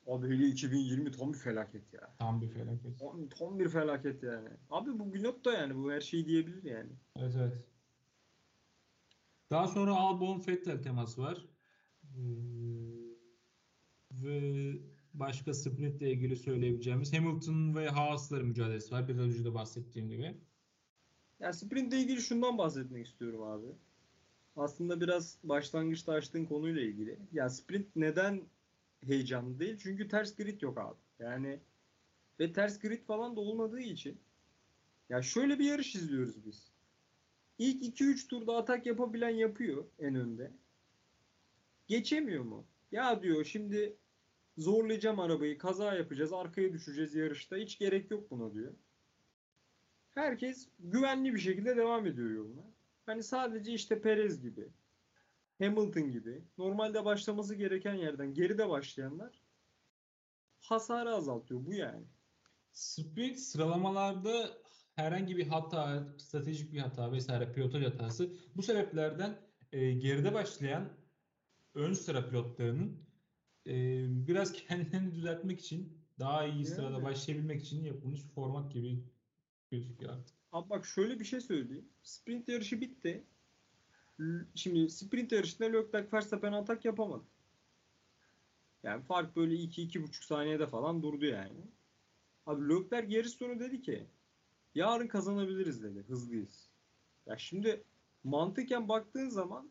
Abi 0.06 0.26
hele 0.26 0.46
2020 0.46 1.10
tam 1.12 1.32
bir 1.32 1.38
felaket 1.38 1.92
ya. 1.92 2.14
Tam 2.18 2.40
bir 2.40 2.48
felaket. 2.48 2.98
Tam, 2.98 3.28
tam 3.28 3.58
bir 3.58 3.68
felaket 3.68 4.22
yani. 4.22 4.48
Abi 4.70 4.98
bu 4.98 5.14
Binotto 5.14 5.50
yani 5.50 5.74
bu 5.74 5.92
her 5.92 6.00
şeyi 6.00 6.26
diyebilir 6.26 6.62
yani. 6.62 6.92
Evet 7.16 7.34
evet. 7.36 7.64
Daha 9.50 9.68
sonra 9.68 9.94
Albon 9.94 10.42
Vettel 10.48 10.82
teması 10.82 11.22
var. 11.22 11.46
Ee, 12.04 12.18
ve 14.12 14.72
başka 15.14 15.54
sprintle 15.54 16.10
ilgili 16.12 16.36
söyleyebileceğimiz 16.36 17.12
Hamilton 17.12 17.76
ve 17.76 17.88
Haas'ların 17.88 18.46
mücadelesi 18.46 18.94
var. 18.94 19.08
Biraz 19.08 19.20
önce 19.20 19.44
de 19.44 19.54
bahsettiğim 19.54 20.08
gibi. 20.08 20.34
Ya 21.40 21.52
sprintle 21.52 21.98
ilgili 21.98 22.20
şundan 22.20 22.58
bahsetmek 22.58 23.06
istiyorum 23.06 23.42
abi. 23.42 23.66
Aslında 24.56 25.00
biraz 25.00 25.38
başlangıçta 25.44 26.12
açtığın 26.12 26.44
konuyla 26.44 26.82
ilgili. 26.82 27.18
Ya 27.32 27.50
sprint 27.50 27.96
neden 27.96 28.42
heyecanlı 29.00 29.58
değil? 29.58 29.78
Çünkü 29.82 30.08
ters 30.08 30.36
grid 30.36 30.62
yok 30.62 30.78
abi. 30.78 30.98
Yani 31.18 31.60
ve 32.40 32.52
ters 32.52 32.78
grid 32.78 33.02
falan 33.04 33.36
da 33.36 33.40
olmadığı 33.40 33.80
için 33.80 34.18
ya 35.08 35.22
şöyle 35.22 35.58
bir 35.58 35.64
yarış 35.64 35.94
izliyoruz 35.94 36.46
biz. 36.46 36.72
İlk 37.58 38.00
2-3 38.00 38.28
turda 38.28 38.56
atak 38.56 38.86
yapabilen 38.86 39.30
yapıyor 39.30 39.84
en 39.98 40.14
önde. 40.14 40.52
Geçemiyor 41.86 42.44
mu? 42.44 42.64
Ya 42.92 43.22
diyor 43.22 43.44
şimdi 43.44 43.96
zorlayacağım 44.58 45.20
arabayı, 45.20 45.58
kaza 45.58 45.94
yapacağız, 45.94 46.32
arkaya 46.32 46.72
düşeceğiz 46.72 47.14
yarışta. 47.14 47.56
Hiç 47.56 47.78
gerek 47.78 48.10
yok 48.10 48.30
buna 48.30 48.54
diyor. 48.54 48.74
Herkes 50.14 50.68
güvenli 50.78 51.34
bir 51.34 51.40
şekilde 51.40 51.76
devam 51.76 52.06
ediyor 52.06 52.30
yoluna. 52.30 52.62
Hani 53.06 53.22
sadece 53.22 53.72
işte 53.72 54.00
Perez 54.00 54.42
gibi, 54.42 54.68
Hamilton 55.58 56.10
gibi 56.10 56.42
normalde 56.58 57.04
başlaması 57.04 57.54
gereken 57.54 57.94
yerden 57.94 58.34
geride 58.34 58.68
başlayanlar 58.68 59.42
hasarı 60.60 61.14
azaltıyor. 61.14 61.66
Bu 61.66 61.74
yani. 61.74 62.04
Sprint 62.72 63.38
sıralamalarda 63.38 64.50
herhangi 64.94 65.36
bir 65.36 65.46
hata, 65.46 66.08
stratejik 66.18 66.72
bir 66.72 66.78
hata 66.78 67.12
vesaire 67.12 67.52
pilotaj 67.52 67.84
hatası 67.84 68.32
bu 68.56 68.62
sebeplerden 68.62 69.38
e, 69.72 69.92
geride 69.92 70.34
başlayan 70.34 70.88
ön 71.74 71.92
sıra 71.92 72.28
pilotlarının 72.28 73.11
e, 73.66 73.72
biraz 74.26 74.52
kendilerini 74.68 75.14
düzeltmek 75.14 75.60
için 75.60 75.98
daha 76.18 76.46
iyi 76.46 76.64
sırada 76.64 76.92
Yani. 76.92 77.04
başlayabilmek 77.04 77.62
için 77.62 77.84
yapılmış 77.84 78.20
format 78.34 78.72
gibi 78.72 79.04
gözüküyor 79.70 80.12
artık. 80.12 80.36
Abi 80.52 80.70
bak 80.70 80.86
şöyle 80.86 81.20
bir 81.20 81.24
şey 81.24 81.40
söyleyeyim. 81.40 81.88
Sprint 82.02 82.48
yarışı 82.48 82.80
bitti. 82.80 83.24
Şimdi 84.54 84.88
sprint 84.90 85.32
yarışında 85.32 85.66
Leclerc 85.68 86.12
Verstappen 86.12 86.52
atak 86.52 86.84
yapamadı. 86.84 87.24
Yani 88.82 89.02
fark 89.02 89.36
böyle 89.36 89.54
2-2,5 89.54 90.24
saniyede 90.24 90.66
falan 90.66 91.02
durdu 91.02 91.24
yani. 91.24 91.60
Abi 92.46 92.68
Leclerc 92.68 93.16
yarış 93.16 93.30
sonu 93.30 93.60
dedi 93.60 93.82
ki 93.82 94.06
yarın 94.74 95.08
kazanabiliriz 95.08 95.82
dedi. 95.82 96.02
Hızlıyız. 96.08 96.68
Ya 97.26 97.38
şimdi 97.38 97.84
mantıken 98.24 98.88
baktığın 98.88 99.28
zaman 99.28 99.70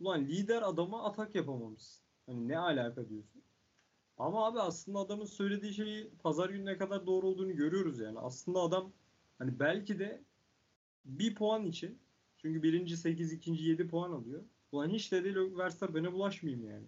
ulan 0.00 0.24
lider 0.24 0.62
adama 0.62 1.04
atak 1.04 1.34
yapamamışsın. 1.34 2.05
Hani 2.26 2.48
ne 2.48 2.58
alaka 2.58 3.08
diyorsun. 3.08 3.42
Ama 4.18 4.46
abi 4.46 4.60
aslında 4.60 4.98
adamın 4.98 5.24
söylediği 5.24 5.74
şeyi 5.74 6.10
pazar 6.22 6.50
gününe 6.50 6.78
kadar 6.78 7.06
doğru 7.06 7.26
olduğunu 7.28 7.56
görüyoruz 7.56 7.98
yani. 7.98 8.18
Aslında 8.18 8.60
adam 8.60 8.92
Hani 9.38 9.58
belki 9.58 9.98
de 9.98 10.22
bir 11.04 11.34
puan 11.34 11.64
için 11.64 11.98
çünkü 12.36 12.62
birinci 12.62 12.96
8, 12.96 13.32
ikinci 13.32 13.64
7 13.64 13.88
puan 13.88 14.12
alıyor. 14.12 14.44
Ulan 14.72 14.90
hiç 14.90 15.12
de 15.12 15.24
değil 15.24 15.36
Verstappen'e 15.36 16.12
bulaşmayayım 16.12 16.64
yani. 16.64 16.86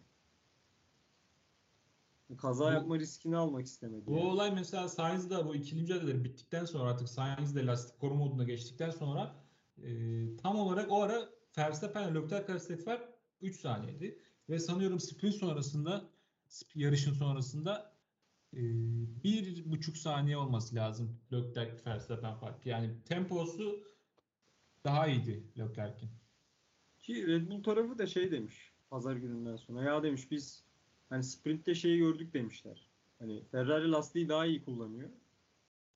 Kaza 2.38 2.66
Bu- 2.66 2.72
yapma 2.72 2.98
riskini 2.98 3.36
almak 3.36 3.66
istemedi. 3.66 4.06
Bu 4.06 4.16
yani. 4.16 4.26
olay 4.26 4.50
mesela 4.54 4.88
Sainz'da 4.88 5.46
bu 5.46 5.54
ikili 5.54 5.80
mücadeleleri 5.80 6.24
bittikten 6.24 6.64
sonra 6.64 6.90
artık 6.90 7.08
Sainz'de 7.08 7.66
lastik 7.66 8.00
koruma 8.00 8.24
moduna 8.24 8.44
geçtikten 8.44 8.90
sonra 8.90 9.34
e, 9.82 9.90
tam 10.36 10.58
olarak 10.58 10.92
o 10.92 11.02
ara 11.02 11.28
Verstappen 11.58 12.12
ile 12.12 12.14
Leclerc 12.22 12.52
arasındaki 12.52 12.84
fark 12.84 13.08
3 13.40 13.60
saniyeydi. 13.60 14.22
Ve 14.48 14.58
sanıyorum 14.58 15.00
sprint 15.00 15.34
sonrasında 15.34 16.10
yarışın 16.74 17.12
sonrasında 17.12 17.92
e, 18.54 18.60
bir 19.24 19.70
buçuk 19.70 19.96
saniye 19.96 20.36
olması 20.36 20.74
lazım 20.74 21.20
Leclerc 21.32 21.84
Verstappen 21.86 22.34
farkı. 22.34 22.68
Yani 22.68 22.90
temposu 23.04 23.80
daha 24.84 25.06
iyiydi 25.06 25.44
Leclerc'in. 25.58 26.10
Ki 26.98 27.26
Red 27.26 27.50
Bull 27.50 27.62
tarafı 27.62 27.98
da 27.98 28.06
şey 28.06 28.30
demiş 28.30 28.72
pazar 28.90 29.16
gününden 29.16 29.56
sonra. 29.56 29.82
Ya 29.82 30.02
demiş 30.02 30.30
biz 30.30 30.64
hani 31.08 31.24
sprintte 31.24 31.74
şeyi 31.74 31.98
gördük 31.98 32.34
demişler. 32.34 32.88
Hani 33.18 33.44
Ferrari 33.50 33.90
lastiği 33.90 34.28
daha 34.28 34.46
iyi 34.46 34.64
kullanıyor. 34.64 35.10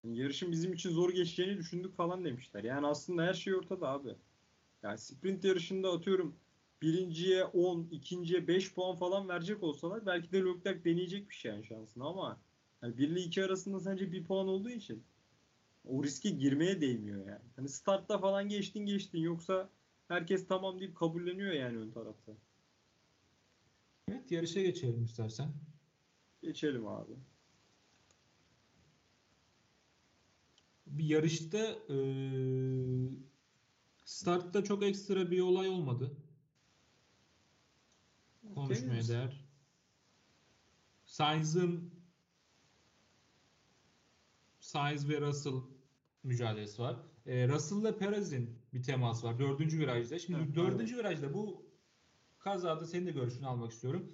Yani 0.05 0.19
yarışın 0.19 0.53
bizim 0.53 0.73
için 0.73 0.91
zor 0.91 1.11
geçeceğini 1.11 1.59
düşündük 1.59 1.97
falan 1.97 2.25
demişler. 2.25 2.65
Yani 2.65 2.87
aslında 2.87 3.23
her 3.23 3.35
şey 3.35 3.55
ortada 3.55 3.89
abi. 3.89 4.15
Yani 4.83 4.99
sprint 4.99 5.45
yarışında 5.45 5.93
atıyorum 5.93 6.37
birinciye 6.83 7.45
10, 7.45 7.89
ikinciye 7.91 8.49
5 8.49 8.75
puan 8.75 8.97
falan 8.97 9.29
verecek 9.29 9.63
olsalar 9.63 10.07
belki 10.07 10.33
de 10.33 10.45
Leclerc 10.45 10.85
deneyecekmiş 10.85 11.45
yani 11.45 11.65
şansını 11.65 12.05
ama 12.05 12.41
yani 12.83 12.99
1 12.99 13.09
ile 13.09 13.21
2 13.21 13.45
arasında 13.45 13.81
sence 13.81 14.13
bir 14.13 14.25
puan 14.25 14.49
olduğu 14.49 14.71
için 14.71 15.03
o 15.85 16.05
riske 16.05 16.31
girmeye 16.31 16.81
değmiyor 16.81 17.27
yani. 17.27 17.45
Hani 17.57 17.69
startta 17.69 18.19
falan 18.19 18.49
geçtin 18.49 18.87
geçtin 18.87 19.19
yoksa 19.19 19.71
herkes 20.09 20.47
tamam 20.47 20.81
deyip 20.81 20.97
kabulleniyor 20.97 21.53
yani 21.53 21.79
ön 21.79 21.91
tarafta. 21.91 22.33
Evet 24.09 24.33
yarışa 24.33 24.61
geçelim 24.61 25.05
istersen. 25.05 25.53
Geçelim 26.43 26.87
abi. 26.87 27.13
Bir 30.87 31.05
yarışta 31.05 31.59
e, 31.91 31.97
startta 34.05 34.65
çok 34.65 34.83
ekstra 34.83 35.31
bir 35.31 35.41
olay 35.41 35.69
olmadı. 35.69 36.17
Konuşmaya 38.55 38.91
Temiz. 38.91 39.09
değer. 39.09 39.45
Sainz'ın 41.05 41.93
Sainz 44.61 45.09
ve 45.09 45.21
Russell 45.21 45.61
mücadelesi 46.23 46.83
var. 46.83 46.97
E, 47.27 47.49
Russell'la 47.49 47.99
Perez'in 47.99 48.59
bir 48.75 48.83
teması 48.83 49.27
var. 49.27 49.39
Dördüncü 49.39 49.79
virajda. 49.79 50.19
Şimdi 50.19 50.39
Evet, 50.45 50.57
dördüncü 50.57 50.97
virajda 50.97 51.35
bu 51.35 51.67
kazada 52.39 52.87
senin 52.87 53.07
de 53.07 53.11
görüşünü 53.11 53.47
almak 53.47 53.73
istiyorum. 53.73 54.13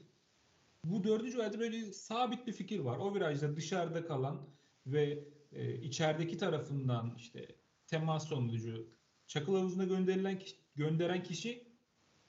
Bu 0.85 1.05
dördüncü 1.05 1.39
virajda 1.39 1.59
böyle 1.59 1.93
sabit 1.93 2.47
bir 2.47 2.53
fikir 2.53 2.79
var. 2.79 2.99
O 2.99 3.15
virajda 3.15 3.57
dışarıda 3.57 4.07
kalan 4.07 4.49
ve 4.87 5.29
e, 5.53 5.75
içerideki 5.75 6.39
tarafından 6.39 7.15
işte 7.17 7.57
temas 7.87 8.29
sonucu 8.29 8.89
çakıl 9.27 9.57
havuzuna 9.57 9.85
gönderilen 9.85 10.39
kişi, 10.39 10.57
gönderen 10.77 11.23
kişi 11.23 11.68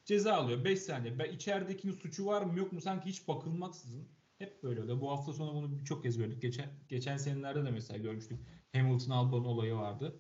ceza 0.10 0.34
alıyor. 0.34 0.64
5 0.64 0.80
saniye. 0.80 1.20
Ben 1.20 1.32
içeridekinin 1.32 1.94
suçu 1.94 2.26
var 2.26 2.42
mı 2.42 2.60
yok 2.60 2.72
mu 2.72 2.82
sanki 2.82 3.10
hiç 3.10 3.28
bakılmaksızın. 3.28 4.08
Hep 4.38 4.64
böyle 4.64 4.82
oluyor. 4.82 5.02
Bu 5.02 5.12
hafta 5.12 5.34
sonu 5.34 5.54
bunu 5.56 5.80
birçok 5.80 6.04
kez 6.04 6.18
gördük. 6.18 6.42
Geçen 6.42 6.70
geçen 6.88 7.18
senelerde 7.18 7.66
de 7.66 7.72
mesela 7.72 7.98
görmüştük. 7.98 8.40
Hamilton 8.74 9.12
Albon 9.12 9.44
olayı 9.44 9.76
vardı. 9.76 10.20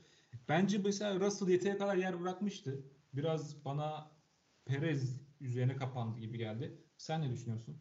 Bence 0.49 0.77
mesela 0.77 1.19
Russell 1.19 1.47
yeteri 1.47 1.77
kadar 1.77 1.95
yer 1.95 2.21
bırakmıştı. 2.21 2.83
Biraz 3.13 3.65
bana 3.65 4.11
Perez 4.65 5.21
üzerine 5.41 5.75
kapandı 5.75 6.19
gibi 6.19 6.37
geldi. 6.37 6.77
Sen 6.97 7.21
ne 7.21 7.31
düşünüyorsun? 7.31 7.77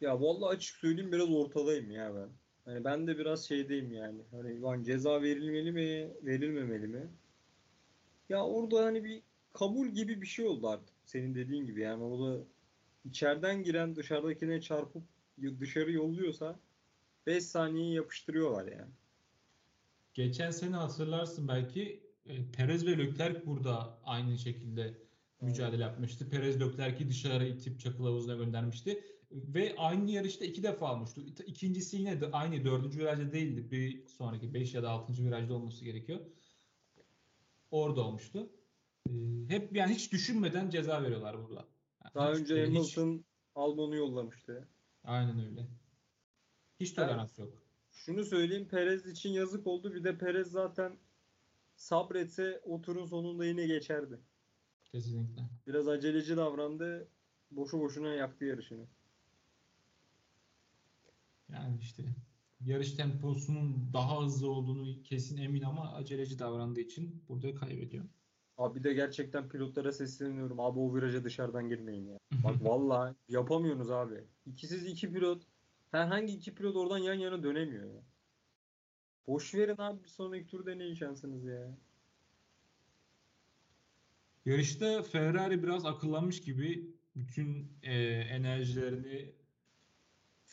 Ya 0.00 0.20
vallahi 0.20 0.56
açık 0.56 0.76
söyleyeyim 0.76 1.12
biraz 1.12 1.30
ortadayım 1.30 1.90
ya 1.90 2.14
ben. 2.14 2.28
Hani 2.64 2.84
ben 2.84 3.06
de 3.06 3.18
biraz 3.18 3.48
şeydeyim 3.48 3.92
yani. 3.92 4.22
Hani 4.30 4.60
lan 4.60 4.82
ceza 4.82 5.22
verilmeli 5.22 5.72
mi, 5.72 6.10
verilmemeli 6.22 6.86
mi? 6.86 7.08
Ya 8.28 8.44
orada 8.44 8.84
hani 8.84 9.04
bir 9.04 9.22
kabul 9.56 9.88
gibi 9.88 10.22
bir 10.22 10.26
şey 10.26 10.46
oldu 10.46 10.68
artık. 10.68 10.96
Senin 11.04 11.34
dediğin 11.34 11.66
gibi 11.66 11.80
yani 11.80 12.02
orada 12.04 12.44
içeriden 13.04 13.62
giren 13.62 13.96
dışarıdakine 13.96 14.60
çarpıp 14.60 15.02
dışarı 15.60 15.92
yolluyorsa 15.92 16.58
5 17.26 17.44
saniyeyi 17.44 17.94
yapıştırıyorlar 17.94 18.72
yani. 18.72 18.90
Geçen 20.14 20.50
sene 20.50 20.76
hatırlarsın 20.76 21.48
belki 21.48 22.00
e, 22.26 22.50
Perez 22.52 22.86
ve 22.86 22.98
Leclerc 22.98 23.46
burada 23.46 23.98
aynı 24.04 24.38
şekilde 24.38 24.94
mücadele 25.40 25.82
yapmıştı. 25.82 26.28
Perez 26.30 26.60
Leclerc'i 26.60 27.08
dışarı 27.08 27.46
itip 27.48 27.80
çakıl 27.80 28.04
havuzuna 28.04 28.34
göndermişti. 28.34 29.04
Ve 29.32 29.74
aynı 29.78 30.10
yarışta 30.10 30.44
iki 30.44 30.62
defa 30.62 30.94
olmuştu. 30.94 31.20
İ- 31.20 31.50
İkincisi 31.50 31.96
yine 31.96 32.20
de 32.20 32.30
aynı 32.32 32.64
dördüncü 32.64 32.98
virajda 32.98 33.32
değildi. 33.32 33.70
Bir 33.70 34.06
sonraki 34.06 34.54
5 34.54 34.74
ya 34.74 34.82
da 34.82 34.90
6. 34.90 35.24
virajda 35.24 35.54
olması 35.54 35.84
gerekiyor. 35.84 36.20
Orada 37.70 38.00
olmuştu. 38.00 38.50
E, 39.06 39.54
hep 39.54 39.76
yani 39.76 39.94
hiç 39.94 40.12
düşünmeden 40.12 40.70
ceza 40.70 41.02
veriyorlar 41.02 41.42
burada. 41.42 41.64
Yani 42.04 42.14
Daha 42.14 42.32
hiç 42.32 42.40
önce 42.40 42.54
böyle 42.54 42.70
hiç- 42.70 42.96
Hamilton 42.96 43.24
Albon'u 43.54 43.96
yollamıştı. 43.96 44.68
Aynen 45.04 45.46
öyle. 45.46 45.66
Hiç 46.80 46.92
tolerans 46.92 47.38
yok. 47.38 47.62
Şunu 47.92 48.24
söyleyeyim 48.24 48.68
Perez 48.68 49.06
için 49.06 49.30
yazık 49.30 49.66
oldu. 49.66 49.94
Bir 49.94 50.04
de 50.04 50.18
Perez 50.18 50.50
zaten 50.50 50.98
sabretse 51.76 52.60
o 52.64 52.80
turun 52.80 53.06
sonunda 53.06 53.46
yine 53.46 53.66
geçerdi. 53.66 54.20
Kesinlikle. 54.84 55.42
Biraz 55.66 55.88
aceleci 55.88 56.36
davrandı. 56.36 57.08
Boşu 57.50 57.80
boşuna 57.80 58.08
yaktı 58.08 58.44
yarışını. 58.44 58.86
Yani 61.48 61.78
işte 61.80 62.02
yarış 62.64 62.92
temposunun 62.92 63.90
daha 63.92 64.24
hızlı 64.24 64.50
olduğunu 64.50 65.02
kesin 65.02 65.36
emin 65.36 65.62
ama 65.62 65.92
aceleci 65.92 66.38
davrandığı 66.38 66.80
için 66.80 67.22
burada 67.28 67.54
kaybediyor. 67.54 68.04
Abi 68.58 68.84
de 68.84 68.92
gerçekten 68.92 69.48
pilotlara 69.48 69.92
sesleniyorum. 69.92 70.60
Abi 70.60 70.78
o 70.78 70.94
viraja 70.94 71.24
dışarıdan 71.24 71.68
girmeyin 71.68 72.06
ya. 72.06 72.18
Bak 72.44 72.64
vallahi 72.64 73.14
yapamıyorsunuz 73.28 73.90
abi. 73.90 74.24
İkisiz 74.46 74.86
iki 74.86 75.12
pilot. 75.12 75.42
Herhangi 75.90 76.32
iki 76.32 76.54
pilot 76.54 76.76
oradan 76.76 76.98
yan 76.98 77.14
yana 77.14 77.42
dönemiyor 77.42 77.94
ya. 77.94 78.02
Boş 79.26 79.54
verin 79.54 79.76
abi 79.78 80.04
bir 80.04 80.08
sonraki 80.08 80.46
tur 80.46 80.66
deneyin 80.66 80.94
şansınız 80.94 81.44
ya. 81.44 81.78
Yarışta 84.44 85.02
Ferrari 85.02 85.62
biraz 85.62 85.86
akıllanmış 85.86 86.40
gibi 86.40 86.90
bütün 87.16 87.72
e, 87.82 87.94
enerjilerini 88.10 89.32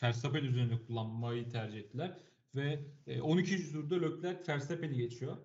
Verstappen 0.04 0.44
üzerine 0.44 0.80
kullanmayı 0.88 1.50
tercih 1.50 1.80
ettiler. 1.80 2.18
Ve 2.56 2.80
e, 3.08 3.22
12. 3.22 3.72
turda 3.72 3.96
Leclerc 3.96 4.54
Verstappen'i 4.54 4.98
geçiyor. 4.98 5.38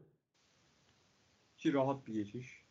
Ki 1.58 1.72
rahat 1.72 2.06
bir 2.06 2.14
geçiş. 2.14 2.64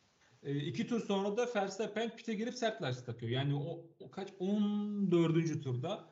E, 0.44 0.56
iki 0.56 0.88
tur 0.88 1.02
sonra 1.06 1.38
da 1.38 1.50
Verstappen 1.56 2.16
pite 2.16 2.34
girip 2.34 2.54
sert 2.54 2.82
lastik 2.82 3.06
takıyor. 3.06 3.32
Yani 3.32 3.56
o, 3.56 3.86
o 4.00 4.12
kaç 4.12 4.30
14. 4.40 5.64
turda 5.64 6.10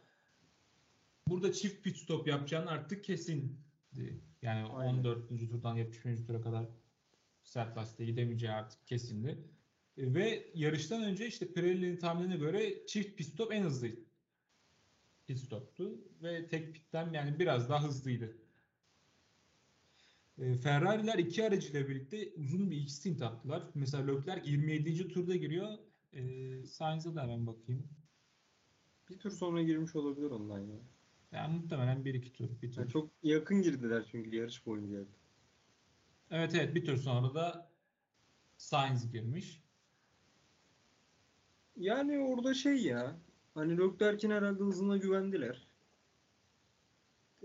burada 1.27 1.53
çift 1.53 1.83
pit 1.83 1.97
stop 1.97 2.27
yapacağını 2.27 2.69
artık 2.69 3.03
kesindi. 3.03 3.53
Yani 4.41 4.67
Aynen. 4.73 4.93
14. 4.99 5.29
turdan 5.29 5.75
71. 5.75 6.25
tura 6.25 6.41
kadar 6.41 6.65
sert 7.43 7.77
lastiğe 7.77 8.09
gidemeyeceği 8.09 8.51
artık 8.51 8.87
kesindi. 8.87 9.37
E, 9.97 10.13
ve 10.13 10.51
yarıştan 10.53 11.03
önce 11.03 11.27
işte 11.27 11.53
Pirelli'nin 11.53 11.97
tahminine 11.97 12.37
göre 12.37 12.85
çift 12.85 13.17
pit 13.17 13.27
stop 13.27 13.53
en 13.53 13.63
hızlı 13.63 13.87
pit 15.27 15.39
stoptu 15.39 16.01
ve 16.23 16.47
tek 16.47 16.73
pitten 16.73 17.13
yani 17.13 17.39
biraz 17.39 17.69
daha 17.69 17.83
hızlıydı. 17.83 18.37
E, 20.37 20.53
Ferrari'ler 20.53 21.17
iki 21.19 21.45
aracıyla 21.45 21.87
birlikte 21.87 22.33
uzun 22.37 22.71
bir 22.71 22.77
ilk 22.77 22.91
stint 22.91 23.21
attılar. 23.21 23.63
Mesela 23.75 24.05
Leclerc 24.05 24.51
27. 24.51 25.07
turda 25.07 25.35
giriyor. 25.35 25.77
E, 26.13 26.63
Sainz'a 26.65 27.15
da 27.15 27.23
hemen 27.23 27.47
bakayım. 27.47 27.89
Bir 29.09 29.19
tur 29.19 29.31
sonra 29.31 29.63
girmiş 29.63 29.95
olabilir 29.95 30.31
ondan 30.31 30.59
ya. 30.59 30.75
Yani 31.31 31.57
muhtemelen 31.57 32.03
1-2 32.03 32.31
tur. 32.31 32.49
Bir 32.61 32.71
tur. 32.71 32.81
Yani 32.81 32.91
çok 32.91 33.11
yakın 33.23 33.61
girdiler 33.61 34.05
çünkü 34.11 34.35
yarış 34.35 34.65
boyunca. 34.65 35.05
Evet 36.31 36.55
evet 36.55 36.75
bir 36.75 36.85
tur 36.85 36.97
sonra 36.97 37.33
da 37.33 37.71
Sainz 38.57 39.11
girmiş. 39.11 39.61
Yani 41.75 42.19
orada 42.19 42.53
şey 42.53 42.83
ya. 42.83 43.19
Hani 43.53 43.77
Leclerc'in 43.77 44.31
herhalde 44.31 44.63
hızına 44.63 44.97
güvendiler. 44.97 45.67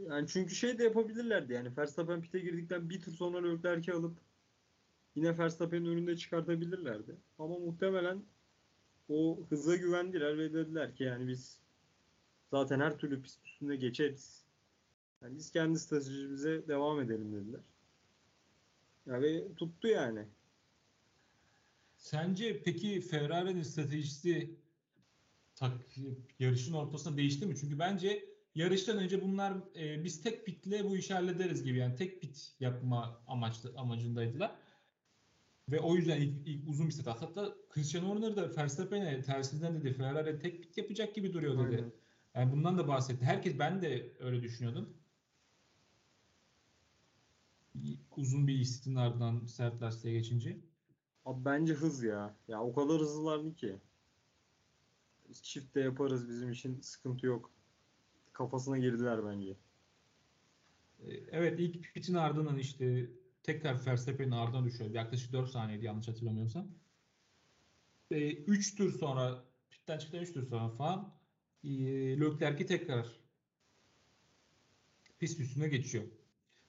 Yani 0.08 0.28
çünkü 0.28 0.54
şey 0.54 0.78
de 0.78 0.84
yapabilirlerdi 0.84 1.52
yani 1.52 1.76
Verstappen 1.76 2.22
pite 2.22 2.38
girdikten 2.38 2.90
bir 2.90 3.00
tur 3.00 3.12
sonra 3.12 3.48
Leclerc'i 3.48 3.92
alıp 3.92 4.18
yine 5.14 5.38
Verstappen'in 5.38 5.86
önünde 5.86 6.16
çıkartabilirlerdi. 6.16 7.16
Ama 7.38 7.58
muhtemelen 7.58 8.22
o 9.08 9.38
hıza 9.48 9.76
güvendiler 9.76 10.38
ve 10.38 10.52
dediler 10.52 10.96
ki 10.96 11.04
yani 11.04 11.28
biz 11.28 11.58
zaten 12.50 12.80
her 12.80 12.98
türlü 12.98 13.22
pist 13.22 13.46
üstünde 13.46 13.76
geçeriz. 13.76 14.44
Yani 15.22 15.36
biz 15.36 15.50
kendi 15.50 15.78
stratejimize 15.78 16.68
devam 16.68 17.00
edelim 17.00 17.32
dediler. 17.32 17.60
Ya 19.06 19.22
ve 19.22 19.54
tuttu 19.54 19.88
yani. 19.88 20.24
Sence 21.96 22.62
peki 22.62 23.00
Ferrari'nin 23.00 23.62
stratejisi 23.62 24.50
tak, 25.56 25.72
yarışın 26.38 26.72
ortasında 26.72 27.16
değişti 27.16 27.46
mi? 27.46 27.56
Çünkü 27.60 27.78
bence 27.78 28.29
yarıştan 28.54 28.98
önce 28.98 29.22
bunlar 29.22 29.52
e, 29.76 30.04
biz 30.04 30.22
tek 30.22 30.46
pitle 30.46 30.84
bu 30.84 30.96
işi 30.96 31.14
hallederiz 31.14 31.64
gibi 31.64 31.78
yani 31.78 31.96
tek 31.96 32.20
pit 32.20 32.52
yapma 32.60 33.22
amaçlı 33.26 33.72
amacındaydılar. 33.76 34.56
Ve 35.68 35.80
o 35.80 35.96
yüzden 35.96 36.20
ilk, 36.20 36.48
ilk 36.48 36.68
uzun 36.68 36.86
bir 36.86 36.92
set. 36.92 37.06
Hatta 37.06 37.54
Christian 37.70 38.02
Horner 38.02 38.36
da 38.36 38.56
Verstappen'e 38.56 39.22
tersinden 39.22 39.74
dedi 39.80 39.92
Ferrari 39.92 40.38
tek 40.38 40.62
pit 40.62 40.78
yapacak 40.78 41.14
gibi 41.14 41.32
duruyor 41.32 41.58
dedi. 41.58 41.76
Aynen. 41.76 41.92
Yani 42.34 42.52
bundan 42.52 42.78
da 42.78 42.88
bahsetti. 42.88 43.24
Herkes 43.24 43.58
ben 43.58 43.82
de 43.82 44.12
öyle 44.20 44.42
düşünüyordum. 44.42 44.96
Uzun 48.16 48.46
bir 48.46 48.58
istin 48.58 48.94
ardından 48.94 49.46
sert 49.46 49.82
lastiğe 49.82 50.14
geçince. 50.14 50.60
Abi 51.24 51.44
bence 51.44 51.74
hız 51.74 52.02
ya. 52.02 52.36
Ya 52.48 52.62
o 52.62 52.74
kadar 52.74 53.00
hızlılardı 53.00 53.54
ki. 53.54 53.76
Biz 55.28 55.42
çift 55.42 55.74
de 55.74 55.80
yaparız 55.80 56.28
bizim 56.28 56.50
için 56.50 56.80
sıkıntı 56.80 57.26
yok. 57.26 57.50
Kafasına 58.40 58.79
girdiler 58.79 59.26
bence. 59.26 59.57
Ee, 61.00 61.12
Evet 61.31 61.61
ilk 61.61 61.94
pitin 61.94 62.14
ardından 62.14 62.59
işte 62.59 63.11
tekrar 63.42 63.87
Verstappen'in 63.87 64.31
ardına 64.31 64.64
düşüyor. 64.64 64.90
Yaklaşık 64.90 65.33
4 65.33 65.50
saniyeydi 65.50 65.85
yanlış 65.85 66.09
hatırlamıyorsam. 66.09 66.68
3 68.11 68.76
tur 68.76 68.98
sonra 68.98 69.44
pitten 69.70 69.98
çıktıktan 69.98 70.22
3 70.22 70.33
tur 70.33 70.46
sonra 70.46 70.68
falan 70.68 71.14
e, 71.64 71.70
Leclerc'i 72.20 72.66
tekrar 72.66 73.07
pist 75.18 75.40
üstüne 75.40 75.68
geçiyor. 75.68 76.05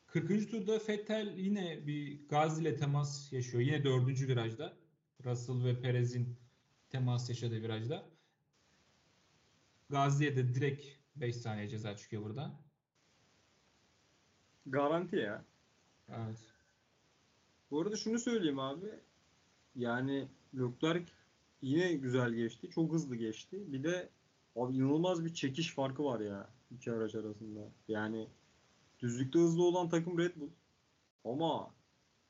40. 0.08 0.52
turda 0.52 0.80
Vettel 0.90 1.38
yine 1.38 1.88
bir 1.88 2.28
Gazi 2.28 2.62
ile 2.62 2.76
temas 2.76 3.34
yaşıyor. 3.34 3.64
Yine 3.64 3.84
4. 3.84 4.08
virajda. 4.08 4.78
Russell 5.26 5.64
ve 5.64 5.82
Perez'in 5.82 6.38
temas 6.90 7.30
yaşadığı 7.30 7.62
virajda. 7.62 8.10
Gazi'ye 9.90 10.36
de 10.36 10.56
direkt 10.56 11.01
5 11.16 11.36
saniye 11.36 11.70
ceza 11.70 11.98
çıkıyor 11.98 12.24
burada. 12.24 12.52
Garanti 14.66 15.16
ya. 15.16 15.46
Evet. 16.10 16.40
Bu 17.72 17.82
arada 17.82 17.96
şunu 17.96 18.20
söyleyeyim 18.20 18.60
abi. 18.60 19.00
Yani 19.76 20.28
Leclerc 20.56 21.12
yine 21.62 21.94
güzel 21.94 22.34
geçti. 22.34 22.70
Çok 22.70 22.94
hızlı 22.94 23.16
geçti. 23.16 23.74
Bir 23.74 23.84
de 23.84 24.10
abi 24.56 24.76
inanılmaz 24.76 25.26
bir 25.26 25.34
çekiş 25.34 25.74
farkı 25.74 26.04
var 26.04 26.20
ya 26.20 26.50
iki 26.72 26.92
araç 26.92 27.16
arasında. 27.16 27.60
Yani 27.88 28.28
düzlükte 29.00 29.40
hızlı 29.40 29.64
olan 29.64 29.90
takım 29.90 30.18
Red 30.20 30.36
Bull. 30.36 30.50
Ama 31.26 31.64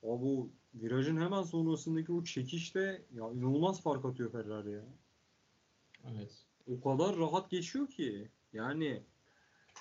abi 0.03 0.21
bu 0.21 0.49
virajın 0.75 1.17
hemen 1.17 1.43
sonrasındaki 1.43 2.11
o 2.11 2.23
çekişte 2.23 3.05
ya 3.13 3.31
inanılmaz 3.31 3.81
fark 3.81 4.05
atıyor 4.05 4.31
Ferrari 4.31 4.71
ya. 4.71 4.85
Evet. 6.11 6.45
o 6.67 6.81
kadar 6.81 7.17
rahat 7.17 7.49
geçiyor 7.51 7.87
ki. 7.87 8.29
Yani 8.53 9.03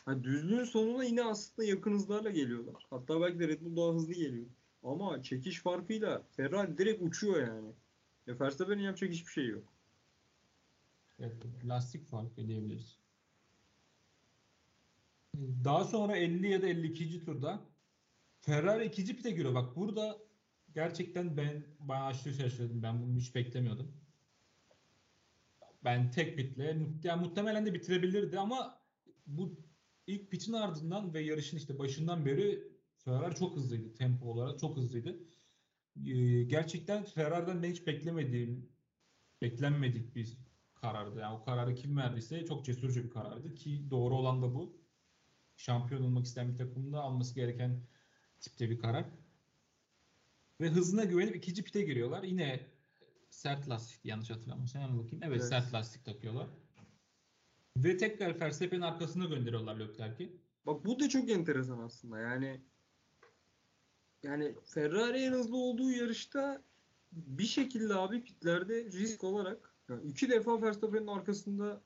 hani 0.05 0.25
düzlüğün 0.25 0.65
sonuna 0.65 1.05
yine 1.05 1.25
aslında 1.25 1.69
yakın 1.69 1.93
hızlarla 1.93 2.31
geliyorlar. 2.31 2.87
Hatta 2.91 3.21
belki 3.21 3.39
de 3.41 3.49
Red 3.49 3.61
Bull 3.61 3.77
daha 3.77 3.95
hızlı 3.95 4.15
geliyor. 4.15 4.47
Ama 4.83 5.23
çekiş 5.23 5.61
farkıyla 5.61 6.23
Ferrari 6.37 6.79
direkt 6.79 7.03
uçuyor 7.03 7.47
yani. 7.49 7.73
Ya 8.27 8.41
Verstappen'in 8.41 8.83
yapacak 8.83 9.11
hiçbir 9.11 9.33
şey 9.33 9.47
yok. 9.47 9.73
Evet, 11.19 11.35
lastik 11.65 12.07
farkı 12.07 12.49
diyebiliriz. 12.49 12.99
Daha 15.65 15.85
sonra 15.85 16.17
50 16.17 16.49
ya 16.49 16.63
da 16.63 16.67
52. 16.67 17.25
turda 17.25 17.61
Ferrari 18.41 18.85
ikinci 18.85 19.17
pite 19.17 19.31
giriyor. 19.31 19.55
Bak 19.55 19.77
burada 19.77 20.19
gerçekten 20.75 21.37
ben 21.37 21.65
bayağı 21.81 22.07
aşırı 22.07 22.35
şaşırdım. 22.35 22.83
Ben 22.83 23.03
bunu 23.03 23.19
hiç 23.19 23.35
beklemiyordum. 23.35 24.00
Ben 25.85 26.11
tek 26.11 26.37
pitle 26.37 26.77
yani 27.05 27.27
muhtemelen 27.27 27.67
de 27.67 27.75
bitirebilirdi 27.75 28.39
ama 28.39 28.81
bu 29.27 29.61
ilk 30.07 30.31
pitin 30.31 30.53
ardından 30.53 31.15
ve 31.15 31.21
yarışın 31.21 31.57
işte 31.57 31.79
başından 31.79 32.27
beri 32.27 32.71
Ferrari 32.97 33.35
çok 33.35 33.57
hızlıydı. 33.57 33.95
Tempo 33.95 34.27
olarak 34.27 34.59
çok 34.59 34.77
hızlıydı. 34.77 35.19
Ee, 36.07 36.43
gerçekten 36.43 37.05
Ferrari'den 37.05 37.63
ben 37.63 37.71
hiç 37.71 37.87
beklemediğim, 37.87 38.69
beklenmedik 39.43 40.15
bir 40.15 40.39
karardı. 40.75 41.21
Yani 41.21 41.37
o 41.37 41.45
kararı 41.45 41.75
kim 41.75 41.97
verdiyse 41.97 42.47
çok 42.47 42.65
cesurca 42.65 43.05
bir 43.05 43.11
karardı 43.11 43.55
ki 43.55 43.91
doğru 43.91 44.15
olan 44.15 44.43
da 44.43 44.55
bu. 44.55 44.81
Şampiyon 45.57 46.03
olmak 46.03 46.27
isteyen 46.27 46.53
bir 46.53 46.59
takımda 46.59 47.01
alması 47.01 47.35
gereken 47.35 47.81
tipte 48.41 48.71
bir 48.71 48.79
karar. 48.79 49.05
Ve 50.61 50.69
hızına 50.69 51.05
güvenip 51.05 51.37
ikinci 51.37 51.63
pite 51.63 51.83
giriyorlar. 51.83 52.23
Yine 52.23 52.67
sert 53.31 53.69
lastik 53.69 54.05
yanlış 54.05 54.31
hatırlamıyorsam 54.31 54.83
hemen 54.83 54.99
bakayım. 54.99 55.23
Evet, 55.25 55.41
Evet. 55.41 55.49
sert 55.49 55.75
lastik 55.75 56.05
takıyorlar. 56.05 56.49
Ve 57.77 57.97
tekrar 57.97 58.41
Verstappen'in 58.41 58.81
arkasına 58.81 59.25
gönderiyorlar 59.25 59.81
Leclerc'i. 59.81 60.37
Bak 60.67 60.85
bu 60.85 61.01
da 61.01 61.09
çok 61.09 61.31
enteresan 61.31 61.79
aslında. 61.79 62.19
Yani 62.19 62.61
yani 64.23 64.55
Ferrari 64.65 65.19
en 65.19 65.33
hızlı 65.33 65.57
olduğu 65.57 65.91
yarışta 65.91 66.63
bir 67.13 67.47
şekilde 67.47 67.95
abi 67.95 68.25
pitlerde 68.25 68.85
risk 68.85 69.25
olarak 69.25 69.75
yani 69.89 70.09
iki 70.11 70.31
defa 70.31 70.63
Verstappen'in 70.63 71.07
arkasında 71.07 71.83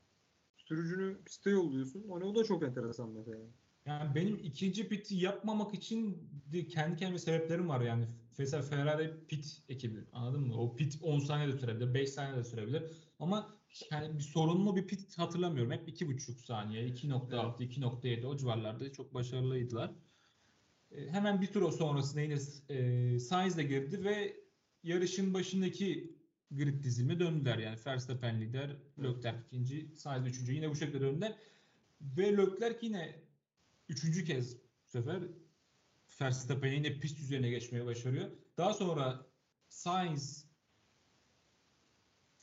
sürücünü 0.56 1.24
piste 1.24 1.50
yolluyorsun. 1.50 2.04
Hani 2.10 2.24
o 2.24 2.34
da 2.34 2.44
çok 2.44 2.62
enteresan 2.62 3.10
mesela. 3.10 3.44
Yani 3.86 4.14
benim 4.14 4.36
ikinci 4.36 4.88
piti 4.88 5.14
yapmamak 5.14 5.74
için 5.74 6.30
kendi 6.68 6.96
kendime 6.96 7.18
sebeplerim 7.18 7.68
var 7.68 7.80
yani. 7.80 8.06
Mesela 8.38 8.62
Ferrari 8.62 9.14
pit 9.28 9.62
ekibi 9.68 9.98
anladın 10.12 10.40
mı? 10.40 10.60
O 10.60 10.76
pit 10.76 10.98
10 11.02 11.18
saniye 11.18 11.54
de 11.54 11.58
sürebilir, 11.58 11.94
5 11.94 12.10
saniye 12.10 12.36
de 12.36 12.44
sürebilir. 12.44 12.82
Ama 13.18 13.54
yani 13.90 14.18
bir 14.18 14.22
sorunlu 14.22 14.76
bir 14.76 14.86
pit 14.86 15.18
hatırlamıyorum. 15.18 15.72
Hep 15.72 15.88
2,5 15.88 16.46
saniye, 16.46 16.88
2.6, 16.88 17.62
2.7 17.62 18.26
o 18.26 18.36
civarlarda 18.36 18.92
çok 18.92 19.14
başarılıydılar. 19.14 19.90
E, 20.90 21.08
hemen 21.08 21.42
bir 21.42 21.46
tur 21.46 21.72
sonrasında 21.72 22.20
yine 22.20 22.38
e, 22.68 23.18
Sainz 23.18 23.56
de 23.56 23.62
girdi 23.62 24.04
ve 24.04 24.36
yarışın 24.82 25.34
başındaki 25.34 26.16
grid 26.50 26.84
dizilime 26.84 27.20
döndüler. 27.20 27.58
Yani 27.58 27.78
Verstappen 27.86 28.40
lider, 28.40 28.76
Leclerc 29.02 29.38
ikinci, 29.46 29.96
Sainz 29.96 30.26
üçüncü. 30.26 30.52
Yine 30.52 30.70
bu 30.70 30.76
şekilde 30.76 31.00
döndüler. 31.00 31.36
Ve 32.00 32.36
Leclerc 32.36 32.78
yine 32.82 33.20
üçüncü 33.88 34.24
kez 34.24 34.56
bu 34.56 34.90
sefer 34.90 35.22
Verstappen 36.20 36.72
yine 36.72 36.98
pist 36.98 37.20
üzerine 37.20 37.50
geçmeye 37.50 37.86
başarıyor. 37.86 38.30
Daha 38.56 38.74
sonra 38.74 39.26
Sainz 39.68 40.48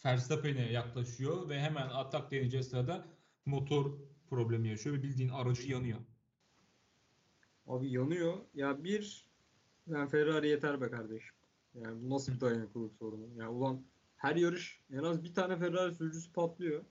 Verstappen'e 0.06 0.72
yaklaşıyor 0.72 1.50
ve 1.50 1.60
hemen 1.60 1.90
atak 1.90 2.32
deneyeceği 2.32 2.64
sırada 2.64 3.08
motor 3.46 4.00
problemi 4.30 4.70
yaşıyor 4.70 4.98
ve 4.98 5.04
bildiğin 5.04 5.30
aracı 5.30 5.72
yanıyor. 5.72 6.00
Abi 7.68 7.92
yanıyor. 7.92 8.38
Ya 8.54 8.84
bir 8.84 9.28
yani 9.88 10.10
Ferrari 10.10 10.48
yeter 10.48 10.82
be 10.82 10.92
kardeşim. 10.92 11.36
Yani 11.74 12.04
bu 12.04 12.10
nasıl 12.10 12.34
bir 12.34 12.40
dayanıklılık 12.40 12.94
sorunu? 12.94 13.40
Ya 13.40 13.52
ulan 13.52 13.86
her 14.16 14.36
yarış 14.36 14.82
en 14.92 15.04
az 15.04 15.24
bir 15.24 15.34
tane 15.34 15.58
Ferrari 15.58 15.96
sürücüsü 15.96 16.34
patlıyor. 16.34 16.86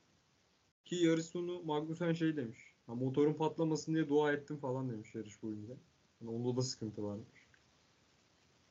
Ki 0.84 0.96
yarış 0.96 1.26
sonu 1.26 1.62
Magnussen 1.62 2.12
şey 2.12 2.36
demiş. 2.36 2.58
Ha, 2.86 2.94
motorun 2.94 3.34
patlamasın 3.34 3.94
diye 3.94 4.08
dua 4.08 4.32
ettim 4.32 4.58
falan 4.58 4.90
demiş 4.90 5.14
yarış 5.14 5.42
boyunca. 5.42 5.76
Yani 6.20 6.30
onda 6.30 6.56
da 6.56 6.62
sıkıntı 6.62 7.02
varmış. 7.02 7.28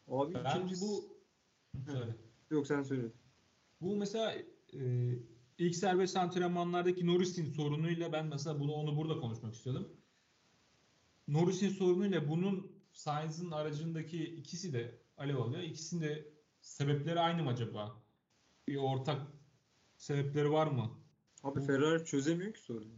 Abi 0.08 0.34
Ben 0.34 0.46
ikincisi... 0.56 0.82
bu 0.86 1.20
Söyle. 1.86 2.16
Yok 2.50 2.68
sen 2.68 2.84
söyle. 2.84 3.08
Bu 3.82 3.96
mesela 3.96 4.34
e, 4.74 5.14
ilk 5.58 5.76
serbest 5.76 6.18
antrenmanlardaki 6.18 7.08
Norris'in 7.08 7.46
sorunuyla 7.46 8.12
ben 8.12 8.26
mesela 8.26 8.60
bunu 8.60 8.74
onu 8.74 8.98
burada 8.98 9.20
konuşmak 9.20 9.54
istiyordum. 9.54 9.88
Norris'in 11.28 11.70
sorunuyla 11.70 12.30
bunun 12.30 12.72
Sainz'ın 12.94 13.52
aracındaki 13.52 14.24
ikisi 14.24 14.74
de 14.74 15.02
alev 15.18 15.38
alıyor. 15.38 15.64
İkisinin 15.64 16.02
de 16.02 16.30
sebepleri 16.62 17.20
aynı 17.20 17.44
mı 17.44 17.50
acaba? 17.50 18.02
Bir 18.68 18.76
ortak 18.78 19.22
sebepleri 19.98 20.52
var 20.52 20.68
mı? 20.68 20.92
Abi 21.44 21.62
Ferrari 21.62 22.06
çözemiyor 22.06 22.54
ki 22.54 22.60
sorunu. 22.62 22.94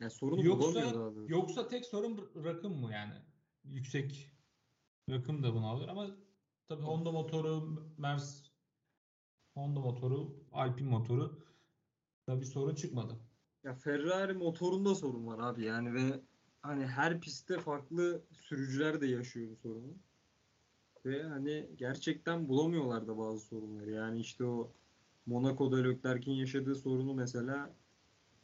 Yani 0.00 0.10
sorunu 0.10 0.44
Yoksa 0.44 0.68
bulamıyor 0.68 0.94
daha 0.94 1.14
doğrusu. 1.14 1.32
yoksa 1.32 1.68
tek 1.68 1.86
sorun 1.86 2.30
rakım 2.44 2.80
mı 2.80 2.92
yani? 2.92 3.14
Yüksek 3.70 4.32
rakım 5.10 5.42
da 5.42 5.54
bunu 5.54 5.66
alır 5.66 5.88
ama 5.88 6.06
tabii 6.68 6.82
Honda 6.82 7.12
motoru, 7.12 7.82
Mers 7.98 8.42
Honda 9.54 9.80
motoru, 9.80 10.34
Alpine 10.52 10.90
motoru 10.90 11.42
da 12.28 12.40
bir 12.40 12.46
sorun 12.46 12.74
çıkmadı. 12.74 13.16
Ya 13.64 13.74
Ferrari 13.74 14.32
motorunda 14.34 14.94
sorun 14.94 15.26
var 15.26 15.38
abi 15.38 15.64
yani 15.64 15.94
ve 15.94 16.20
hani 16.62 16.86
her 16.86 17.20
pistte 17.20 17.58
farklı 17.58 18.22
sürücüler 18.32 19.00
de 19.00 19.06
yaşıyor 19.06 19.50
bu 19.50 19.56
sorunu. 19.56 19.94
Ve 21.04 21.22
hani 21.22 21.70
gerçekten 21.76 22.48
bulamıyorlar 22.48 23.06
da 23.06 23.18
bazı 23.18 23.40
sorunları. 23.40 23.90
Yani 23.90 24.20
işte 24.20 24.44
o 24.44 24.72
Monaco'da 25.26 25.76
Leclerc'in 25.76 26.32
yaşadığı 26.32 26.74
sorunu 26.74 27.14
mesela 27.14 27.74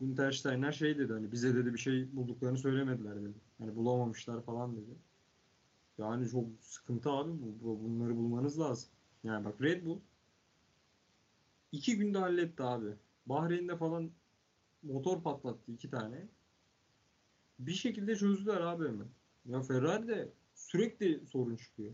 Günter 0.01 0.33
Steiner 0.33 0.73
şey 0.73 0.99
dedi 0.99 1.13
hani 1.13 1.33
bize 1.33 1.55
dedi 1.55 1.75
bir 1.75 1.79
şey 1.79 2.17
bulduklarını 2.17 2.59
söylemediler 2.59 3.17
dedi. 3.17 3.39
Hani 3.59 3.77
bulamamışlar 3.77 4.43
falan 4.43 4.77
dedi. 4.77 4.91
Yani 6.03 6.29
çok 6.31 6.47
sıkıntı 6.61 7.11
abi 7.11 7.31
bu, 7.43 7.61
bu- 7.65 7.85
bunları 7.85 8.17
bulmanız 8.17 8.61
lazım. 8.61 8.91
Yani 9.25 9.45
bak 9.45 9.61
Red 9.63 9.85
Bull 9.85 10.01
iki 11.73 11.97
günde 11.97 12.19
halletti 12.19 12.63
abi. 12.63 12.95
Bahreyn'de 13.27 13.77
falan 13.77 14.11
motor 14.83 15.23
patlattı 15.23 15.73
iki 15.73 15.91
tane. 15.91 16.29
Bir 17.59 17.73
şekilde 17.73 18.17
çözdüler 18.17 18.61
abi 18.61 18.89
hemen. 18.89 19.09
Ya 19.47 19.63
Ferrari'de 19.63 20.33
sürekli 20.55 21.27
sorun 21.27 21.57
çıkıyor. 21.57 21.93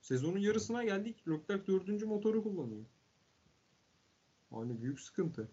Sezonun 0.00 0.38
yarısına 0.38 0.84
geldik. 0.84 1.28
Leclerc 1.28 1.66
dördüncü 1.66 2.06
motoru 2.06 2.42
kullanıyor. 2.42 2.84
Hani 4.50 4.82
büyük 4.82 5.00
sıkıntı. 5.00 5.48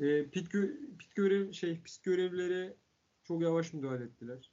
Ee, 0.00 0.30
pit, 0.30 0.48
gö- 0.54 0.96
pit 0.98 1.14
görev 1.14 1.52
şey 1.52 1.80
pist 1.80 2.04
görevlileri 2.04 2.76
çok 3.24 3.42
yavaş 3.42 3.72
müdahale 3.72 4.04
ettiler. 4.04 4.50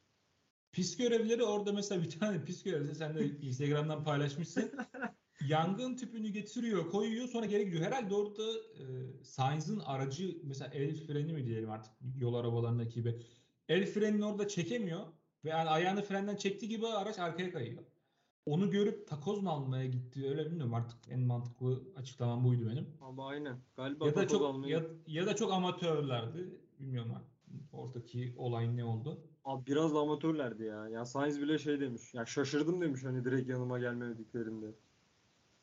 Pist 0.74 0.98
görevlileri 0.98 1.44
orada 1.44 1.74
mesela 1.74 2.04
bir 2.04 2.10
tane 2.10 2.44
pist 2.46 2.66
görevlisi 2.66 2.96
sen 2.96 3.16
de 3.16 3.26
Instagram'dan 3.42 4.04
paylaşmışsın. 4.04 4.72
Yangın 5.48 5.96
tüpünü 5.96 6.30
getiriyor, 6.30 6.90
koyuyor 6.90 7.28
sonra 7.28 7.46
geri 7.46 7.66
gidiyor. 7.66 7.84
Herhalde 7.84 8.16
orada 8.16 8.44
e, 8.80 8.84
Sainz'ın 9.24 9.80
aracı 9.80 10.38
mesela 10.44 10.72
el 10.74 10.96
freni 10.96 11.34
mi 11.34 11.46
diyelim 11.46 11.72
artık 11.72 11.92
yol 12.18 12.34
arabalarındaki 12.34 12.94
gibi. 12.94 13.20
El 13.70 13.86
frenini 13.86 14.26
orada 14.26 14.48
çekemiyor 14.48 15.00
ve 15.46 15.50
yani 15.50 15.70
ayağını 15.70 16.02
frenden 16.02 16.36
çektiği 16.36 16.68
gibi 16.70 16.88
araç 16.88 17.20
arkaya 17.20 17.52
kayıyor. 17.52 17.84
Onu 18.46 18.70
görüp 18.72 19.08
takoz 19.08 19.42
mu 19.44 19.50
almaya 19.50 19.86
gitti 19.86 20.30
öyle 20.30 20.46
bilmiyorum 20.46 20.74
artık 20.74 20.98
en 21.10 21.20
mantıklı 21.20 21.84
açıklamam 21.96 22.44
buydu 22.44 22.70
benim. 22.72 22.88
Ama 23.02 23.28
aynen. 23.28 23.58
Galiba 23.76 24.08
Ya 24.08 24.16
da 24.16 24.28
çok 24.28 24.42
almayı- 24.42 24.74
ya, 24.74 24.84
ya 25.08 25.26
da 25.26 25.36
çok 25.36 25.52
amatörlerdi. 25.54 26.60
Bilmiyorum 26.80 27.12
artık 27.16 27.34
oradaki 27.74 28.34
olay 28.38 28.78
ne 28.78 28.84
oldu. 28.84 29.28
Abi 29.46 29.66
biraz 29.66 29.96
da 29.96 30.00
amatörlerdi 30.00 30.64
ya. 30.64 30.88
Ya 30.88 31.06
Sainz 31.06 31.42
bile 31.42 31.58
şey 31.58 31.80
demiş. 31.80 32.14
Ya 32.14 32.26
şaşırdım 32.26 32.82
demiş 32.82 33.04
hani 33.04 33.26
direkt 33.26 33.50
yanıma 33.50 33.80
gelmediklerinde. 33.80 34.76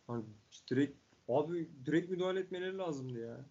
Hani 0.06 0.24
direkt 0.70 0.98
abi 1.28 1.68
direkt 1.86 2.10
müdahale 2.10 2.40
etmeleri 2.40 2.78
lazımdı 2.78 3.18
ya. 3.18 3.46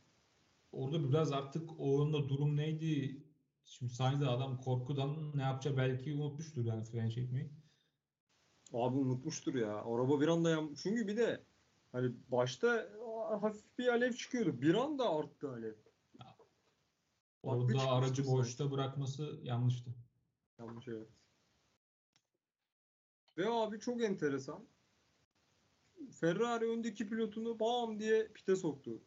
Orada 0.71 1.09
biraz 1.09 1.31
artık 1.31 1.69
o 1.79 2.05
anda 2.05 2.29
durum 2.29 2.57
neydi? 2.57 3.23
Şimdi 3.65 3.93
Sainz 3.93 4.21
de 4.21 4.27
adam 4.27 4.61
korkudan 4.61 5.37
ne 5.37 5.41
yapacağı 5.41 5.77
belki 5.77 6.13
unutmuştur 6.13 6.65
yani 6.65 6.83
fren 6.83 7.09
çekmeyi. 7.09 7.49
Abi 8.73 8.97
unutmuştur 8.97 9.55
ya. 9.55 9.75
Araba 9.75 10.21
bir 10.21 10.27
anda 10.27 10.49
yan... 10.49 10.73
Çünkü 10.83 11.07
bir 11.07 11.17
de 11.17 11.43
hani 11.91 12.11
başta 12.31 12.89
hafif 13.41 13.77
bir 13.77 13.87
alev 13.87 14.13
çıkıyordu. 14.13 14.61
Bir 14.61 14.73
anda 14.73 15.09
arttı 15.09 15.49
alev. 15.49 15.73
Orada 17.43 17.91
aracı 17.91 18.25
boşta 18.27 18.71
bırakması 18.71 19.39
yanlıştı. 19.43 19.91
Yanlış 20.59 20.87
evet. 20.87 21.07
Ve 23.37 23.49
abi 23.49 23.79
çok 23.79 24.03
enteresan. 24.03 24.67
Ferrari 26.11 26.65
öndeki 26.65 27.07
pilotunu 27.07 27.59
bam 27.59 27.99
diye 27.99 28.27
pite 28.27 28.55
soktu. 28.55 29.01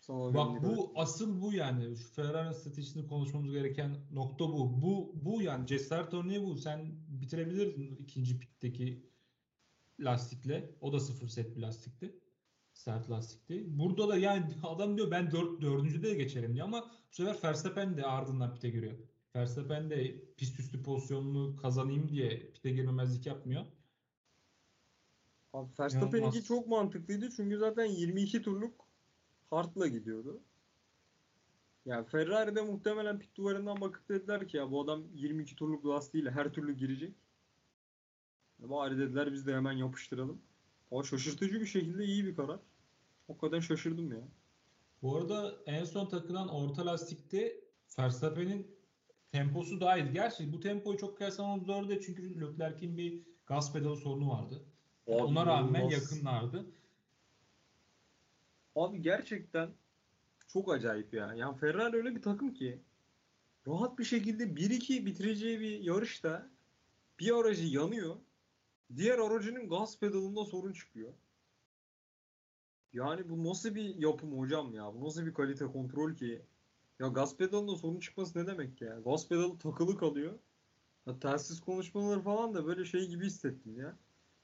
Sana 0.00 0.34
Bak 0.34 0.62
bu 0.62 0.92
asıl 0.94 1.40
bu 1.40 1.52
yani. 1.52 1.96
Şu 1.96 2.12
Ferrari 2.12 2.54
stratejisini 2.54 3.06
konuşmamız 3.06 3.52
gereken 3.52 3.96
nokta 4.12 4.44
bu. 4.44 4.82
Bu 4.82 5.12
bu 5.14 5.42
yani 5.42 5.66
cesaret 5.66 6.14
örneği 6.14 6.42
bu. 6.42 6.56
Sen 6.56 6.86
bitirebilirdin 7.08 7.96
ikinci 7.96 8.38
pitteki 8.38 9.10
lastikle. 10.00 10.74
O 10.80 10.92
da 10.92 11.00
sıfır 11.00 11.28
set 11.28 11.56
bir 11.56 11.62
lastikti. 11.62 12.20
Sert 12.72 13.10
lastikti. 13.10 13.78
Burada 13.78 14.08
da 14.08 14.16
yani 14.16 14.46
adam 14.62 14.96
diyor 14.96 15.10
ben 15.10 15.30
dört, 15.30 15.60
dördüncüde 15.60 16.10
de 16.10 16.14
geçerim 16.14 16.54
diyor 16.54 16.66
ama 16.66 16.90
bu 17.10 17.14
sefer 17.14 17.48
Verstappen 17.48 17.96
de 17.96 18.06
ardından 18.06 18.54
pite 18.54 18.70
giriyor. 18.70 18.98
Verstappen 19.36 19.90
de 19.90 20.24
pist 20.36 20.60
üstü 20.60 20.82
pozisyonunu 20.82 21.56
kazanayım 21.56 22.08
diye 22.08 22.50
pite 22.54 22.70
girmemezlik 22.70 23.26
yapmıyor. 23.26 23.64
Abi 25.52 25.68
Verstappen'inki 25.80 26.44
çok 26.44 26.66
mantıklıydı 26.68 27.30
çünkü 27.30 27.58
zaten 27.58 27.84
22 27.84 28.42
turluk 28.42 28.74
Hart'la 29.50 29.86
gidiyordu. 29.86 30.40
Yani 31.86 32.06
Ferrari'de 32.06 32.62
muhtemelen 32.62 33.18
pit 33.18 33.36
duvarından 33.36 33.80
bakıp 33.80 34.08
dediler 34.08 34.48
ki 34.48 34.56
ya 34.56 34.70
bu 34.70 34.82
adam 34.82 35.02
22 35.14 35.56
turluk 35.56 35.86
lastiğiyle 35.86 36.30
her 36.30 36.52
türlü 36.52 36.72
girecek. 36.72 37.14
Bari 38.58 38.98
dediler 38.98 39.32
biz 39.32 39.46
de 39.46 39.54
hemen 39.54 39.72
yapıştıralım. 39.72 40.42
O 40.90 41.02
şaşırtıcı 41.04 41.60
bir 41.60 41.66
şekilde 41.66 42.04
iyi 42.04 42.26
bir 42.26 42.36
karar. 42.36 42.60
O 43.28 43.38
kadar 43.38 43.60
şaşırdım 43.60 44.12
ya. 44.12 44.28
Bu 45.02 45.16
arada 45.16 45.54
en 45.66 45.84
son 45.84 46.06
takılan 46.08 46.48
orta 46.48 46.86
lastikte 46.86 47.60
Verstappen'in 47.98 48.77
temposu 49.32 49.80
daha 49.80 49.98
iyi. 49.98 50.12
Gerçi 50.12 50.52
bu 50.52 50.60
tempoyu 50.60 50.98
çok 50.98 51.16
kıyaslamamız 51.18 51.66
zor 51.66 51.88
değil 51.88 52.02
çünkü 52.06 52.40
Leclerc'in 52.40 52.96
bir 52.98 53.20
gaz 53.46 53.72
pedalı 53.72 53.96
sorunu 53.96 54.30
vardı. 54.30 54.62
Abi 55.06 55.14
Ona 55.14 55.46
rağmen 55.46 55.80
inanılmaz. 55.80 55.92
yakınlardı. 56.12 56.66
Abi 58.76 59.02
gerçekten 59.02 59.70
çok 60.48 60.72
acayip 60.72 61.14
ya. 61.14 61.34
Yani 61.34 61.56
Ferrari 61.58 61.96
öyle 61.96 62.14
bir 62.14 62.22
takım 62.22 62.54
ki 62.54 62.78
rahat 63.66 63.98
bir 63.98 64.04
şekilde 64.04 64.44
1-2 64.44 65.06
bitireceği 65.06 65.60
bir 65.60 65.80
yarışta 65.80 66.50
bir 67.20 67.40
aracı 67.40 67.64
yanıyor. 67.66 68.16
Diğer 68.96 69.18
aracının 69.18 69.68
gaz 69.68 69.98
pedalında 70.00 70.44
sorun 70.44 70.72
çıkıyor. 70.72 71.12
Yani 72.92 73.28
bu 73.28 73.44
nasıl 73.50 73.74
bir 73.74 73.94
yapım 73.96 74.38
hocam 74.38 74.74
ya? 74.74 74.94
Bu 74.94 75.04
nasıl 75.04 75.26
bir 75.26 75.34
kalite 75.34 75.64
kontrol 75.66 76.14
ki? 76.14 76.42
Ya 77.00 77.08
gaz 77.08 77.36
pedalında 77.36 77.76
sorun 77.76 78.00
çıkması 78.00 78.38
ne 78.38 78.46
demek 78.46 78.82
ya? 78.82 79.00
Gaz 79.04 79.28
pedalı 79.28 79.58
takılı 79.58 79.98
kalıyor. 79.98 80.38
Ya 81.06 81.18
telsiz 81.18 81.60
konuşmaları 81.60 82.20
falan 82.20 82.54
da 82.54 82.66
böyle 82.66 82.84
şey 82.84 83.08
gibi 83.08 83.26
hissettim 83.26 83.80
ya. 83.80 83.96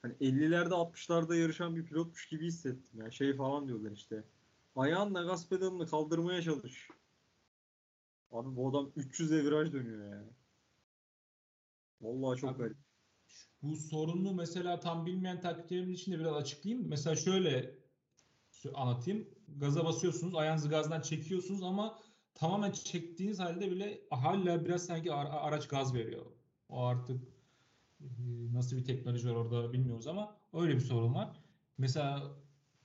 Hani 0.03 0.15
50'lerde 0.21 0.75
60'larda 0.75 1.37
yarışan 1.37 1.77
bir 1.77 1.87
pilotmuş 1.87 2.29
gibi 2.29 2.47
hissettim. 2.47 3.01
Yani 3.01 3.13
şey 3.13 3.37
falan 3.37 3.69
diyorlar 3.69 3.91
işte. 3.91 4.25
Ayağınla 4.77 5.23
gaz 5.23 5.49
pedalını 5.49 5.87
kaldırmaya 5.87 6.43
çalış. 6.43 6.89
Abi 8.31 8.57
bu 8.57 8.69
adam 8.69 8.93
300'e 8.97 9.45
viraj 9.45 9.73
dönüyor 9.73 10.13
yani. 10.13 10.29
Vallahi 12.01 12.41
çok 12.41 12.51
Abi, 12.51 12.59
garip. 12.59 12.77
Bu 13.63 13.77
sorunu 13.77 14.35
mesela 14.35 14.81
tam 14.81 15.07
bilmeyen 15.07 15.41
takipçilerim 15.41 15.93
için 15.93 16.13
de 16.13 16.19
biraz 16.19 16.37
açıklayayım. 16.37 16.89
Mesela 16.89 17.17
şöyle 17.17 17.79
anlatayım. 18.75 19.29
Gaza 19.57 19.85
basıyorsunuz, 19.85 20.35
ayağınızı 20.35 20.69
gazdan 20.69 21.01
çekiyorsunuz 21.01 21.63
ama 21.63 22.04
tamamen 22.35 22.73
çektiğiniz 22.73 23.41
halde 23.41 23.71
bile 23.71 24.01
hala 24.11 24.65
biraz 24.65 24.87
sanki 24.87 25.13
ara- 25.13 25.31
araç 25.33 25.69
gaz 25.69 25.95
veriyor. 25.95 26.27
O 26.69 26.85
artık 26.85 27.25
e, 28.01 28.07
nasıl 28.53 28.77
bir 28.77 28.85
teknoloji 28.85 29.31
var 29.31 29.35
orada 29.35 29.73
bilmiyoruz 29.73 30.07
ama 30.07 30.37
öyle 30.53 30.75
bir 30.75 30.81
sorun 30.81 31.15
var. 31.15 31.37
Mesela 31.79 32.37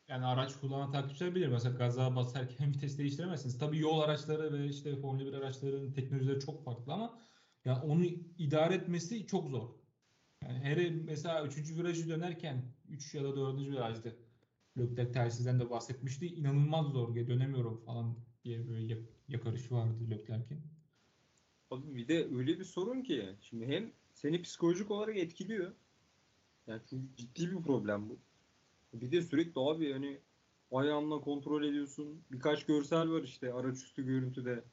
yani 0.08 0.26
araç 0.26 0.60
kullanan 0.60 0.92
takipçiler 0.92 1.36
bilir. 1.36 1.48
Mesela 1.48 1.76
gaza 1.78 2.16
basarken 2.16 2.70
vites 2.74 2.98
değiştiremezsiniz. 2.98 3.58
Tabii 3.60 3.80
yol 3.80 4.00
araçları 4.00 4.54
ve 4.54 4.68
işte 4.68 4.96
Formula 4.96 5.26
1 5.26 5.34
araçlarının 5.34 5.94
teknolojileri 5.94 6.40
çok 6.40 6.66
farklı 6.66 6.94
ama 6.94 7.20
ya 7.66 7.82
onu 7.82 8.06
idare 8.38 8.76
etmesi 8.76 9.28
çok 9.28 9.50
zor. 9.50 9.70
Yani 10.44 10.60
her 10.60 10.92
mesela 10.92 11.46
3. 11.46 11.78
virajı 11.78 12.10
dönerken 12.10 12.76
3 12.90 13.16
ya 13.16 13.24
da 13.24 13.36
4. 13.36 13.72
virajda 13.72 14.10
Leclerc 14.78 15.12
telsizden 15.12 15.60
de 15.60 15.70
bahsetmişti. 15.70 16.28
İnanılmaz 16.28 16.88
zor. 16.88 17.16
Dönemiyorum 17.16 17.78
falan 17.78 18.26
diye 18.44 18.68
böyle 18.68 18.86
yakarışı 19.30 19.76
vardı 19.76 20.10
Leclerc'in. 20.10 20.62
Abi 21.72 21.96
bir 21.96 22.08
de 22.08 22.28
öyle 22.36 22.60
bir 22.60 22.64
sorun 22.64 23.02
ki 23.02 23.30
şimdi 23.42 23.68
hem 23.68 23.92
seni 24.14 24.42
psikolojik 24.42 24.92
olarak 24.92 25.18
etkiliyor. 25.18 25.72
Yani 26.68 26.82
çünkü 26.90 27.08
ciddi 27.18 27.52
bir 27.52 27.64
problem 27.64 28.10
bu. 28.10 28.18
Bir 28.94 29.12
de 29.12 29.22
sürekli 29.22 29.62
abi 29.62 29.94
hani 29.94 30.20
ayağınla 30.72 31.22
kontrol 31.22 31.64
ediyorsun. 31.64 32.22
Birkaç 32.32 32.66
görsel 32.66 33.10
var 33.10 33.24
işte 33.24 33.54
araç 33.54 33.76
üstü 33.76 34.06
görüntüde. 34.06 34.64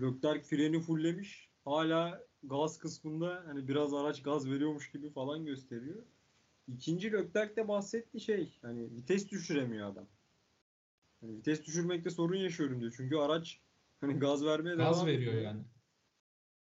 Leclerc 0.00 0.42
freni 0.42 0.80
fulllemiş. 0.80 1.48
Hala 1.64 2.24
gaz 2.42 2.78
kısmında 2.78 3.42
hani 3.46 3.68
biraz 3.68 3.94
araç 3.94 4.22
gaz 4.22 4.50
veriyormuş 4.50 4.90
gibi 4.90 5.10
falan 5.10 5.46
gösteriyor. 5.46 6.02
İkinci 6.68 7.12
Leclerc 7.12 7.56
de 7.56 7.68
bahsetti 7.68 8.20
şey 8.20 8.58
hani 8.62 8.96
vites 8.96 9.30
düşüremiyor 9.30 9.92
adam. 9.92 10.06
Hani 11.20 11.36
vites 11.36 11.66
düşürmekte 11.66 12.10
sorun 12.10 12.36
yaşıyorum 12.36 12.80
diyor. 12.80 12.94
Çünkü 12.96 13.16
araç 13.16 13.60
hani 14.00 14.18
gaz 14.18 14.44
vermeye 14.44 14.76
Gaz 14.76 14.96
devam 14.96 15.06
veriyor 15.06 15.32
ediyor. 15.32 15.44
yani. 15.44 15.62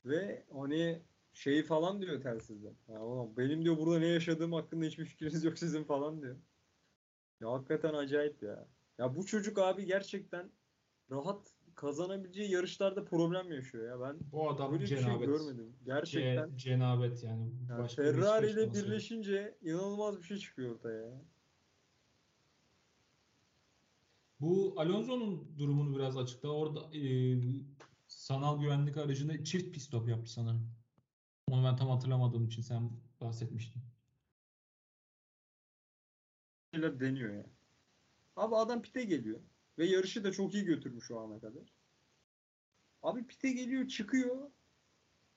Ve 0.05 0.45
hani 0.53 1.03
şey 1.33 1.63
falan 1.63 2.03
diyor 2.03 2.21
telsizde. 2.23 2.73
Ya 2.89 3.01
ulan 3.03 3.37
benim 3.37 3.65
diyor 3.65 3.79
burada 3.79 3.99
ne 3.99 4.07
yaşadığım 4.07 4.53
hakkında 4.53 4.85
hiçbir 4.85 5.05
fikriniz 5.05 5.45
yok 5.45 5.59
sizin 5.59 5.85
falan 5.85 6.23
diyor. 6.23 6.37
Ya 7.41 7.53
hakikaten 7.53 7.95
acayip 7.95 8.43
ya. 8.43 8.67
Ya 8.99 9.17
bu 9.17 9.27
çocuk 9.27 9.59
abi 9.59 9.87
gerçekten 9.87 10.51
rahat 11.11 11.47
kazanabileceği 11.75 12.51
yarışlarda 12.51 13.05
problem 13.05 13.53
yaşıyor 13.53 13.89
ya. 13.89 14.01
Ben 14.01 14.17
Bu 14.33 14.51
adam 14.51 14.73
böyle 14.73 14.83
bir 14.83 14.89
şey 14.89 14.99
cenabet. 14.99 15.27
görmedim. 15.29 15.77
Gerçekten. 15.85 16.49
Ce- 16.49 16.57
cenabet 16.57 17.25
yani. 17.25 17.53
Yani 17.71 17.89
Ferrari 17.89 18.49
hiçbir 18.49 18.63
ile 18.63 18.73
birleşince 18.75 19.59
inanılmaz 19.63 20.19
bir 20.19 20.23
şey 20.23 20.37
çıkıyor 20.37 20.75
ortaya 20.75 21.03
ya. 21.03 21.23
Bu 24.43 24.75
Alonso'nun 24.77 25.59
durumunu 25.59 25.97
biraz 25.99 26.17
açıkla. 26.17 26.49
Orada 26.49 26.97
e, 26.97 27.03
sanal 28.09 28.61
güvenlik 28.61 28.97
aracında 28.97 29.45
çift 29.45 29.75
pit 29.75 29.83
stop 29.83 30.09
yaptı 30.09 30.33
sanırım. 30.33 30.71
Onu 31.51 31.65
ben 31.65 31.77
tam 31.77 31.89
hatırlamadığım 31.89 32.47
için 32.47 32.63
sen 32.63 32.91
bahsetmiştin. 33.21 33.83
şeyler 36.75 37.01
deniyor 37.01 37.35
ya. 37.35 37.47
Abi 38.37 38.57
adam 38.57 38.83
pite 38.83 39.05
geliyor. 39.05 39.41
Ve 39.79 39.87
yarışı 39.87 40.25
da 40.25 40.33
çok 40.33 40.55
iyi 40.55 40.65
götürmüş 40.65 41.11
o 41.11 41.21
ana 41.21 41.41
kadar. 41.41 41.73
Abi 43.03 43.27
pite 43.27 43.53
geliyor 43.53 43.89
çıkıyor. 43.89 44.51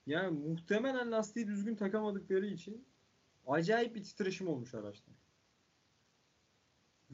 Yani 0.05 0.39
muhtemelen 0.39 1.11
lastiği 1.11 1.47
düzgün 1.47 1.75
takamadıkları 1.75 2.47
için 2.47 2.87
acayip 3.47 3.95
bir 3.95 4.03
titreşim 4.03 4.47
olmuş 4.47 4.73
araçta. 4.73 5.11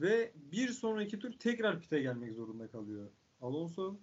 Ve 0.02 0.32
bir 0.34 0.68
sonraki 0.68 1.18
tur 1.18 1.32
tekrar 1.32 1.80
pite 1.80 2.00
gelmek 2.00 2.32
zorunda 2.32 2.68
kalıyor. 2.68 3.10
Alonso 3.40 3.96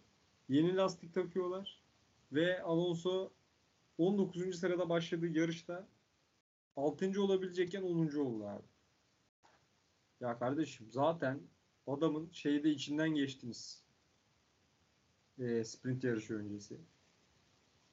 yeni 0.50 0.76
lastik 0.76 1.14
takıyorlar. 1.14 1.84
Ve 2.32 2.62
Alonso 2.62 3.32
19. 3.98 4.60
sırada 4.60 4.90
başladığı 4.90 5.28
yarışta 5.28 5.88
6. 6.76 7.22
olabilecekken 7.22 7.82
10. 7.82 8.16
oldu 8.16 8.48
abi. 8.48 8.64
Ya 10.20 10.40
kardeşim 10.40 10.88
zaten 10.92 11.40
adamın 11.88 12.30
şeyde 12.32 12.70
içinden 12.70 13.10
geçtiniz. 13.10 13.84
Ee, 15.40 15.64
sprint 15.64 16.04
yarışı 16.04 16.36
öncesi. 16.36 16.78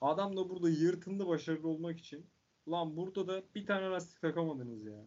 Adam 0.01 0.37
da 0.37 0.49
burada 0.49 0.69
yırtındı 0.69 1.27
başarılı 1.27 1.69
olmak 1.69 1.99
için. 1.99 2.27
Lan 2.69 2.97
burada 2.97 3.29
da 3.29 3.43
bir 3.55 3.67
tane 3.67 3.87
lastik 3.87 4.21
takamadınız 4.21 4.85
ya. 4.85 5.05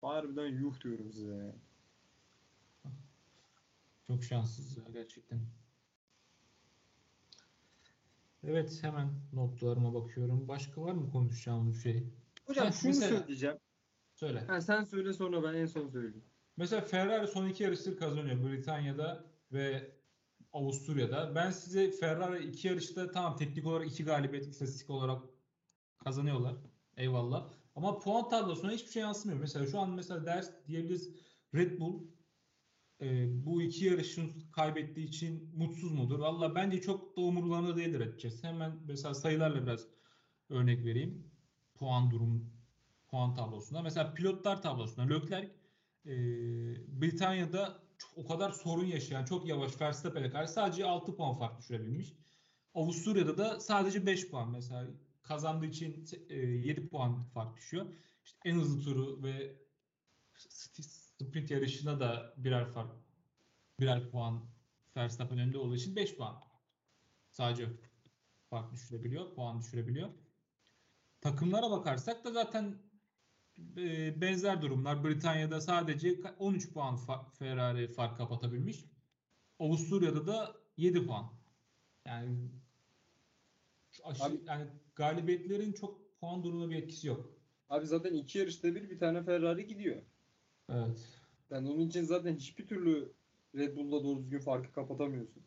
Harbiden 0.00 0.46
yuh 0.46 0.80
diyorum 0.80 1.12
size 1.12 1.34
ya. 1.34 1.54
Çok 4.12 4.24
şanssız 4.24 4.76
ya 4.76 4.84
gerçekten. 4.92 5.40
Evet 8.44 8.78
hemen 8.82 9.08
notlarıma 9.32 9.94
bakıyorum. 9.94 10.48
Başka 10.48 10.82
var 10.82 10.92
mı 10.92 11.10
konuşacağımız 11.10 11.74
bir 11.74 11.80
şey? 11.80 12.06
Hocam 12.46 12.66
Heh, 12.66 12.72
şunu 12.72 12.88
mesela- 12.88 13.18
söyleyeceğim. 13.18 13.56
Söyle. 14.14 14.40
Ha, 14.40 14.60
sen 14.60 14.84
söyle 14.84 15.12
sonra 15.12 15.42
ben 15.42 15.54
en 15.54 15.66
son 15.66 15.88
söyleyeyim. 15.88 16.24
Mesela 16.56 16.80
Ferrari 16.82 17.26
son 17.26 17.48
iki 17.48 17.62
yarıştır 17.62 17.96
kazanıyor 17.96 18.44
Britanya'da 18.44 19.24
ve 19.52 19.92
Avusturya'da. 20.52 21.34
Ben 21.34 21.50
size 21.50 21.90
Ferrari 21.90 22.46
iki 22.46 22.68
yarışta 22.68 23.10
tamam 23.10 23.36
teknik 23.36 23.66
olarak 23.66 23.86
iki 23.90 24.04
galibiyet 24.04 24.46
istatistik 24.46 24.90
olarak 24.90 25.22
kazanıyorlar. 26.04 26.54
Eyvallah. 26.96 27.48
Ama 27.76 27.98
puan 27.98 28.28
tablosuna 28.28 28.72
hiçbir 28.72 28.90
şey 28.90 29.02
yansımıyor. 29.02 29.40
Mesela 29.40 29.66
şu 29.66 29.78
an 29.78 29.90
mesela 29.90 30.26
ders 30.26 30.50
diyebiliriz 30.66 31.10
Red 31.54 31.80
Bull 31.80 32.02
e, 33.02 33.28
bu 33.46 33.62
iki 33.62 33.84
yarışın 33.84 34.32
kaybettiği 34.52 35.08
için 35.08 35.50
mutsuz 35.56 35.92
mudur? 35.92 36.18
Valla 36.18 36.54
bence 36.54 36.80
çok 36.80 37.16
da 37.16 37.20
umurlarında 37.20 37.76
değildir 37.76 38.00
açıkçası. 38.00 38.46
Hemen 38.46 38.72
mesela 38.86 39.14
sayılarla 39.14 39.62
biraz 39.62 39.86
örnek 40.50 40.84
vereyim. 40.84 41.30
Puan 41.74 42.10
durum 42.10 42.52
puan 43.08 43.34
tablosunda. 43.34 43.82
Mesela 43.82 44.14
pilotlar 44.14 44.62
tablosunda 44.62 45.14
Leclerc 45.14 45.50
e, 46.06 46.12
Britanya'da 47.00 47.82
o 48.16 48.26
kadar 48.26 48.50
sorun 48.50 48.84
yaşayan 48.84 49.24
çok 49.24 49.48
yavaş 49.48 49.80
Verstappen'e 49.80 50.30
karşı 50.30 50.52
sadece 50.52 50.86
6 50.86 51.16
puan 51.16 51.34
fark 51.34 51.58
düşürebilmiş. 51.58 52.12
Avusturya'da 52.74 53.38
da 53.38 53.60
sadece 53.60 54.06
5 54.06 54.30
puan 54.30 54.50
mesela 54.50 54.86
kazandığı 55.22 55.66
için 55.66 56.06
e, 56.28 56.36
7 56.36 56.88
puan 56.88 57.24
fark 57.24 57.56
düşüyor. 57.56 57.86
İşte 58.24 58.38
en 58.44 58.54
hızlı 58.54 58.84
turu 58.84 59.22
ve 59.22 59.56
sprint 61.28 61.50
yarışına 61.50 62.00
da 62.00 62.34
birer 62.36 62.66
fark 62.66 62.92
birer 63.80 64.10
puan 64.10 64.44
Verstappen 64.96 65.38
önünde 65.38 65.58
olduğu 65.58 65.76
için 65.76 65.96
5 65.96 66.16
puan 66.16 66.42
sadece 67.30 67.68
fark 68.50 68.72
düşürebiliyor, 68.72 69.34
puan 69.34 69.60
düşürebiliyor. 69.60 70.08
Takımlara 71.20 71.70
bakarsak 71.70 72.24
da 72.24 72.32
zaten 72.32 72.78
e, 73.76 74.20
benzer 74.20 74.62
durumlar. 74.62 75.04
Britanya'da 75.04 75.60
sadece 75.60 76.08
ka- 76.08 76.36
13 76.36 76.72
puan 76.72 76.94
fa- 76.96 77.30
Ferrari 77.38 77.88
fark 77.92 78.16
kapatabilmiş. 78.16 78.84
Avusturya'da 79.58 80.26
da 80.26 80.56
7 80.76 81.06
puan. 81.06 81.32
Yani 82.06 82.50
Abi- 84.04 84.40
yani 84.46 84.66
galibiyetlerin 84.94 85.72
çok 85.72 86.20
puan 86.20 86.44
durumuna 86.44 86.70
bir 86.70 86.76
etkisi 86.76 87.06
yok. 87.08 87.32
Abi 87.68 87.86
zaten 87.86 88.14
iki 88.14 88.38
yarışta 88.38 88.74
bir 88.74 88.90
bir 88.90 88.98
tane 88.98 89.22
Ferrari 89.24 89.66
gidiyor. 89.66 90.02
Evet. 90.74 91.08
Yani 91.50 91.70
onun 91.70 91.80
için 91.80 92.02
zaten 92.04 92.34
hiçbir 92.34 92.66
türlü 92.66 93.12
Red 93.54 93.76
Bull'la 93.76 94.04
doğru 94.04 94.18
düzgün 94.18 94.38
farkı 94.38 94.72
kapatamıyorsun. 94.72 95.42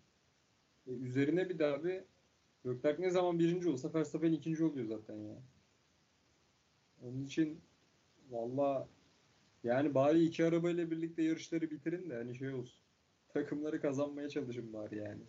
E, 0.87 0.91
üzerine 0.91 1.49
bir 1.49 1.59
daha 1.59 1.83
bir 1.83 2.03
Leclerc 2.65 3.01
ne 3.01 3.09
zaman 3.09 3.39
birinci 3.39 3.69
olsa 3.69 3.93
Verstappen 3.93 4.31
ikinci 4.31 4.63
oluyor 4.63 4.85
zaten 4.85 5.15
ya. 5.15 5.35
Onun 7.03 7.25
için 7.25 7.61
valla 8.29 8.87
yani 9.63 9.95
bari 9.95 10.23
iki 10.23 10.45
arabayla 10.45 10.91
birlikte 10.91 11.23
yarışları 11.23 11.71
bitirin 11.71 12.09
de 12.09 12.15
hani 12.15 12.35
şey 12.35 12.53
olsun. 12.53 12.79
Takımları 13.29 13.81
kazanmaya 13.81 14.29
çalışın 14.29 14.73
bari 14.73 14.97
yani. 14.97 15.21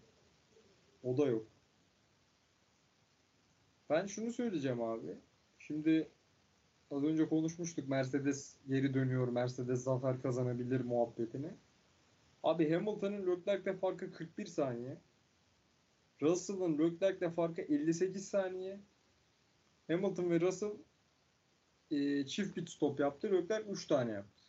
O 1.03 1.17
da 1.17 1.27
yok. 1.27 1.47
Ben 3.91 4.07
şunu 4.07 4.33
söyleyeceğim 4.33 4.83
abi. 4.83 5.17
Şimdi 5.59 6.09
az 6.91 7.05
önce 7.05 7.29
konuşmuştuk 7.29 7.89
Mercedes 7.89 8.57
geri 8.69 8.95
dönüyor, 8.95 9.29
Mercedes 9.29 9.83
zafer 9.83 10.23
kazanabilir 10.23 10.81
muhabbetini. 10.81 11.51
Abi 12.43 12.73
Hamilton'ın 12.73 13.27
Leclerc'le 13.27 13.79
farkı 13.81 14.13
41 14.13 14.47
saniye. 14.47 14.99
Russell'ın 16.23 16.79
Leclerc'le 16.79 17.35
farkı 17.35 17.63
58 17.63 18.29
saniye. 18.29 18.81
Hamilton 19.89 20.31
ve 20.31 20.41
Russell 20.41 20.73
e, 21.91 22.27
çift 22.27 22.55
pit 22.55 22.71
stop 22.71 23.01
yaptı. 23.01 23.33
Leclerc 23.33 23.71
3 23.71 23.87
tane 23.87 24.13
yaptı. 24.13 24.43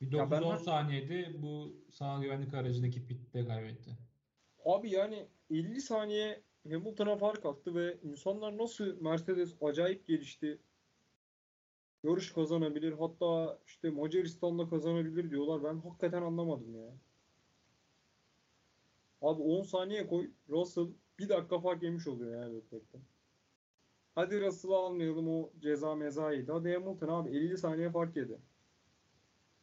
Bir 0.00 0.12
Ya 0.12 0.30
ben 0.30 0.42
9-10 0.42 0.50
hak- 0.50 0.60
saniyede 0.60 1.42
bu 1.42 1.76
sağ 1.90 2.18
güvenlik 2.22 2.54
aracındaki 2.54 3.06
pitte 3.06 3.44
kaybetti. 3.46 3.90
Abi 4.64 4.90
yani 4.90 5.26
50 5.50 5.80
saniye 5.80 6.40
Hamilton'a 6.68 7.16
fark 7.16 7.46
attı 7.46 7.74
ve 7.74 7.98
insanlar 8.02 8.58
nasıl 8.58 9.00
Mercedes 9.00 9.54
acayip 9.62 10.06
gelişti. 10.06 10.58
Yarış 12.04 12.32
kazanabilir. 12.32 12.92
Hatta 12.92 13.58
işte 13.66 13.90
Macaristan'da 13.90 14.68
kazanabilir 14.68 15.30
diyorlar. 15.30 15.64
Ben 15.64 15.80
hakikaten 15.80 16.22
anlamadım 16.22 16.74
ya. 16.74 16.90
Abi 19.22 19.42
10 19.42 19.62
saniye 19.62 20.06
koy. 20.06 20.30
Russell 20.48 20.86
bir 21.18 21.28
dakika 21.28 21.60
fark 21.60 21.82
yemiş 21.82 22.06
oluyor 22.06 22.42
yani 22.42 22.56
Leclerc'ten. 22.56 23.00
Hadi 24.14 24.40
Russell'ı 24.40 24.76
almayalım 24.76 25.28
o 25.28 25.50
ceza 25.60 25.94
mezaydı. 25.94 26.52
Hadi 26.52 26.74
Hamilton 26.74 27.08
abi 27.08 27.36
50 27.36 27.58
saniye 27.58 27.90
fark 27.90 28.16
yedi. 28.16 28.38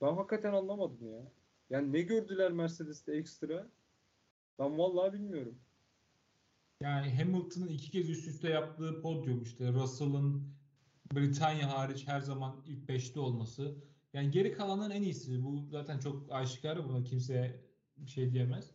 Ben 0.01 0.13
hakikaten 0.13 0.53
anlamadım 0.53 1.11
ya. 1.11 1.31
Yani 1.69 1.93
ne 1.93 2.01
gördüler 2.01 2.51
Mercedes'te 2.51 3.13
ekstra? 3.15 3.67
Ben 4.59 4.77
vallahi 4.77 5.13
bilmiyorum. 5.13 5.59
Yani 6.81 7.15
Hamilton'ın 7.15 7.67
iki 7.67 7.91
kez 7.91 8.09
üst 8.09 8.27
üste 8.27 8.49
yaptığı 8.49 9.01
podyum 9.01 9.43
işte 9.43 9.73
Russell'ın 9.73 10.57
Britanya 11.13 11.77
hariç 11.77 12.07
her 12.07 12.19
zaman 12.21 12.63
ilk 12.67 12.89
5'te 12.89 13.19
olması. 13.19 13.75
Yani 14.13 14.31
geri 14.31 14.53
kalanların 14.53 14.91
en 14.91 15.01
iyisi. 15.01 15.43
Bu 15.43 15.67
zaten 15.71 15.99
çok 15.99 16.31
aşikar. 16.31 16.89
Buna 16.89 17.03
kimse 17.03 17.65
bir 17.97 18.09
şey 18.11 18.31
diyemez. 18.33 18.71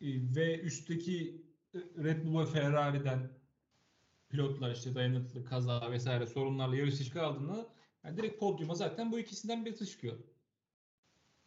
Ee, 0.00 0.06
Ve 0.36 0.60
üstteki 0.60 1.46
Red 1.74 2.24
Bull 2.24 2.40
ve 2.40 2.46
Ferrari'den 2.46 3.30
pilotlar 4.28 4.70
işte 4.74 4.94
dayanıklı 4.94 5.44
kaza 5.44 5.90
vesaire 5.90 6.26
sorunlarla 6.26 6.76
yarış 6.76 7.00
dışı 7.00 7.12
kaldığında 7.12 7.66
yani 8.04 8.16
direkt 8.16 8.40
podyuma 8.40 8.74
zaten 8.74 9.12
bu 9.12 9.18
ikisinden 9.18 9.64
birisi 9.64 9.86
çıkıyor. 9.86 10.18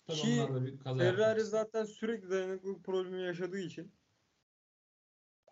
Tabii 0.07 0.17
Ki 0.17 0.47
bir 0.61 0.79
kaza 0.79 0.99
Ferrari 0.99 1.21
yapmak. 1.29 1.45
zaten 1.47 1.85
sürekli 1.85 2.29
dayanıklılık 2.29 2.83
problemi 2.85 3.21
yaşadığı 3.23 3.59
için 3.59 3.91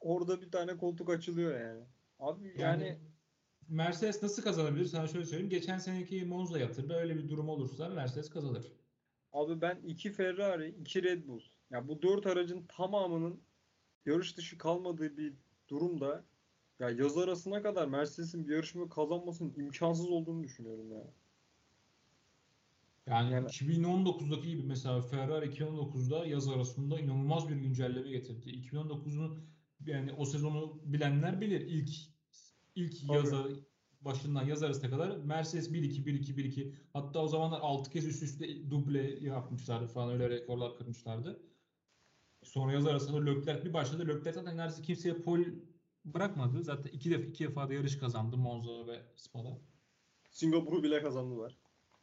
orada 0.03 0.41
bir 0.41 0.51
tane 0.51 0.77
koltuk 0.77 1.09
açılıyor 1.09 1.59
yani. 1.61 1.83
Abi 2.19 2.47
yani, 2.47 2.61
Yani 2.61 2.99
Mercedes 3.69 4.23
nasıl 4.23 4.43
kazanabilir? 4.43 4.85
Sana 4.85 5.07
şöyle 5.07 5.25
söyleyeyim. 5.25 5.49
Geçen 5.49 5.77
seneki 5.77 6.25
Monza 6.25 6.59
yatırdı. 6.59 6.93
Öyle 6.93 7.15
bir 7.17 7.29
durum 7.29 7.49
olursa 7.49 7.89
Mercedes 7.89 8.29
kazanır. 8.29 8.71
abi 9.33 9.61
ben 9.61 9.79
iki 9.85 10.11
Ferrari, 10.11 10.69
iki 10.69 11.03
Red 11.03 11.27
Bull. 11.27 11.41
Ya 11.71 11.87
bu 11.87 12.01
dört 12.01 12.27
aracın 12.27 12.65
tamamının 12.67 13.39
yarış 14.05 14.37
dışı 14.37 14.57
kalmadığı 14.57 15.17
bir 15.17 15.33
durumda 15.69 16.23
ya 16.79 16.89
yaz 16.89 17.17
arasına 17.17 17.61
kadar 17.61 17.87
Mercedes'in 17.87 18.47
bir 18.47 18.53
yarışmayı 18.53 18.89
kazanmasının 18.89 19.53
imkansız 19.57 20.09
olduğunu 20.09 20.43
düşünüyorum 20.43 20.91
ya. 20.91 21.03
Yani, 23.07 23.31
Yani- 23.33 23.47
2019'daki 23.47 24.49
gibi 24.49 24.63
mesela 24.63 25.01
Ferrari 25.01 25.45
2019'da 25.45 26.25
yaz 26.25 26.47
arasında 26.47 26.99
inanılmaz 26.99 27.49
bir 27.49 27.55
güncelleme 27.55 28.09
getirdi. 28.09 28.49
2019'un 28.49 29.52
yani 29.85 30.13
o 30.13 30.25
sezonu 30.25 30.81
bilenler 30.85 31.41
bilir. 31.41 31.61
İlk 31.61 31.89
ilk 32.75 33.07
Tabii. 33.07 33.17
yaza 33.17 33.47
başından 34.01 34.45
yaz 34.45 34.63
arasına 34.63 34.89
kadar 34.89 35.17
Mercedes 35.17 35.71
1-2 35.71 36.05
1-2 36.05 36.35
1-2 36.35 36.73
hatta 36.93 37.19
o 37.19 37.27
zamanlar 37.27 37.59
6 37.61 37.91
kez 37.91 38.07
üst 38.07 38.23
üste 38.23 38.69
duble 38.69 39.17
yapmışlardı 39.21 39.87
falan 39.87 40.13
öyle 40.13 40.29
rekorlar 40.29 40.77
kırmışlardı. 40.77 41.39
Sonra 42.43 42.73
yaz 42.73 42.87
arasında 42.87 43.25
Leclerc 43.25 43.65
bir 43.65 43.73
başladı. 43.73 44.07
Leclerc 44.07 44.33
zaten 44.33 44.57
neredeyse 44.57 44.81
kimseye 44.81 45.15
pol 45.15 45.39
bırakmadı. 46.05 46.63
Zaten 46.63 46.91
iki 46.91 47.11
defa 47.11 47.23
iki 47.23 47.43
defa 47.43 47.69
da 47.69 47.73
yarış 47.73 47.97
kazandı 47.97 48.37
Monza 48.37 48.87
ve 48.87 49.01
Spa'da. 49.15 49.59
Singapur'u 50.29 50.83
bile 50.83 51.01
kazandılar. 51.01 51.57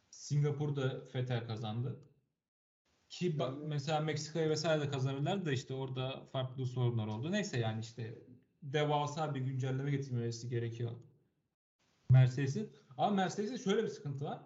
Singapur'da 0.09 1.01
Vettel 1.15 1.47
kazandı. 1.47 1.99
Ki 3.11 3.39
bak 3.39 3.53
mesela 3.67 3.99
Meksika'ya 3.99 4.49
vesaire 4.49 4.81
de 4.81 4.89
kazanırlar 4.89 5.45
da 5.45 5.51
işte 5.51 5.73
orada 5.73 6.25
farklı 6.31 6.65
sorunlar 6.65 7.07
oldu. 7.07 7.31
Neyse 7.31 7.59
yani 7.59 7.81
işte 7.81 8.25
devasa 8.63 9.35
bir 9.35 9.41
güncelleme 9.41 9.91
getirmesi 9.91 10.49
gerekiyor 10.49 10.91
Mercedes'in. 12.09 12.69
Ama 12.97 13.15
Mercedes'in 13.15 13.57
şöyle 13.57 13.83
bir 13.83 13.89
sıkıntı 13.89 14.25
var. 14.25 14.41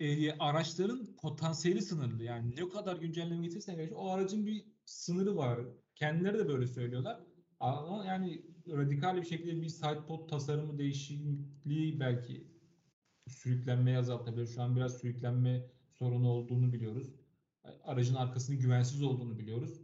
Ee, 0.00 0.32
araçların 0.38 1.16
potansiyeli 1.16 1.82
sınırlı. 1.82 2.24
Yani 2.24 2.56
ne 2.56 2.68
kadar 2.68 2.96
güncelleme 2.96 3.42
getirirsen 3.46 3.76
geç, 3.76 3.92
o 3.94 4.10
aracın 4.10 4.46
bir 4.46 4.64
sınırı 4.84 5.36
var. 5.36 5.60
Kendileri 5.94 6.38
de 6.38 6.48
böyle 6.48 6.66
söylüyorlar. 6.66 7.20
Ama 7.60 8.04
yani 8.06 8.42
radikal 8.68 9.16
bir 9.16 9.26
şekilde 9.26 9.62
bir 9.62 9.68
sidepod 9.68 10.28
tasarımı 10.28 10.78
değişikliği 10.78 12.00
belki 12.00 12.46
sürüklenmeyi 13.28 13.98
azaltabilir. 13.98 14.46
Şu 14.46 14.62
an 14.62 14.76
biraz 14.76 14.98
sürüklenme 14.98 15.66
sorunu 15.98 16.28
olduğunu 16.28 16.72
biliyoruz. 16.72 17.19
Aracın 17.84 18.14
arkasının 18.14 18.58
güvensiz 18.58 19.02
olduğunu 19.02 19.38
biliyoruz. 19.38 19.80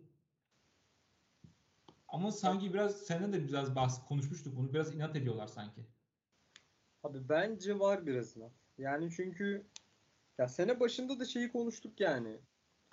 Ama 2.09 2.33
sanki 2.33 2.75
biraz 2.75 2.97
seninle 2.97 3.33
de 3.33 3.49
biraz 3.49 3.75
bahs 3.75 4.07
konuşmuştuk 4.09 4.57
bunu. 4.57 4.73
Biraz 4.75 4.95
inat 4.95 5.17
ediyorlar 5.17 5.47
sanki. 5.47 5.81
Abi 7.03 7.29
bence 7.29 7.79
var 7.79 8.07
birazına. 8.07 8.51
Yani 8.79 9.11
çünkü 9.17 9.67
ya 10.39 10.49
sene 10.49 10.81
başında 10.81 11.21
da 11.21 11.25
şeyi 11.25 11.53
konuştuk 11.53 12.01
yani. 12.01 12.41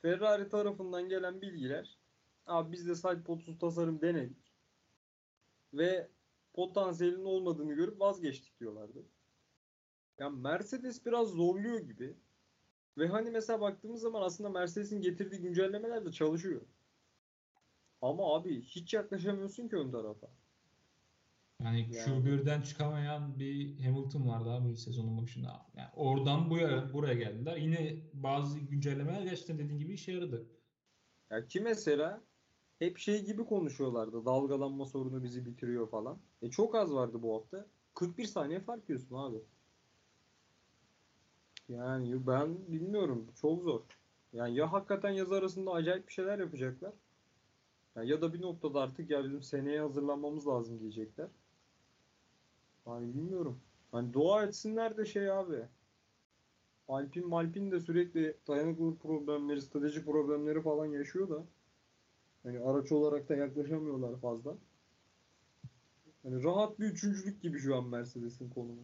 Ferrari 0.02 0.50
tarafından 0.50 1.10
gelen 1.10 1.42
bilgiler 1.42 1.98
abi 2.46 2.72
biz 2.72 2.88
de 2.88 2.96
side 2.96 3.24
podsuz 3.24 3.60
tasarım 3.60 4.02
denedik. 4.02 4.54
Ve 5.74 6.10
potansiyelinin 6.54 7.26
olmadığını 7.26 7.74
görüp 7.74 8.00
vazgeçtik 8.00 8.60
diyorlardı. 8.60 9.06
Ya 10.20 10.30
Mercedes 10.30 11.06
biraz 11.06 11.28
zorluyor 11.28 11.80
gibi. 11.80 12.18
Ve 12.98 13.08
hani 13.08 13.32
mesela 13.32 13.62
baktığımız 13.62 14.02
zaman 14.02 14.22
aslında 14.22 14.50
Mercedes'in 14.50 15.02
getirdiği 15.02 15.42
güncellemeler 15.42 16.06
de 16.06 16.12
çalışıyor. 16.12 16.62
Ama 18.02 18.36
abi 18.36 18.62
hiç 18.62 18.94
yaklaşamıyorsun 18.94 19.68
ki 19.68 19.76
ön 19.76 19.92
tarafa. 19.92 20.28
Yani 21.64 21.88
Yani. 21.92 22.30
Q1'den 22.30 22.62
çıkamayan 22.62 23.40
bir 23.40 23.80
Hamilton 23.80 24.28
vardı 24.28 24.50
abi 24.50 24.78
sezonun 24.78 25.22
başında. 25.22 25.66
Yani 25.76 25.90
oradan 25.96 26.50
buraya, 26.50 26.94
buraya 26.94 27.14
geldiler. 27.14 27.58
Yine 27.58 27.98
bazı 28.14 28.60
güncellemeler 28.60 29.22
gerçekten 29.22 29.60
dediğin 29.60 29.80
gibi 29.80 29.94
işe 29.94 30.12
yaradı. 30.12 30.46
Ya 31.30 31.48
ki 31.48 31.62
mesela 31.62 32.22
hep 32.80 32.98
şey 32.98 33.26
gibi 33.26 33.46
konuşuyorlardı. 33.46 34.26
Dalgalanma 34.26 34.86
sorunu 34.86 35.24
bizi 35.24 35.46
bitiriyor 35.46 35.90
falan. 35.90 36.18
E 36.42 36.50
çok 36.50 36.76
az 36.76 36.94
vardı 36.94 37.22
bu 37.22 37.36
hafta. 37.36 37.68
41 37.94 38.26
saniye 38.26 38.60
fark 38.60 38.90
yiyorsun 38.90 39.16
abi. 39.16 39.38
Yani 41.78 42.28
ben 42.28 42.58
bilmiyorum. 42.68 43.28
Çok 43.42 43.64
zor. 43.64 43.82
Yani 44.34 44.56
ya 44.56 44.72
hakikaten 44.74 45.10
yaz 45.10 45.32
arasında 45.32 45.72
acayip 45.72 46.08
bir 46.08 46.14
şeyler 46.14 46.40
yapacaklar. 46.40 46.94
Ya, 47.96 48.04
ya 48.04 48.22
da 48.22 48.34
bir 48.34 48.42
noktada 48.42 48.82
artık 48.82 49.10
ya 49.10 49.24
bizim 49.24 49.44
seneye 49.44 49.82
hazırlanmamız 49.82 50.48
lazım 50.48 50.80
diyecekler. 50.80 51.28
Yani 52.88 53.14
bilmiyorum. 53.14 53.60
Hani 53.92 54.14
dua 54.14 54.44
etsinler 54.44 54.98
de 54.98 55.06
şey 55.06 55.32
abi. 55.32 55.66
Alpin 56.88 57.28
Malpin 57.28 57.72
de 57.72 57.80
sürekli 57.80 58.38
dayanıklılık 58.48 59.02
problemleri, 59.02 59.62
strateji 59.62 60.06
problemleri 60.06 60.62
falan 60.62 60.86
yaşıyor 60.86 61.30
da. 61.30 61.44
Hani 62.44 62.60
araç 62.60 62.92
olarak 62.92 63.30
da 63.30 63.36
yaklaşamıyorlar 63.36 64.20
fazla. 64.20 64.58
Hani 66.24 66.44
rahat 66.44 66.80
bir 66.80 66.86
üçüncülük 66.86 67.42
gibi 67.42 67.60
şu 67.60 67.76
an 67.76 67.88
Mercedes'in 67.88 68.50
konumu. 68.50 68.84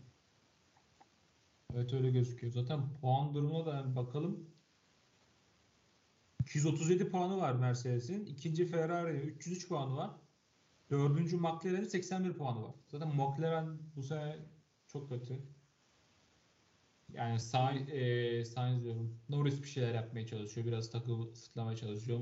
Evet 1.75 1.93
öyle 1.93 2.09
gözüküyor. 2.09 2.53
Zaten 2.53 2.81
puan 3.01 3.33
durumuna 3.33 3.65
da 3.65 3.95
bakalım. 3.95 4.49
237 6.41 7.09
puanı 7.09 7.37
var 7.37 7.53
Mercedes'in. 7.53 8.25
İkinci 8.25 8.65
Ferrari'nin 8.65 9.27
303 9.27 9.67
puanı 9.67 9.95
var. 9.95 10.11
Dördüncü 10.89 11.37
McLaren'in 11.37 11.87
81 11.87 12.33
puanı 12.33 12.63
var. 12.63 12.75
Zaten 12.87 13.15
McLaren 13.15 13.77
bu 13.95 14.03
sene 14.03 14.35
çok 14.87 15.09
kötü. 15.09 15.39
Yani 17.13 17.39
Sainz, 17.39 17.89
e, 17.89 18.45
Sainz 18.45 18.83
diyorum. 18.83 19.19
Norris 19.29 19.61
bir 19.63 19.67
şeyler 19.67 19.93
yapmaya 19.93 20.27
çalışıyor. 20.27 20.67
Biraz 20.67 20.91
takı 20.91 21.11
ısıtlamaya 21.11 21.77
çalışıyor. 21.77 22.19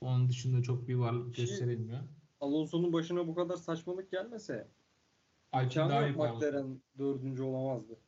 Onun 0.00 0.28
dışında 0.28 0.62
çok 0.62 0.88
bir 0.88 0.94
varlık 0.94 1.36
Şey- 1.36 1.46
gösterilmiyor. 1.46 2.00
Alonso'nun 2.40 2.92
başına 2.92 3.26
bu 3.26 3.34
kadar 3.34 3.56
saçmalık 3.56 4.10
gelmese 4.10 4.68
daha 5.52 6.12
puan. 6.12 6.36
McLaren 6.36 6.80
dördüncü 6.98 7.42
olamazdı. 7.42 7.98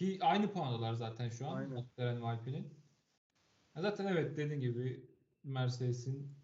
Ki 0.00 0.18
aynı 0.22 0.52
puandalar 0.52 0.94
zaten 0.94 1.28
şu 1.28 1.46
an 1.46 1.56
Aynen. 1.56 1.70
McLaren 1.70 2.22
ve 2.22 2.26
Alpine'in. 2.26 2.68
Zaten 3.76 4.06
evet 4.06 4.36
dediğin 4.36 4.60
gibi 4.60 5.06
Mercedes'in 5.44 6.36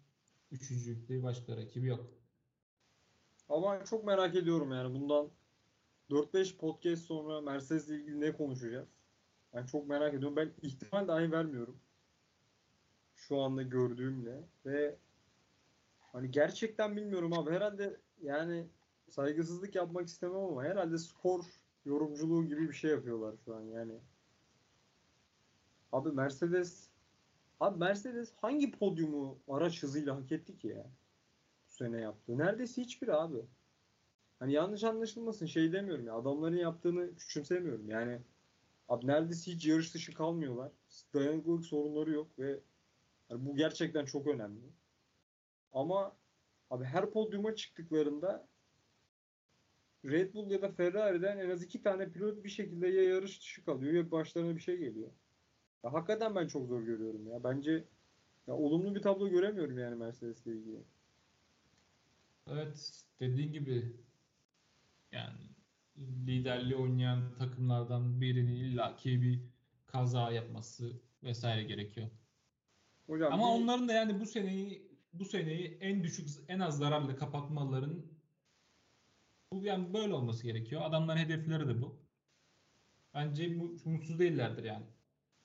üçüncülükte 0.51 1.23
başka 1.23 1.57
rakibi 1.57 1.87
yok. 1.87 2.05
Ama 3.49 3.85
çok 3.85 4.03
merak 4.05 4.35
ediyorum 4.35 4.71
yani 4.71 4.93
bundan 4.93 5.29
4-5 6.09 6.57
podcast 6.57 7.05
sonra 7.05 7.41
Mercedes'le 7.41 7.89
ilgili 7.89 8.21
ne 8.21 8.33
konuşacağız? 8.33 8.89
Ben 9.53 9.65
çok 9.65 9.87
merak 9.87 10.13
ediyorum. 10.13 10.35
Ben 10.35 10.53
ihtimal 10.61 11.07
dahi 11.07 11.31
vermiyorum. 11.31 11.79
Şu 13.15 13.39
anda 13.39 13.61
gördüğümle 13.61 14.43
ve 14.65 14.97
hani 15.99 16.31
gerçekten 16.31 16.95
bilmiyorum 16.95 17.33
abi. 17.33 17.51
Herhalde 17.51 17.97
yani 18.21 18.67
saygısızlık 19.09 19.75
yapmak 19.75 20.07
istemem 20.07 20.35
ama 20.35 20.63
herhalde 20.63 20.97
skor 20.97 21.45
yorumculuğu 21.87 22.45
gibi 22.45 22.69
bir 22.69 22.73
şey 22.73 22.91
yapıyorlar 22.91 23.35
şu 23.45 23.55
an 23.55 23.61
yani. 23.61 23.93
Abi 25.91 26.11
Mercedes 26.11 26.89
Abi 27.59 27.79
Mercedes 27.79 28.33
hangi 28.35 28.71
podyumu 28.71 29.39
araç 29.47 29.83
hızıyla 29.83 30.15
hak 30.15 30.31
etti 30.31 30.57
ki 30.57 30.67
ya? 30.67 30.85
Bu 31.67 31.71
sene 31.71 32.01
yaptı. 32.01 32.37
Neredeyse 32.37 32.81
hiçbir 32.81 33.07
abi. 33.07 33.45
Hani 34.39 34.53
yanlış 34.53 34.83
anlaşılmasın 34.83 35.45
şey 35.45 35.73
demiyorum 35.73 36.07
ya. 36.07 36.15
Adamların 36.15 36.57
yaptığını 36.57 37.15
küçümsemiyorum. 37.15 37.89
Yani 37.89 38.21
abi 38.89 39.07
neredeyse 39.07 39.51
hiç 39.51 39.65
yarış 39.65 39.93
dışı 39.93 40.13
kalmıyorlar. 40.13 40.71
Dayanıklılık 41.13 41.65
sorunları 41.65 42.11
yok 42.11 42.39
ve 42.39 42.59
hani 43.29 43.45
bu 43.45 43.55
gerçekten 43.55 44.05
çok 44.05 44.27
önemli. 44.27 44.61
Ama 45.73 46.15
abi 46.69 46.83
her 46.83 47.11
podyuma 47.11 47.55
çıktıklarında 47.55 48.47
Red 50.05 50.33
Bull 50.33 50.51
ya 50.51 50.61
da 50.61 50.71
Ferrari'den 50.71 51.37
en 51.37 51.49
az 51.49 51.63
iki 51.63 51.81
tane 51.81 52.11
pilot 52.11 52.43
bir 52.43 52.49
şekilde 52.49 52.87
ya 52.87 53.03
yarış 53.03 53.39
dışı 53.41 53.65
kalıyor 53.65 53.93
ya 53.93 54.11
başlarına 54.11 54.55
bir 54.55 54.61
şey 54.61 54.77
geliyor. 54.77 55.09
Ya 55.83 55.93
hakikaten 55.93 56.35
ben 56.35 56.47
çok 56.47 56.67
zor 56.67 56.81
görüyorum 56.81 57.27
ya. 57.27 57.43
Bence 57.43 57.83
ya 58.47 58.53
olumlu 58.53 58.95
bir 58.95 59.01
tablo 59.01 59.29
göremiyorum 59.29 59.77
yani 59.77 59.95
Mercedes'le 59.95 60.45
ilgili. 60.47 60.83
Evet 62.47 63.03
dediğin 63.19 63.53
gibi 63.53 63.95
yani 65.11 65.37
liderliği 66.27 66.75
oynayan 66.75 67.33
takımlardan 67.39 68.21
birinin 68.21 68.55
illaki 68.55 69.21
bir 69.21 69.39
kaza 69.85 70.31
yapması 70.31 70.91
vesaire 71.23 71.63
gerekiyor. 71.63 72.07
Hocam 73.07 73.33
Ama 73.33 73.43
bir- 73.43 73.63
onların 73.63 73.87
da 73.87 73.93
yani 73.93 74.19
bu 74.19 74.25
seneyi 74.25 74.87
bu 75.13 75.25
seneyi 75.25 75.77
en 75.81 76.03
düşük 76.03 76.29
en 76.47 76.59
az 76.59 76.77
zararla 76.77 77.15
kapatmaların 77.15 78.05
bu 79.61 79.65
yani 79.65 79.93
böyle 79.93 80.13
olması 80.13 80.43
gerekiyor. 80.43 80.81
Adamların 80.85 81.17
hedefleri 81.19 81.67
de 81.67 81.81
bu. 81.81 81.95
Bence 83.13 83.47
mu- 83.47 83.77
mutsuz 83.85 84.19
değillerdir 84.19 84.63
yani. 84.63 84.85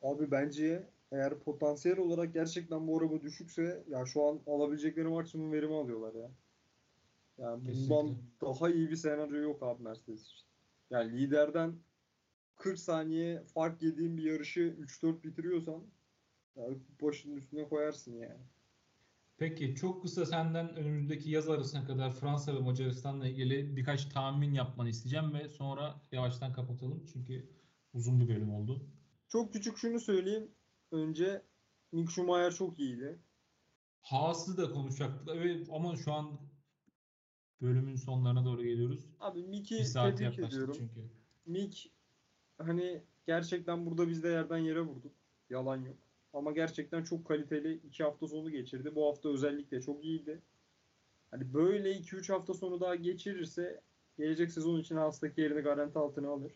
Abi 0.02 0.30
bence 0.30 0.90
eğer 1.12 1.38
potansiyel 1.38 1.98
olarak 1.98 2.34
gerçekten 2.34 2.86
bu 2.88 2.98
araba 2.98 3.20
düşükse 3.22 3.84
ya 3.88 4.06
şu 4.06 4.24
an 4.24 4.40
alabilecekleri 4.46 5.08
maksimum 5.08 5.52
verimi 5.52 5.74
alıyorlar 5.74 6.14
ya. 6.14 6.30
Yani 7.38 7.64
bundan 7.66 8.06
Kesinlikle. 8.06 8.40
daha 8.40 8.70
iyi 8.70 8.90
bir 8.90 8.96
senaryo 8.96 9.40
yok 9.40 9.62
abi 9.62 9.82
Mercedes 9.82 10.22
için. 10.26 10.46
Yani 10.90 11.20
liderden 11.20 11.74
40 12.56 12.78
saniye 12.78 13.44
fark 13.44 13.82
yediğin 13.82 14.16
bir 14.16 14.22
yarışı 14.22 14.60
3-4 14.60 15.24
bitiriyorsan 15.24 15.82
ya 16.56 16.64
başının 17.02 17.36
üstüne 17.36 17.68
koyarsın 17.68 18.12
yani. 18.18 18.40
Peki 19.42 19.74
çok 19.74 20.02
kısa 20.02 20.26
senden 20.26 20.76
önümüzdeki 20.76 21.30
yaz 21.30 21.48
arasına 21.48 21.86
kadar 21.86 22.12
Fransa 22.12 22.54
ve 22.54 22.58
Macaristan'la 22.58 23.28
ilgili 23.28 23.76
birkaç 23.76 24.04
tahmin 24.04 24.54
yapmanı 24.54 24.88
isteyeceğim 24.88 25.34
ve 25.34 25.48
sonra 25.48 26.00
yavaştan 26.12 26.52
kapatalım. 26.52 27.06
Çünkü 27.12 27.50
uzun 27.92 28.20
bir 28.20 28.28
bölüm 28.28 28.54
oldu. 28.54 28.86
Çok 29.28 29.52
küçük 29.52 29.78
şunu 29.78 30.00
söyleyeyim. 30.00 30.50
Önce 30.90 31.42
Mick 31.92 32.10
Schumacher 32.10 32.52
çok 32.52 32.78
iyiydi. 32.78 33.18
Haas'ı 34.00 34.56
da 34.56 34.70
konuşacaktık. 34.70 35.28
Evet 35.34 35.68
ama 35.72 35.96
şu 35.96 36.12
an 36.12 36.40
bölümün 37.60 37.96
sonlarına 37.96 38.44
doğru 38.44 38.62
geliyoruz. 38.62 39.06
Abi 39.20 39.42
Mick'i 39.42 39.78
Bir 39.78 39.84
saate 39.84 40.16
tebrik 40.16 40.38
ediyorum. 40.38 40.74
çünkü. 40.78 41.10
Mick 41.46 41.92
hani 42.58 43.02
gerçekten 43.26 43.86
burada 43.86 44.08
biz 44.08 44.22
de 44.22 44.28
yerden 44.28 44.58
yere 44.58 44.80
vurduk. 44.80 45.12
Yalan 45.50 45.84
yok. 45.84 46.01
Ama 46.32 46.52
gerçekten 46.52 47.04
çok 47.04 47.26
kaliteli 47.26 47.74
iki 47.74 48.04
hafta 48.04 48.28
sonu 48.28 48.50
geçirdi. 48.50 48.94
Bu 48.94 49.08
hafta 49.08 49.28
özellikle 49.28 49.80
çok 49.80 50.04
iyiydi. 50.04 50.42
Hani 51.30 51.54
böyle 51.54 51.92
2-3 51.92 52.32
hafta 52.32 52.54
sonu 52.54 52.80
daha 52.80 52.94
geçirirse 52.94 53.80
gelecek 54.18 54.50
sezon 54.50 54.80
için 54.80 54.96
hastaki 54.96 55.40
yerini 55.40 55.60
garanti 55.60 55.98
altına 55.98 56.28
alır. 56.28 56.52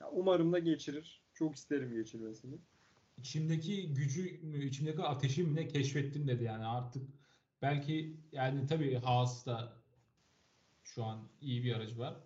Ya 0.00 0.10
umarım 0.10 0.52
da 0.52 0.58
geçirir. 0.58 1.22
Çok 1.34 1.54
isterim 1.54 1.94
geçirmesini. 1.94 2.58
İçimdeki 3.18 3.94
gücü, 3.94 4.28
içimdeki 4.66 5.02
ateşi 5.02 5.54
ne 5.54 5.68
keşfettim 5.68 6.28
dedi 6.28 6.44
yani 6.44 6.64
artık 6.64 7.02
belki 7.62 8.16
yani 8.32 8.66
tabii 8.66 8.94
Haas 8.94 9.46
da 9.46 9.72
şu 10.84 11.04
an 11.04 11.28
iyi 11.40 11.64
bir 11.64 11.74
aracı 11.74 11.98
var. 11.98 12.16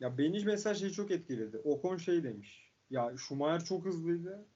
Ya 0.00 0.18
beni 0.18 0.44
mesela 0.44 0.74
şey 0.74 0.90
çok 0.90 1.10
etkiledi. 1.10 1.58
Ocon 1.58 1.96
şey 1.96 2.24
demiş. 2.24 2.73
Ya 2.94 3.16
Schumacher 3.18 3.64
çok 3.64 3.84
hızlıydı. 3.84 4.46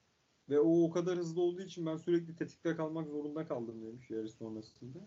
Ve 0.48 0.60
o 0.60 0.84
o 0.84 0.90
kadar 0.90 1.18
hızlı 1.18 1.42
olduğu 1.42 1.62
için 1.62 1.86
ben 1.86 1.96
sürekli 1.96 2.36
tetikte 2.36 2.76
kalmak 2.76 3.08
zorunda 3.08 3.48
kaldım 3.48 3.82
demiş 3.86 4.10
yarış 4.10 4.32
sonrasında. 4.32 4.98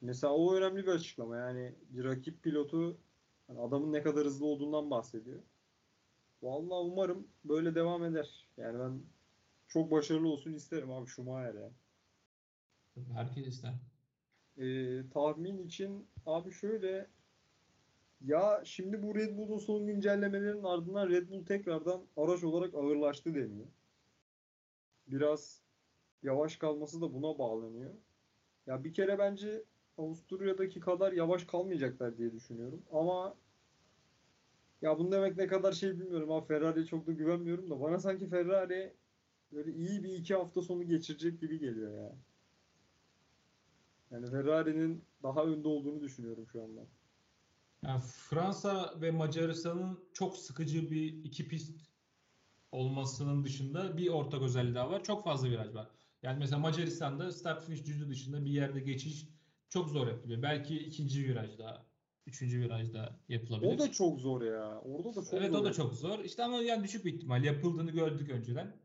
Mesela 0.00 0.34
o 0.34 0.54
önemli 0.54 0.86
bir 0.86 0.92
açıklama. 0.92 1.36
Yani 1.36 1.74
bir 1.90 2.04
rakip 2.04 2.42
pilotu 2.42 2.98
hani 3.46 3.60
adamın 3.60 3.92
ne 3.92 4.02
kadar 4.02 4.26
hızlı 4.26 4.46
olduğundan 4.46 4.90
bahsediyor. 4.90 5.42
Vallahi 6.42 6.92
umarım 6.92 7.28
böyle 7.44 7.74
devam 7.74 8.04
eder. 8.04 8.48
Yani 8.56 8.78
ben 8.78 9.02
çok 9.68 9.90
başarılı 9.90 10.28
olsun 10.28 10.52
isterim 10.52 10.90
abi 10.90 11.06
Schumacher 11.06 11.54
ya. 11.54 11.70
Herkes 13.14 13.46
ister. 13.46 13.74
Ee, 14.58 15.02
tahmin 15.10 15.58
için 15.66 16.06
abi 16.26 16.52
şöyle 16.52 17.06
ya 18.20 18.62
şimdi 18.64 19.02
bu 19.02 19.14
Red 19.14 19.38
Bull'un 19.38 19.58
son 19.58 19.86
güncellemelerinin 19.86 20.62
ardından 20.62 21.08
Red 21.08 21.30
Bull 21.30 21.44
tekrardan 21.44 22.02
araç 22.16 22.44
olarak 22.44 22.74
ağırlaştı 22.74 23.34
deniyor. 23.34 23.66
Biraz 25.06 25.62
yavaş 26.22 26.56
kalması 26.56 27.00
da 27.00 27.14
buna 27.14 27.38
bağlanıyor. 27.38 27.94
Ya 28.66 28.84
bir 28.84 28.92
kere 28.92 29.18
bence 29.18 29.64
Avusturya'daki 29.98 30.80
kadar 30.80 31.12
yavaş 31.12 31.44
kalmayacaklar 31.44 32.18
diye 32.18 32.32
düşünüyorum. 32.32 32.82
Ama 32.92 33.36
ya 34.82 34.98
bunu 34.98 35.12
demek 35.12 35.36
ne 35.36 35.46
kadar 35.46 35.72
şey 35.72 36.00
bilmiyorum. 36.00 36.30
Ha 36.30 36.40
Ferrari'ye 36.40 36.86
çok 36.86 37.06
da 37.06 37.12
güvenmiyorum 37.12 37.70
da 37.70 37.80
bana 37.80 37.98
sanki 37.98 38.28
Ferrari 38.28 38.94
böyle 39.52 39.72
iyi 39.72 40.04
bir 40.04 40.12
iki 40.12 40.34
hafta 40.34 40.62
sonu 40.62 40.84
geçirecek 40.84 41.40
gibi 41.40 41.58
geliyor 41.58 41.94
ya. 41.94 42.12
Yani 44.10 44.30
Ferrari'nin 44.30 45.04
daha 45.22 45.44
önde 45.44 45.68
olduğunu 45.68 46.00
düşünüyorum 46.00 46.46
şu 46.52 46.62
anda. 46.62 46.80
Yani 47.82 48.00
Fransa 48.00 48.94
ve 49.00 49.10
Macaristan'ın 49.10 50.04
çok 50.12 50.36
sıkıcı 50.36 50.90
bir 50.90 51.24
iki 51.24 51.48
pist 51.48 51.80
olmasının 52.72 53.44
dışında 53.44 53.96
bir 53.96 54.08
ortak 54.08 54.42
özelliği 54.42 54.74
daha 54.74 54.90
var. 54.90 55.04
Çok 55.04 55.24
fazla 55.24 55.48
viraj 55.50 55.74
var. 55.74 55.88
Yani 56.22 56.38
mesela 56.38 56.58
Macaristan'da 56.58 57.32
start 57.32 57.64
finish 57.64 57.84
düzlüğü 57.86 58.08
dışında 58.08 58.44
bir 58.44 58.50
yerde 58.50 58.80
geçiş 58.80 59.28
çok 59.68 59.88
zor 59.88 60.06
yapılıyor. 60.08 60.42
Belki 60.42 60.78
ikinci 60.78 61.28
virajda, 61.28 61.86
üçüncü 62.26 62.60
virajda 62.60 63.20
yapılabilir. 63.28 63.74
O 63.74 63.78
da 63.78 63.92
çok 63.92 64.20
zor 64.20 64.42
ya. 64.42 64.80
Orada 64.80 65.08
da 65.16 65.24
çok 65.24 65.34
Evet 65.34 65.52
zor. 65.52 65.58
o 65.60 65.64
da 65.64 65.72
çok 65.72 65.94
zor. 65.94 66.18
İşte 66.24 66.44
ama 66.44 66.56
yani 66.56 66.84
düşük 66.84 67.04
bir 67.04 67.14
ihtimal. 67.14 67.44
Yapıldığını 67.44 67.90
gördük 67.90 68.30
önceden. 68.30 68.76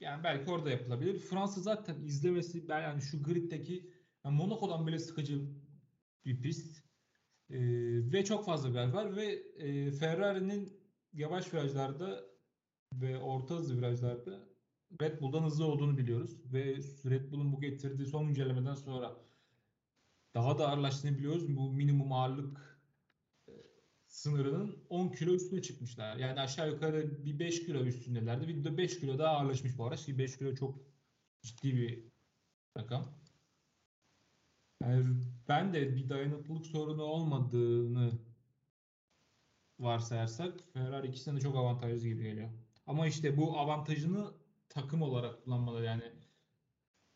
Yani 0.00 0.24
belki 0.24 0.50
orada 0.50 0.70
yapılabilir. 0.70 1.18
Fransa 1.18 1.60
zaten 1.60 2.02
izlemesi 2.02 2.68
ben 2.68 2.82
yani 2.82 3.02
şu 3.02 3.22
griddeki 3.22 3.90
yani 4.24 4.36
Monaco'dan 4.36 4.86
bile 4.86 4.98
sıkıcı 4.98 5.40
bir 6.24 6.42
pist. 6.42 6.79
Ee, 7.50 8.12
ve 8.12 8.24
çok 8.24 8.46
fazla 8.46 8.70
viraj 8.70 8.92
var 8.92 9.16
ve 9.16 9.24
e, 9.56 9.92
Ferrari'nin 9.92 10.80
yavaş 11.12 11.54
virajlarda 11.54 12.24
ve 12.92 13.18
orta 13.18 13.54
hızlı 13.54 13.76
virajlarda 13.76 14.48
Red 15.02 15.20
Bull'dan 15.20 15.42
hızlı 15.42 15.64
olduğunu 15.64 15.98
biliyoruz. 15.98 16.36
Ve 16.52 16.76
Red 17.10 17.32
Bull'un 17.32 17.52
bu 17.52 17.60
getirdiği 17.60 18.06
son 18.06 18.26
güncellemeden 18.26 18.74
sonra 18.74 19.16
daha 20.34 20.58
da 20.58 20.68
ağırlaştığını 20.68 21.18
biliyoruz. 21.18 21.56
Bu 21.56 21.72
minimum 21.72 22.12
ağırlık 22.12 22.80
e, 23.48 23.52
sınırının 24.06 24.84
10 24.88 25.08
kilo 25.08 25.34
üstüne 25.34 25.62
çıkmışlar. 25.62 26.16
Yani 26.16 26.40
aşağı 26.40 26.70
yukarı 26.70 27.24
bir 27.24 27.38
5 27.38 27.66
kilo 27.66 27.84
üstündelerdi. 27.84 28.48
Bir 28.48 28.64
de 28.64 28.76
5 28.76 29.00
kilo 29.00 29.18
daha 29.18 29.36
ağırlaşmış 29.36 29.78
bu 29.78 29.86
araç. 29.86 30.04
Ki 30.06 30.18
5 30.18 30.38
kilo 30.38 30.54
çok 30.54 30.78
ciddi 31.42 31.76
bir 31.76 32.04
rakam. 32.78 33.19
Yani 34.82 35.06
ben 35.48 35.74
de 35.74 35.96
bir 35.96 36.08
dayanıklılık 36.08 36.66
sorunu 36.66 37.02
olmadığını 37.02 38.12
varsayarsak 39.78 40.60
Ferrari 40.72 41.06
ikisine 41.06 41.36
de 41.36 41.40
çok 41.40 41.56
avantajlı 41.56 42.08
gibi 42.08 42.22
geliyor. 42.22 42.50
Ama 42.86 43.06
işte 43.06 43.36
bu 43.36 43.58
avantajını 43.58 44.34
takım 44.68 45.02
olarak 45.02 45.44
kullanmaları 45.44 45.84
yani 45.84 46.02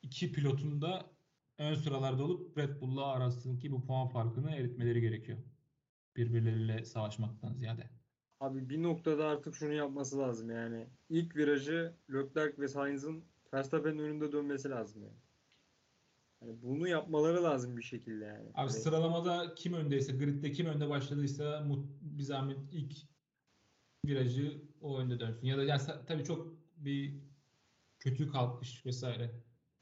iki 0.02 0.32
pilotun 0.32 0.82
da 0.82 1.10
ön 1.58 1.74
sıralarda 1.74 2.24
olup 2.24 2.58
Red 2.58 2.80
Bull'la 2.80 3.06
arasındaki 3.06 3.72
bu 3.72 3.86
puan 3.86 4.08
farkını 4.08 4.50
eritmeleri 4.50 5.00
gerekiyor. 5.00 5.38
Birbirleriyle 6.16 6.84
savaşmaktan 6.84 7.54
ziyade. 7.54 7.90
Abi 8.40 8.68
bir 8.68 8.82
noktada 8.82 9.26
artık 9.26 9.54
şunu 9.54 9.72
yapması 9.72 10.18
lazım 10.18 10.50
yani. 10.50 10.86
İlk 11.08 11.36
virajı 11.36 11.96
Leclerc 12.10 12.58
ve 12.58 12.68
Sainz'ın 12.68 13.24
Verstappen'in 13.54 13.98
önünde 13.98 14.32
dönmesi 14.32 14.70
lazım 14.70 15.02
yani. 15.02 15.23
Yani 16.44 16.62
bunu 16.62 16.88
yapmaları 16.88 17.42
lazım 17.44 17.76
bir 17.76 17.82
şekilde 17.82 18.24
yani. 18.24 18.48
Abi 18.48 18.52
Hani 18.54 18.70
sıralamada 18.70 19.54
kim 19.54 19.72
öndeyse, 19.74 20.12
gridde 20.12 20.52
kim 20.52 20.66
önde 20.66 20.88
başladıysa 20.88 21.66
bir 22.00 22.22
zahmet 22.22 22.58
ilk 22.72 22.96
virajı 24.06 24.62
o 24.80 24.98
önde 24.98 25.20
dönsün. 25.20 25.46
Ya 25.46 25.58
da 25.58 25.64
ya 25.64 25.76
sa- 25.76 26.06
tabii 26.06 26.24
çok 26.24 26.54
bir 26.76 27.14
kötü 27.98 28.28
kalkış 28.30 28.86
vesaire 28.86 29.30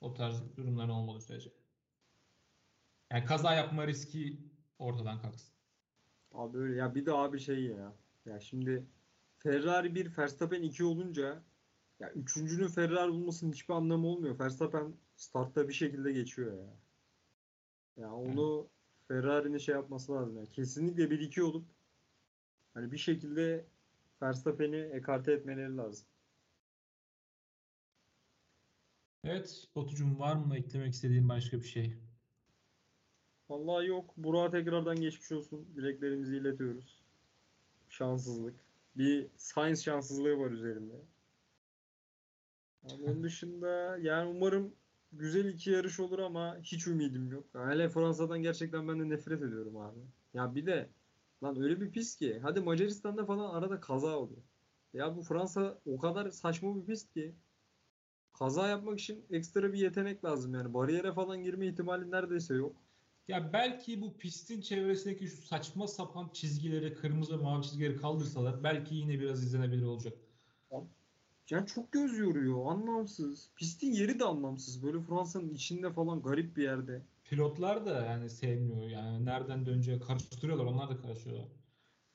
o 0.00 0.14
tarz 0.14 0.56
durumlar 0.56 0.88
olmadığı 0.88 1.20
sürece. 1.20 1.52
Yani 3.12 3.24
kaza 3.24 3.54
yapma 3.54 3.86
riski 3.86 4.40
ortadan 4.78 5.22
kalksın. 5.22 5.54
Abi 6.32 6.58
öyle 6.58 6.74
ya 6.76 6.94
bir 6.94 7.06
de 7.06 7.12
abi 7.12 7.40
şey 7.40 7.62
ya. 7.62 7.92
Ya 8.26 8.40
şimdi 8.40 8.86
Ferrari 9.38 9.94
1, 9.94 10.18
Verstappen 10.18 10.62
2 10.62 10.84
olunca 10.84 11.42
ya 12.00 12.12
üçüncünün 12.12 12.68
Ferrari 12.68 13.12
bulmasının 13.12 13.52
hiçbir 13.52 13.74
anlamı 13.74 14.06
olmuyor. 14.06 14.38
Verstappen 14.38 14.94
startta 15.22 15.68
bir 15.68 15.72
şekilde 15.72 16.12
geçiyor 16.12 16.52
ya. 16.58 16.74
Ya 17.96 18.14
onu 18.14 18.68
Ferrari'nin 19.08 19.58
şey 19.58 19.74
yapması 19.74 20.12
lazım. 20.12 20.36
Yani 20.36 20.48
kesinlikle 20.48 21.04
1-2 21.04 21.42
olup 21.42 21.64
hani 22.74 22.92
bir 22.92 22.98
şekilde 22.98 23.66
Verstappen'i 24.22 24.76
ekarte 24.76 25.32
etmeleri 25.32 25.76
lazım. 25.76 26.06
Evet, 29.24 29.68
Batucuğum 29.76 30.18
var 30.18 30.36
mı 30.36 30.56
eklemek 30.56 30.92
istediğin 30.92 31.28
başka 31.28 31.58
bir 31.58 31.66
şey? 31.66 31.96
Vallahi 33.48 33.86
yok. 33.86 34.16
Burak'a 34.16 34.50
tekrardan 34.50 35.00
geçmiş 35.00 35.32
olsun. 35.32 35.68
Dileklerimizi 35.76 36.36
iletiyoruz. 36.36 37.02
Şanssızlık. 37.88 38.54
Bir 38.96 39.28
science 39.36 39.82
şanssızlığı 39.82 40.38
var 40.38 40.50
üzerinde. 40.50 40.94
Ama 42.84 43.04
onun 43.04 43.22
dışında 43.22 43.98
yani 43.98 44.30
umarım 44.30 44.74
güzel 45.12 45.44
iki 45.44 45.70
yarış 45.70 46.00
olur 46.00 46.18
ama 46.18 46.58
hiç 46.62 46.86
ümidim 46.86 47.32
yok. 47.32 47.44
Hele 47.54 47.88
Fransa'dan 47.88 48.42
gerçekten 48.42 48.88
ben 48.88 49.00
de 49.00 49.08
nefret 49.08 49.42
ediyorum 49.42 49.76
abi. 49.76 49.98
Ya 50.34 50.54
bir 50.54 50.66
de 50.66 50.90
lan 51.42 51.60
öyle 51.62 51.80
bir 51.80 51.90
pist 51.90 52.18
ki. 52.18 52.38
Hadi 52.42 52.60
Macaristan'da 52.60 53.26
falan 53.26 53.54
arada 53.54 53.80
kaza 53.80 54.18
oluyor. 54.18 54.42
Ya 54.94 55.16
bu 55.16 55.22
Fransa 55.22 55.78
o 55.86 55.98
kadar 55.98 56.30
saçma 56.30 56.76
bir 56.76 56.86
pist 56.86 57.14
ki. 57.14 57.34
Kaza 58.38 58.68
yapmak 58.68 59.00
için 59.00 59.26
ekstra 59.30 59.72
bir 59.72 59.78
yetenek 59.78 60.24
lazım 60.24 60.54
yani. 60.54 60.74
Bariyere 60.74 61.12
falan 61.12 61.42
girme 61.42 61.66
ihtimali 61.66 62.10
neredeyse 62.10 62.54
yok. 62.54 62.76
Ya 63.28 63.52
belki 63.52 64.00
bu 64.00 64.16
pistin 64.18 64.60
çevresindeki 64.60 65.26
şu 65.26 65.42
saçma 65.42 65.86
sapan 65.88 66.30
çizgileri, 66.32 66.94
kırmızı 66.94 67.38
ve 67.38 67.42
mavi 67.42 67.62
çizgileri 67.62 67.96
kaldırsalar 67.96 68.64
belki 68.64 68.94
yine 68.94 69.20
biraz 69.20 69.44
izlenebilir 69.44 69.84
olacak. 69.84 70.18
Yani 71.51 71.66
çok 71.66 71.93
göz 71.93 72.18
yoruyor. 72.18 72.66
Anlamsız. 72.66 73.51
Pistin 73.57 73.93
yeri 73.93 74.18
de 74.18 74.24
anlamsız. 74.24 74.82
Böyle 74.82 75.01
Fransa'nın 75.01 75.55
içinde 75.55 75.93
falan 75.93 76.22
garip 76.22 76.57
bir 76.57 76.62
yerde. 76.62 77.03
Pilotlar 77.24 77.86
da 77.86 78.07
yani 78.07 78.30
sevmiyor. 78.30 78.88
Yani 78.88 79.24
nereden 79.24 79.66
döneceği 79.66 80.01
karıştırıyorlar. 80.01 80.64
Onlar 80.64 80.90
da 80.90 80.97
karışıyorlar. 80.97 81.49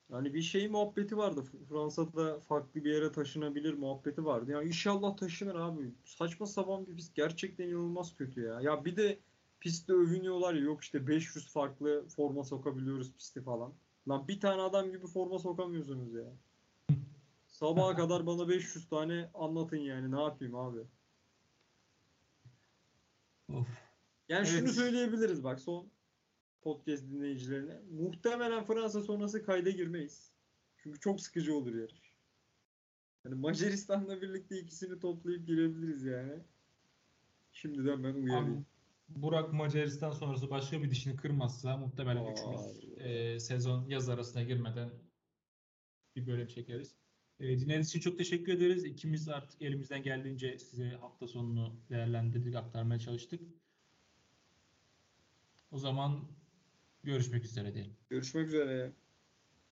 Yani 0.10 0.34
bir 0.34 0.42
şey 0.42 0.68
muhabbeti 0.68 1.18
vardı. 1.18 1.44
Fransa'da 1.70 2.40
farklı 2.40 2.84
bir 2.84 2.94
yere 2.94 3.12
taşınabilir 3.12 3.74
muhabbeti 3.74 4.26
vardı. 4.26 4.52
Ya 4.52 4.64
inşallah 4.64 5.18
taşınır 5.18 5.56
abi. 5.56 5.92
Saçma 6.06 6.46
sapan 6.46 6.88
bir 6.88 6.96
pist. 6.96 7.16
Gerçekten 7.16 7.68
inanılmaz 7.68 8.16
kötü 8.16 8.42
ya. 8.42 8.62
Ya 8.62 8.86
bir 8.86 8.96
de 8.96 9.20
pistte 9.60 9.94
övünüyorlar 9.94 10.54
ya. 10.54 10.62
Yok 10.62 10.84
işte 10.84 11.08
500 11.08 11.48
farklı 11.48 12.06
forma 12.08 12.44
sokabiliyoruz 12.44 13.14
pisti 13.14 13.42
falan. 13.42 13.74
Lan 14.10 14.28
bir 14.28 14.40
tane 14.40 14.62
adam 14.62 14.92
gibi 14.92 15.08
forma 15.08 15.40
sokamıyorsunuz 15.40 16.14
ya. 16.14 16.34
Sabaha 17.58 17.96
kadar 17.96 18.26
bana 18.26 18.50
500 18.50 18.90
tane 18.90 19.30
anlatın 19.34 19.78
yani. 19.78 20.12
Ne 20.12 20.22
yapayım 20.22 20.56
abi? 20.56 20.80
Of. 23.54 23.68
Yani 24.30 24.48
şunu 24.48 24.60
Evet. 24.60 24.72
söyleyebiliriz 24.72 25.44
bak 25.44 25.60
son 25.60 25.92
podcast 26.62 27.04
dinleyicilerine. 27.04 27.82
Muhtemelen 27.92 28.64
Fransa 28.64 29.02
sonrası 29.02 29.44
kayda 29.44 29.70
girmeyiz. 29.70 30.32
Çünkü 30.78 31.00
çok 31.00 31.22
sıkıcı 31.22 31.56
olur 31.56 31.76
yarış. 31.76 32.14
Yani 33.26 33.36
Macaristan'la 33.36 34.22
birlikte 34.22 34.60
ikisini 34.60 35.00
toplayıp 35.00 35.48
girebiliriz 35.48 36.04
yani. 36.04 36.44
Şimdiden 37.52 38.04
ben 38.04 38.12
Abi, 38.12 38.20
uyarayım. 38.20 38.66
Burak 39.10 39.54
Macaristan 39.54 40.12
sonrası 40.12 40.50
başka 40.50 40.84
bir 40.84 40.90
dişini 40.92 41.16
kırmazsa 41.16 41.78
muhtemelen 41.78 42.26
Aa, 42.26 42.32
üçümüz 42.32 42.98
e, 42.98 43.40
sezon 43.40 43.90
yaz 43.90 44.10
arasına 44.10 44.44
girmeden 44.44 44.90
bir 46.16 46.28
bölüm 46.28 46.48
çekeriz. 46.48 47.07
E, 47.40 47.60
dinlediğiniz 47.60 47.90
için 47.90 48.00
çok 48.00 48.18
teşekkür 48.18 48.54
ederiz. 48.54 48.86
İkimiz 48.86 49.30
artık 49.30 49.62
elimizden 49.62 50.04
geldiğince 50.04 50.60
size 50.60 50.90
hafta 50.90 51.28
sonunu 51.28 51.76
değerlendirdik, 51.90 52.56
aktarmaya 52.56 53.00
çalıştık. 53.00 53.42
O 55.72 55.78
zaman 55.78 56.28
görüşmek 57.04 57.46
üzere 57.46 57.74
diyelim. 57.74 57.94
Görüşmek 58.10 58.48
üzere. 58.48 58.94